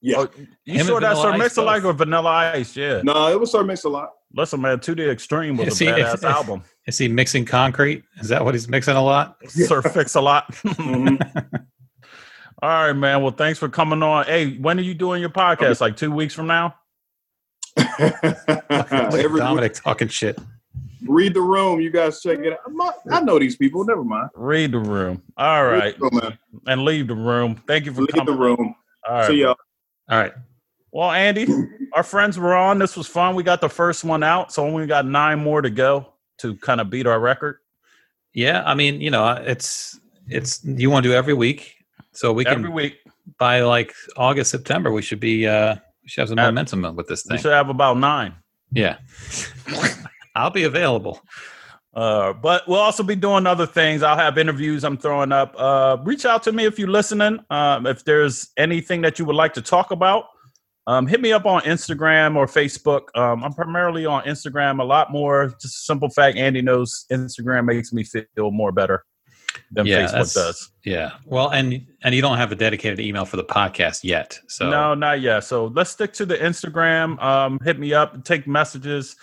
[0.00, 0.16] Yeah.
[0.18, 0.28] Oh,
[0.64, 1.90] you Him saw and that Sir Mix a Lot both.
[1.90, 2.76] or Vanilla Ice?
[2.76, 3.00] Yeah.
[3.02, 4.10] No, it was Sir Mix-a-Lot.
[4.34, 6.62] Listen, man, To the Extreme was a Is he- badass album.
[6.86, 8.04] Is he mixing concrete?
[8.20, 9.36] Is that what he's mixing a lot?
[9.48, 10.50] Sir Fix a lot.
[10.64, 11.66] Mhm.
[12.62, 13.20] All right, man.
[13.22, 14.24] Well, thanks for coming on.
[14.24, 15.80] Hey, when are you doing your podcast?
[15.82, 16.74] Like two weeks from now?
[17.98, 20.38] Every, Dominic talking shit.
[21.08, 21.80] Read the room.
[21.80, 22.58] You guys check it out.
[22.66, 23.84] I'm not- I know these people.
[23.84, 24.30] Never mind.
[24.34, 25.22] Read the room.
[25.36, 25.94] All right.
[26.00, 26.38] Oh, man.
[26.66, 27.56] And leave the room.
[27.66, 28.26] Thank you for Leave coming.
[28.26, 28.74] the room.
[29.08, 29.26] All right.
[29.26, 29.56] See y'all.
[30.08, 30.32] All right.
[30.92, 31.46] Well, Andy,
[31.92, 32.78] our friends were on.
[32.78, 33.34] This was fun.
[33.34, 36.80] We got the first one out, so we got nine more to go to kind
[36.80, 37.58] of beat our record.
[38.32, 41.74] Yeah, I mean, you know, it's it's you want to do every week,
[42.12, 42.98] so we can Every week.
[43.38, 47.24] by like August September we should be uh we should have some momentum with this
[47.24, 47.36] thing.
[47.36, 48.34] We should have about nine.
[48.72, 48.96] Yeah,
[50.36, 51.20] I'll be available.
[51.94, 54.02] Uh, but we'll also be doing other things.
[54.02, 55.54] I'll have interviews I'm throwing up.
[55.56, 57.40] Uh, reach out to me if you're listening.
[57.48, 60.26] Um, if there's anything that you would like to talk about,
[60.86, 63.04] um, hit me up on Instagram or Facebook.
[63.16, 65.48] Um, I'm primarily on Instagram a lot more.
[65.60, 69.02] Just a simple fact, Andy knows Instagram makes me feel more better
[69.72, 70.70] than Yeah, Facebook does.
[70.84, 71.12] Yeah.
[71.24, 74.94] Well, and and you don't have a dedicated email for the podcast yet, so No,
[74.94, 75.40] not yet.
[75.44, 77.20] So let's stick to the Instagram.
[77.22, 79.16] Um, hit me up, take messages.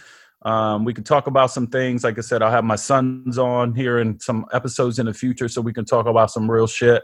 [0.43, 2.03] Um, we can talk about some things.
[2.03, 5.47] Like I said, I'll have my sons on here in some episodes in the future,
[5.47, 7.03] so we can talk about some real shit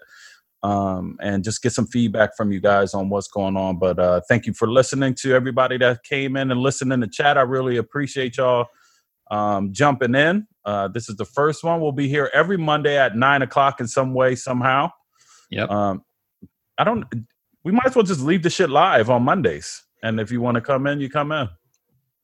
[0.63, 3.79] um, and just get some feedback from you guys on what's going on.
[3.79, 7.07] But uh, thank you for listening to everybody that came in and listened in the
[7.07, 7.37] chat.
[7.37, 8.67] I really appreciate y'all
[9.31, 10.47] um, jumping in.
[10.65, 11.79] Uh, this is the first one.
[11.81, 14.91] We'll be here every Monday at nine o'clock in some way, somehow.
[15.49, 15.69] Yep.
[15.69, 16.03] Um,
[16.77, 17.05] I don't.
[17.63, 20.55] We might as well just leave the shit live on Mondays, and if you want
[20.55, 21.49] to come in, you come in.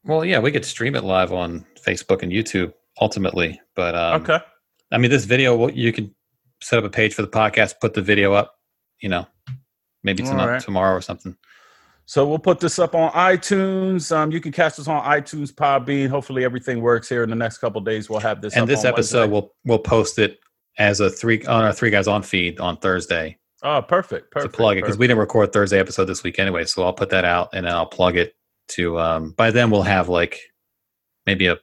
[0.06, 4.40] Well, yeah, we could stream it live on Facebook and YouTube ultimately, but um, okay.
[4.91, 6.14] I mean, this video well, you could
[6.61, 8.56] set up a page for the podcast, put the video up.
[9.02, 9.27] You know,
[10.03, 10.61] maybe tonight, right.
[10.61, 11.36] tomorrow or something.
[12.06, 14.15] So we'll put this up on iTunes.
[14.15, 16.07] Um, you can catch us on iTunes, Podbean.
[16.07, 18.10] Hopefully everything works here in the next couple days.
[18.10, 18.56] We'll have this.
[18.56, 19.34] and this episode, Wednesday.
[19.34, 20.40] we'll we'll post it
[20.77, 24.30] as a three on our three guys on feed on Thursday Oh, perfect.
[24.30, 24.53] Perfect.
[24.53, 26.65] to plug it because we didn't record Thursday episode this week anyway.
[26.65, 28.36] So I'll put that out and then I'll plug it
[28.70, 29.00] to.
[29.00, 30.40] Um, by then we'll have like
[31.26, 31.58] maybe a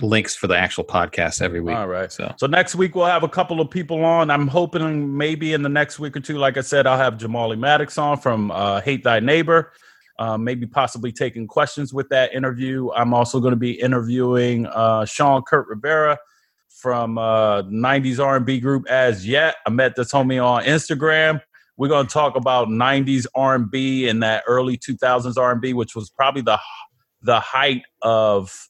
[0.00, 1.76] links for the actual podcast every week.
[1.76, 2.10] All right.
[2.10, 4.30] So So next week we'll have a couple of people on.
[4.30, 7.58] I'm hoping maybe in the next week or two, like I said, I'll have Jamali
[7.58, 9.72] Maddix on from uh, Hate Thy Neighbor.
[10.18, 12.90] Um, maybe possibly taking questions with that interview.
[12.92, 16.18] I'm also going to be interviewing uh, Sean Kurt Rivera
[16.68, 19.56] from uh, 90s R&B group Az Yet.
[19.66, 21.40] I met this homie on Instagram.
[21.76, 26.42] We're going to talk about 90s R&B and that early 2000s R&B, which was probably
[26.42, 26.58] the
[27.22, 28.68] the height of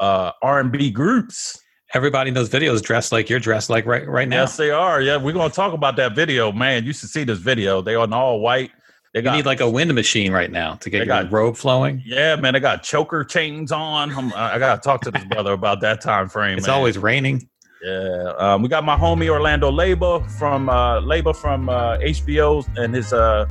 [0.00, 1.58] uh, R&B groups.
[1.94, 4.40] everybody in those videos dressed like you're dressed like right right now.
[4.42, 5.00] Yes, they are.
[5.00, 6.84] Yeah, we're gonna talk about that video, man.
[6.84, 7.80] You should see this video.
[7.80, 8.70] They are all white.
[9.14, 11.56] They you got need like a wind machine right now to get your got- robe
[11.56, 12.02] flowing.
[12.04, 12.54] yeah, man.
[12.56, 14.12] I got choker chains on.
[14.14, 16.58] I'm, I I gotta talk to this brother about that time frame.
[16.58, 16.76] It's man.
[16.76, 17.48] always raining.
[17.86, 18.32] Yeah.
[18.38, 23.12] Um, we got my homie Orlando Labor from uh, Leyba from uh, HBO and his
[23.12, 23.46] uh,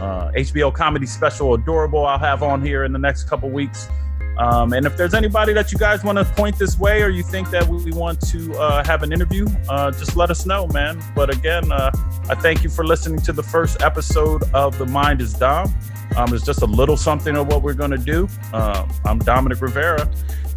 [0.00, 2.04] uh, HBO comedy special Adorable.
[2.04, 3.88] I'll have on here in the next couple weeks.
[4.36, 7.22] Um, and if there's anybody that you guys want to point this way or you
[7.22, 11.00] think that we, want to uh, have an interview, uh, just let us know, man.
[11.14, 11.92] But again, uh,
[12.28, 15.72] I thank you for listening to the first episode of The Mind of Dom.
[16.16, 18.26] Um, it's just a little something of what we're going to do.
[18.52, 20.10] Um, I'm Dominic Rivera,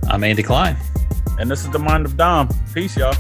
[0.10, 0.76] I'm Andy Klein.
[1.38, 2.49] And this is the mind of Dom.
[2.74, 3.14] Peace, y'all.